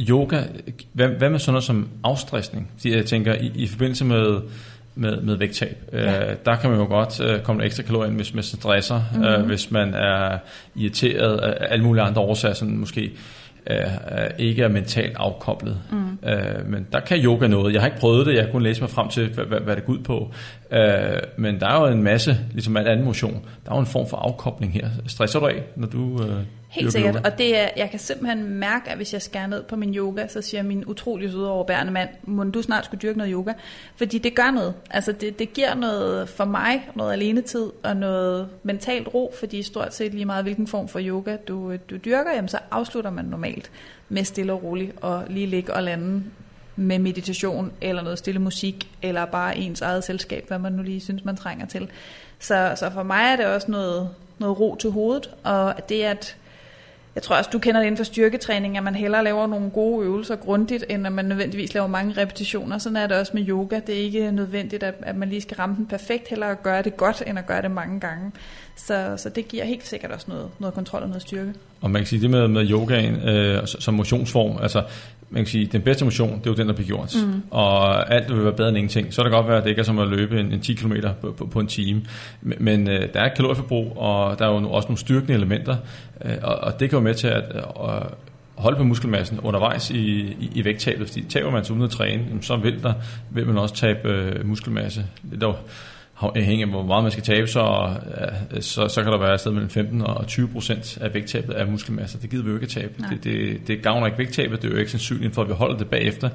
yoga, 0.00 0.42
hvad, 0.92 1.08
hvad 1.08 1.30
med 1.30 1.38
sådan 1.38 1.52
noget 1.52 1.64
som 1.64 1.88
afstressning? 2.02 2.70
Jeg 2.84 3.06
tænker, 3.06 3.34
i, 3.34 3.52
i 3.54 3.66
forbindelse 3.66 4.04
med 4.04 4.40
med, 4.94 5.20
med 5.20 5.36
vægttab. 5.36 5.76
Ja. 5.92 6.30
Øh, 6.30 6.36
der 6.46 6.56
kan 6.56 6.70
man 6.70 6.78
jo 6.78 6.86
godt 6.86 7.20
øh, 7.20 7.40
komme 7.40 7.64
ekstra 7.64 7.82
kalorier 7.82 8.08
ind, 8.08 8.16
hvis 8.16 8.34
man 8.34 8.42
stresser, 8.42 9.02
mm-hmm. 9.12 9.26
øh, 9.28 9.46
hvis 9.46 9.70
man 9.70 9.94
er 9.94 10.38
irriteret 10.74 11.38
af 11.38 11.72
alle 11.72 11.84
mulige 11.84 12.02
andre 12.02 12.22
årsager, 12.22 12.54
sådan 12.54 12.76
måske 12.76 13.12
øh, 13.70 13.76
ikke 14.38 14.62
er 14.62 14.68
mentalt 14.68 15.16
afkoblet. 15.16 15.76
Mm. 15.90 16.28
Øh, 16.28 16.66
men 16.66 16.86
der 16.92 17.00
kan 17.00 17.18
yoga 17.18 17.46
noget. 17.46 17.72
Jeg 17.72 17.80
har 17.80 17.86
ikke 17.86 18.00
prøvet 18.00 18.26
det, 18.26 18.34
jeg 18.34 18.44
har 18.44 18.50
kun 18.50 18.62
læse 18.62 18.80
mig 18.80 18.90
frem 18.90 19.08
til, 19.08 19.28
hvad, 19.28 19.44
hvad, 19.44 19.60
hvad 19.60 19.76
det 19.76 19.86
går 19.86 19.92
ud 19.92 19.98
på. 19.98 20.32
Øh, 20.70 21.20
men 21.36 21.60
der 21.60 21.66
er 21.66 21.80
jo 21.80 21.86
en 21.86 22.02
masse, 22.02 22.36
ligesom 22.52 22.76
al 22.76 22.86
anden 22.86 23.04
motion, 23.04 23.46
der 23.64 23.70
er 23.70 23.74
jo 23.76 23.80
en 23.80 23.86
form 23.86 24.06
for 24.06 24.16
afkobling 24.16 24.72
her. 24.72 24.88
Stresser 25.06 25.40
du 25.40 25.46
af, 25.46 25.62
når 25.76 25.86
du... 25.86 26.22
Øh, 26.22 26.36
Helt 26.68 26.92
sikkert, 26.92 27.26
og 27.26 27.38
det 27.38 27.58
er, 27.58 27.68
jeg 27.76 27.90
kan 27.90 27.98
simpelthen 27.98 28.48
mærke, 28.48 28.90
at 28.90 28.96
hvis 28.96 29.12
jeg 29.12 29.22
skærer 29.22 29.46
ned 29.46 29.62
på 29.62 29.76
min 29.76 29.94
yoga, 29.94 30.26
så 30.28 30.42
siger 30.42 30.62
min 30.62 30.84
utrolig 30.86 31.30
søde 31.30 31.50
overbærende 31.50 31.92
mand, 31.92 32.08
må 32.22 32.44
du 32.44 32.62
snart 32.62 32.84
skulle 32.84 33.00
dyrke 33.00 33.18
noget 33.18 33.32
yoga? 33.32 33.52
Fordi 33.96 34.18
det 34.18 34.34
gør 34.34 34.50
noget. 34.50 34.74
Altså 34.90 35.12
det, 35.12 35.38
det 35.38 35.52
giver 35.52 35.74
noget 35.74 36.28
for 36.28 36.44
mig, 36.44 36.88
noget 36.94 37.12
alenetid 37.12 37.70
og 37.82 37.96
noget 37.96 38.48
mentalt 38.62 39.08
ro, 39.14 39.34
fordi 39.38 39.62
stort 39.62 39.94
set 39.94 40.14
lige 40.14 40.24
meget 40.24 40.44
hvilken 40.44 40.66
form 40.66 40.88
for 40.88 41.00
yoga 41.02 41.36
du, 41.48 41.76
du 41.90 41.96
dyrker, 41.96 42.34
jamen 42.34 42.48
så 42.48 42.58
afslutter 42.70 43.10
man 43.10 43.24
normalt 43.24 43.70
med 44.08 44.24
stille 44.24 44.52
og 44.52 44.62
roligt 44.62 44.92
og 45.00 45.24
lige 45.28 45.46
ligge 45.46 45.74
og 45.74 45.82
lande 45.82 46.22
med 46.76 46.98
meditation 46.98 47.72
eller 47.80 48.02
noget 48.02 48.18
stille 48.18 48.40
musik, 48.40 48.90
eller 49.02 49.24
bare 49.24 49.58
ens 49.58 49.80
eget 49.80 50.04
selskab, 50.04 50.44
hvad 50.48 50.58
man 50.58 50.72
nu 50.72 50.82
lige 50.82 51.00
synes, 51.00 51.24
man 51.24 51.36
trænger 51.36 51.66
til. 51.66 51.88
Så, 52.38 52.74
så 52.76 52.90
for 52.90 53.02
mig 53.02 53.32
er 53.32 53.36
det 53.36 53.46
også 53.46 53.70
noget, 53.70 54.10
noget 54.38 54.60
ro 54.60 54.76
til 54.76 54.90
hovedet, 54.90 55.30
og 55.42 55.74
det 55.88 56.02
at 56.02 56.36
jeg 57.14 57.22
tror 57.22 57.36
også, 57.36 57.50
du 57.52 57.58
kender 57.58 57.80
det 57.80 57.86
inden 57.86 57.96
for 57.96 58.04
styrketræning, 58.04 58.76
at 58.76 58.82
man 58.82 58.94
hellere 58.94 59.24
laver 59.24 59.46
nogle 59.46 59.70
gode 59.70 60.04
øvelser 60.04 60.36
grundigt, 60.36 60.84
end 60.88 61.06
at 61.06 61.12
man 61.12 61.24
nødvendigvis 61.24 61.74
laver 61.74 61.86
mange 61.86 62.20
repetitioner. 62.20 62.78
Sådan 62.78 62.96
er 62.96 63.06
det 63.06 63.16
også 63.16 63.32
med 63.34 63.48
yoga. 63.48 63.80
Det 63.86 63.94
er 63.94 64.02
ikke 64.02 64.30
nødvendigt, 64.30 64.82
at, 64.82 64.94
at 65.02 65.16
man 65.16 65.28
lige 65.28 65.40
skal 65.40 65.56
ramme 65.56 65.76
den 65.76 65.86
perfekt, 65.86 66.28
heller 66.28 66.46
at 66.46 66.62
gøre 66.62 66.82
det 66.82 66.96
godt, 66.96 67.22
end 67.26 67.38
at 67.38 67.46
gøre 67.46 67.62
det 67.62 67.70
mange 67.70 68.00
gange. 68.00 68.32
Så, 68.76 69.14
så 69.16 69.28
det 69.28 69.48
giver 69.48 69.64
helt 69.64 69.86
sikkert 69.86 70.10
også 70.10 70.26
noget, 70.28 70.50
noget 70.58 70.74
kontrol 70.74 71.02
og 71.02 71.08
noget 71.08 71.22
styrke. 71.22 71.52
Og 71.80 71.90
man 71.90 72.02
kan 72.02 72.06
sige, 72.06 72.22
det 72.22 72.30
med, 72.30 72.48
med 72.48 72.70
yogaen 72.70 73.28
øh, 73.28 73.66
som 73.66 73.94
motionsform, 73.94 74.58
altså 74.62 74.82
man 75.30 75.42
kan 75.42 75.46
sige, 75.46 75.66
den 75.66 75.82
bedste 75.82 76.04
motion, 76.04 76.38
det 76.38 76.46
er 76.46 76.50
jo 76.50 76.54
den, 76.54 76.68
der 76.68 76.74
bliver 76.74 76.86
gjort. 76.86 77.14
Mm. 77.26 77.42
Og 77.50 78.12
alt 78.14 78.34
vil 78.34 78.44
være 78.44 78.52
bedre 78.52 78.68
end 78.68 78.78
ingenting. 78.78 79.14
Så 79.14 79.20
er 79.20 79.24
det 79.24 79.32
godt 79.32 79.48
være, 79.48 79.56
at 79.56 79.64
det 79.64 79.70
ikke 79.70 79.80
er 79.80 79.84
som 79.84 79.98
at 79.98 80.08
løbe 80.08 80.40
en, 80.40 80.52
en 80.52 80.60
10 80.60 80.74
km 80.74 80.92
på, 81.20 81.32
på, 81.32 81.46
på 81.46 81.60
en 81.60 81.66
time. 81.66 82.02
Men, 82.42 82.58
men 82.60 82.88
øh, 82.88 83.08
der 83.14 83.20
er 83.20 83.26
et 83.26 83.34
kalorieforbrug, 83.34 83.96
og 83.96 84.38
der 84.38 84.46
er 84.46 84.60
jo 84.60 84.70
også 84.70 84.88
nogle 84.88 84.98
styrkende 84.98 85.34
elementer. 85.34 85.76
Øh, 86.24 86.36
og, 86.42 86.54
og 86.54 86.80
det 86.80 86.90
kan 86.90 86.98
jo 86.98 87.02
med 87.02 87.14
til 87.14 87.26
at 87.26 87.44
øh, 87.54 87.62
holde 88.54 88.76
på 88.76 88.84
muskelmassen 88.84 89.40
undervejs 89.40 89.90
i, 89.90 90.20
i, 90.20 90.50
i 90.54 90.64
vægttabet. 90.64 91.08
Fordi 91.08 91.22
taber 91.22 91.50
man 91.50 91.64
sig 91.64 91.72
uden 91.72 91.84
at 91.84 91.90
træne, 91.90 92.24
så 92.40 92.56
vil, 92.56 92.82
der, 92.82 92.92
vil 93.30 93.46
man 93.46 93.58
også 93.58 93.74
tabe 93.74 94.08
øh, 94.08 94.46
muskelmasse. 94.46 95.06
Det 95.30 95.42
er 95.42 95.56
afhængig 96.20 96.62
af, 96.62 96.70
hvor 96.70 96.82
meget 96.82 97.02
man 97.02 97.12
skal 97.12 97.24
tabe, 97.24 97.46
så, 97.46 97.94
så, 98.60 98.88
så 98.88 99.02
kan 99.02 99.12
der 99.12 99.18
være 99.18 99.34
et 99.34 99.40
sted 99.40 99.52
mellem 99.52 99.70
15 99.70 100.02
og 100.02 100.26
20 100.26 100.48
procent 100.48 100.98
af 101.00 101.14
vægttabet 101.14 101.52
af 101.54 101.66
muskelmasse. 101.66 102.22
Det 102.22 102.30
gider 102.30 102.42
vi 102.42 102.48
jo 102.48 102.54
ikke 102.54 102.64
at 102.64 102.70
tabe. 102.70 102.94
Det, 103.10 103.24
det, 103.24 103.68
det 103.68 103.82
gavner 103.82 104.06
ikke 104.06 104.18
vægttabet, 104.18 104.62
det 104.62 104.68
er 104.68 104.72
jo 104.72 104.78
ikke 104.78 104.90
sandsynligt 104.90 105.34
for, 105.34 105.42
at 105.42 105.48
vi 105.48 105.54
holder 105.54 105.76
det 105.76 105.88
bagefter. 105.88 106.28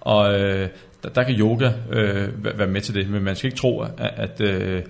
Og 0.00 0.40
øh, 0.40 0.68
der, 1.02 1.08
der 1.08 1.22
kan 1.22 1.34
yoga 1.34 1.72
øh, 1.90 2.58
være 2.58 2.68
med 2.68 2.80
til 2.80 2.94
det, 2.94 3.10
men 3.10 3.22
man 3.22 3.36
skal 3.36 3.48
ikke 3.48 3.58
tro, 3.58 3.80
at, 3.80 3.90
at 3.98 4.40
øh, 4.40 4.82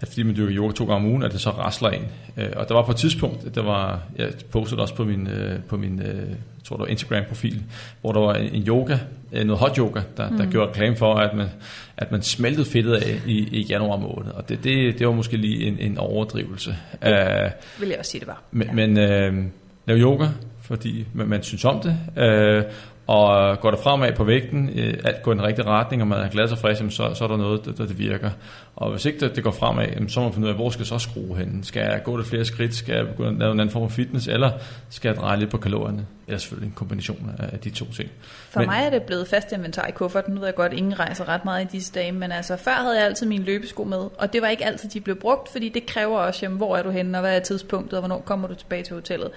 at 0.00 0.08
fordi 0.08 0.22
man 0.22 0.36
dyrker 0.36 0.56
yoga 0.56 0.72
to 0.72 0.84
gange 0.84 0.96
om 0.96 1.06
ugen, 1.06 1.22
at 1.22 1.32
det 1.32 1.40
så 1.40 1.50
rasler 1.50 1.88
en. 1.88 2.06
Øh, 2.36 2.50
og 2.56 2.68
der 2.68 2.74
var 2.74 2.82
på 2.82 2.90
et 2.90 2.96
tidspunkt, 2.96 3.54
der 3.54 3.62
var, 3.62 4.02
jeg 4.16 4.32
postede 4.50 4.80
også 4.80 4.94
på 4.94 5.04
min, 5.04 5.26
øh, 5.26 5.62
på 5.68 5.76
min 5.76 6.02
øh, 6.02 6.34
tror 6.64 6.76
det 6.76 6.82
var 6.82 6.86
Instagram-profil, 6.86 7.62
hvor 8.00 8.12
der 8.12 8.20
var 8.20 8.34
en 8.34 8.66
yoga, 8.68 8.98
noget 9.32 9.58
hot 9.58 9.76
yoga, 9.76 10.00
der, 10.16 10.30
mm. 10.30 10.36
der 10.36 10.50
gjorde 10.50 10.70
reklame 10.70 10.96
for, 10.96 11.14
at 11.14 11.36
man, 11.36 11.48
at 11.96 12.12
man 12.12 12.22
smeltede 12.22 12.66
fedtet 12.66 12.94
af 12.94 13.20
i, 13.26 13.38
i 13.38 13.62
januar 13.62 13.96
måned. 13.96 14.32
Og 14.32 14.48
det, 14.48 14.64
det, 14.64 14.98
det 14.98 15.06
var 15.06 15.12
måske 15.12 15.36
lige 15.36 15.66
en, 15.66 15.78
en 15.78 15.98
overdrivelse. 15.98 16.76
Det 17.02 17.08
uh, 17.08 17.80
vil 17.80 17.88
jeg 17.88 17.98
også 17.98 18.10
sige, 18.10 18.20
det 18.20 18.28
var. 18.28 18.42
Men, 18.50 18.66
ja. 18.66 18.72
men 18.72 18.90
uh, 18.90 19.44
lave 19.86 20.00
yoga, 20.00 20.26
fordi 20.62 21.06
man, 21.14 21.28
man 21.28 21.42
synes 21.42 21.64
om 21.64 21.80
det, 21.80 21.96
uh, 22.16 22.72
Og 23.06 23.60
går 23.60 23.70
der 23.70 23.78
fremad 23.78 24.12
på 24.12 24.24
vægten, 24.24 24.70
øh, 24.74 24.94
alt 25.04 25.22
går 25.22 25.32
i 25.32 25.34
den 25.34 25.42
rigtige 25.42 25.66
retning, 25.66 26.02
og 26.02 26.08
man 26.08 26.20
er 26.20 26.28
glad 26.28 26.52
og 26.52 26.58
frisk, 26.58 26.82
så, 26.88 27.14
så 27.14 27.24
er 27.24 27.28
der 27.28 27.36
noget, 27.36 27.64
der, 27.64 27.72
der 27.72 27.86
det 27.86 27.98
virker. 27.98 28.30
Og 28.76 28.90
hvis 28.90 29.04
ikke 29.04 29.20
det, 29.20 29.36
det 29.36 29.44
går 29.44 29.50
fremad, 29.50 30.08
så 30.08 30.20
må 30.20 30.26
man 30.26 30.32
finde 30.32 30.46
ud 30.46 30.50
af, 30.50 30.58
hvor 30.58 30.70
skal 30.70 30.80
jeg 30.80 30.86
så 30.86 30.98
skrue 30.98 31.36
hen? 31.36 31.64
Skal 31.64 31.80
jeg 31.80 32.02
gå 32.04 32.18
det 32.18 32.26
flere 32.26 32.44
skridt? 32.44 32.74
Skal 32.74 32.94
jeg 32.96 33.06
begynde 33.08 33.30
at 33.30 33.38
lave 33.38 33.52
en 33.52 33.60
anden 33.60 33.72
form 33.72 33.90
for 33.90 33.94
fitness? 33.94 34.26
Eller 34.28 34.50
skal 34.90 35.08
jeg 35.08 35.16
dreje 35.16 35.38
lidt 35.38 35.50
på 35.50 35.58
kalorierne? 35.58 36.06
Eller 36.26 36.38
selvfølgelig 36.38 36.68
en 36.68 36.74
kombination 36.74 37.30
af 37.38 37.58
de 37.58 37.70
to 37.70 37.84
ting. 37.92 38.10
For 38.50 38.60
men, 38.60 38.68
mig 38.68 38.82
er 38.86 38.90
det 38.90 39.02
blevet 39.02 39.28
fast 39.28 39.52
inventar 39.52 39.86
i 39.86 39.90
kufferten. 39.90 40.34
Nu 40.34 40.40
ved 40.40 40.48
jeg 40.48 40.54
godt, 40.54 40.72
at 40.72 40.78
ingen 40.78 41.00
rejser 41.00 41.28
ret 41.28 41.44
meget 41.44 41.64
i 41.64 41.68
disse 41.76 41.92
dage, 41.92 42.12
men 42.12 42.32
altså 42.32 42.56
før 42.56 42.72
havde 42.72 42.96
jeg 42.96 43.04
altid 43.04 43.26
mine 43.26 43.44
løbesko 43.44 43.84
med, 43.84 43.98
og 44.18 44.32
det 44.32 44.42
var 44.42 44.48
ikke 44.48 44.64
altid, 44.64 44.88
de 44.88 45.00
blev 45.00 45.16
brugt, 45.16 45.48
fordi 45.48 45.68
det 45.68 45.86
kræver 45.86 46.18
også, 46.18 46.40
jamen, 46.42 46.58
hvor 46.58 46.76
er 46.76 46.82
du 46.82 46.90
henne, 46.90 47.18
og 47.18 47.20
hvad 47.20 47.36
er 47.36 47.40
tidspunktet, 47.40 47.92
og 47.92 48.00
hvornår 48.00 48.20
kommer 48.20 48.48
du 48.48 48.54
tilbage 48.54 48.82
til 48.82 48.94
hotellet. 48.94 49.30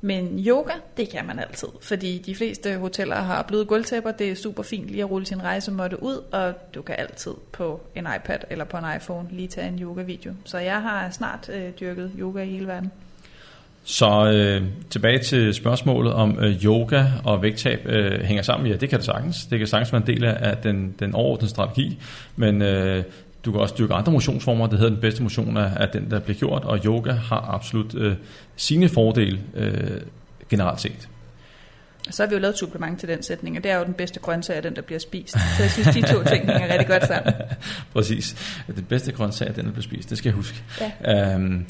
Men 0.00 0.44
yoga, 0.46 0.72
det 0.96 1.08
kan 1.08 1.26
man 1.26 1.38
altid, 1.38 1.68
fordi 1.82 2.18
de 2.18 2.34
fleste 2.34 2.76
hoteller 2.76 3.16
har 3.16 3.42
bløde 3.42 3.64
gulvtæpper, 3.64 4.10
det 4.10 4.30
er 4.30 4.34
super 4.34 4.62
fint 4.62 4.86
lige 4.86 5.02
at 5.02 5.10
rulle 5.10 5.26
sin 5.26 5.42
rejsemåtte 5.42 6.02
ud, 6.02 6.24
og 6.32 6.54
du 6.74 6.82
kan 6.82 6.94
altid 6.98 7.34
på 7.52 7.80
en 7.94 8.06
iPad 8.16 8.38
eller 8.50 8.64
på 8.64 8.76
en 8.76 8.84
iPhone 8.96 9.28
lige 9.30 9.48
tage 9.48 9.68
en 9.68 9.78
yoga-video. 9.82 10.32
Så 10.44 10.58
jeg 10.58 10.82
har 10.82 11.10
snart 11.10 11.50
øh, 11.52 11.70
dyrket 11.80 12.12
yoga 12.18 12.42
i 12.42 12.50
hele 12.50 12.66
verden. 12.66 12.90
Så 13.84 14.32
øh, 14.32 14.68
tilbage 14.90 15.18
til 15.18 15.54
spørgsmålet 15.54 16.12
om 16.12 16.38
øh, 16.40 16.64
yoga 16.64 17.04
og 17.24 17.42
vægttab 17.42 17.86
øh, 17.86 18.20
hænger 18.20 18.42
sammen. 18.42 18.70
Ja, 18.70 18.76
det 18.76 18.88
kan 18.88 18.98
det 18.98 19.06
sagtens. 19.06 19.46
Det 19.46 19.58
kan 19.58 19.68
sagtens 19.68 19.92
være 19.92 20.02
en 20.02 20.06
del 20.06 20.24
af 20.24 20.56
den, 20.56 20.94
den 20.98 21.14
overordnede 21.14 21.50
strategi, 21.50 21.98
men 22.36 22.62
øh, 22.62 23.04
du 23.44 23.52
kan 23.52 23.60
også 23.60 23.74
dyrke 23.78 23.94
andre 23.94 24.12
motionsformer. 24.12 24.66
Det 24.66 24.78
hedder 24.78 24.92
den 24.92 25.00
bedste 25.00 25.22
motion 25.22 25.56
af, 25.56 25.70
af 25.76 25.88
den, 25.88 26.10
der 26.10 26.20
bliver 26.20 26.38
gjort, 26.38 26.64
og 26.64 26.78
yoga 26.84 27.12
har 27.12 27.54
absolut 27.54 27.94
øh, 27.94 28.16
sine 28.56 28.88
fordele 28.88 29.40
øh, 29.54 30.00
generelt 30.48 30.80
set. 30.80 31.08
Så 32.10 32.22
har 32.22 32.28
vi 32.28 32.34
jo 32.34 32.40
lavet 32.40 32.52
et 32.52 32.58
supplement 32.58 33.00
til 33.00 33.08
den 33.08 33.22
sætning, 33.22 33.56
og 33.56 33.64
det 33.64 33.72
er 33.72 33.78
jo 33.78 33.84
den 33.84 33.94
bedste 33.94 34.20
grøntsag 34.20 34.56
af 34.56 34.62
den, 34.62 34.76
der 34.76 34.82
bliver 34.82 34.98
spist. 34.98 35.32
Så 35.56 35.62
jeg 35.62 35.70
synes, 35.70 35.88
de 35.88 36.02
to 36.02 36.24
ting 36.24 36.52
hænger 36.52 36.72
rigtig 36.72 36.88
godt 36.88 37.06
sammen. 37.06 37.34
Præcis. 37.94 38.36
Den 38.66 38.84
bedste 38.84 39.12
grøntsag 39.12 39.48
af 39.48 39.54
den, 39.54 39.64
der 39.64 39.70
bliver 39.70 39.82
spist. 39.82 40.10
Det 40.10 40.18
skal 40.18 40.28
jeg 40.28 40.34
huske. 40.34 40.62
Ja. 41.04 41.34
Øhm, 41.34 41.66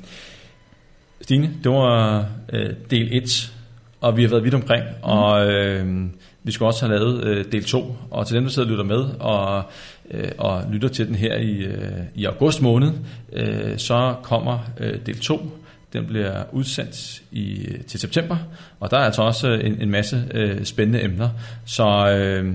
Stine, 1.21 1.51
det 1.64 1.73
var 1.73 2.27
øh, 2.53 2.71
del 2.91 3.09
1, 3.12 3.53
og 4.01 4.16
vi 4.16 4.23
har 4.23 4.31
været 4.31 4.45
vidt 4.45 4.55
omkring, 4.55 4.85
mm. 4.85 5.03
og 5.03 5.53
øh, 5.53 6.07
vi 6.43 6.53
skulle 6.53 6.68
også 6.68 6.87
have 6.87 6.99
lavet 6.99 7.25
øh, 7.25 7.45
del 7.53 7.64
2, 7.64 7.97
og 8.11 8.27
til 8.27 8.37
dem, 8.37 8.45
der 8.45 8.51
sidder 8.51 8.68
og 8.68 8.71
lytter 8.71 8.85
med, 8.85 9.05
og, 9.21 9.64
øh, 10.11 10.30
og 10.38 10.64
lytter 10.72 10.88
til 10.88 11.06
den 11.06 11.14
her 11.14 11.36
i, 11.36 11.56
øh, 11.56 11.90
i 12.14 12.24
august 12.24 12.62
måned, 12.62 12.92
øh, 13.32 13.78
så 13.78 14.14
kommer 14.22 14.58
øh, 14.80 15.06
del 15.06 15.18
2, 15.18 15.50
den 15.92 16.06
bliver 16.06 16.44
udsendt 16.52 17.22
i, 17.30 17.66
til 17.86 18.00
september, 18.00 18.36
og 18.80 18.90
der 18.90 18.98
er 18.98 19.04
altså 19.04 19.22
også 19.22 19.48
en, 19.48 19.82
en 19.82 19.90
masse 19.90 20.24
øh, 20.34 20.64
spændende 20.64 21.04
emner. 21.04 21.28
Så 21.66 22.11
øh, 22.11 22.54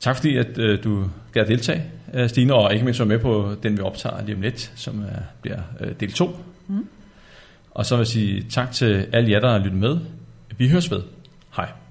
tak 0.00 0.16
fordi, 0.16 0.36
at 0.36 0.58
øh, 0.58 0.84
du 0.84 1.04
gav 1.32 1.44
deltage, 1.46 1.84
øh, 2.14 2.28
Stine, 2.28 2.54
og 2.54 2.72
ikke 2.72 2.84
mindst 2.84 3.00
var 3.00 3.06
med 3.06 3.18
på 3.18 3.54
den, 3.62 3.76
vi 3.76 3.82
optager 3.82 4.24
lige 4.24 4.36
om 4.36 4.42
lidt, 4.42 4.72
som 4.76 5.02
øh, 5.02 5.08
bliver 5.42 5.60
øh, 5.80 5.92
del 6.00 6.12
2. 6.12 6.36
Mm. 6.68 6.86
Og 7.70 7.86
så 7.86 7.96
vil 7.96 8.00
jeg 8.00 8.06
sige 8.06 8.46
tak 8.50 8.72
til 8.72 9.06
alle 9.12 9.30
jer, 9.30 9.40
der 9.40 9.50
har 9.50 9.58
lyttet 9.58 9.80
med. 9.80 9.98
Vi 10.58 10.68
høres 10.68 10.90
ved. 10.90 11.02
Hej. 11.56 11.81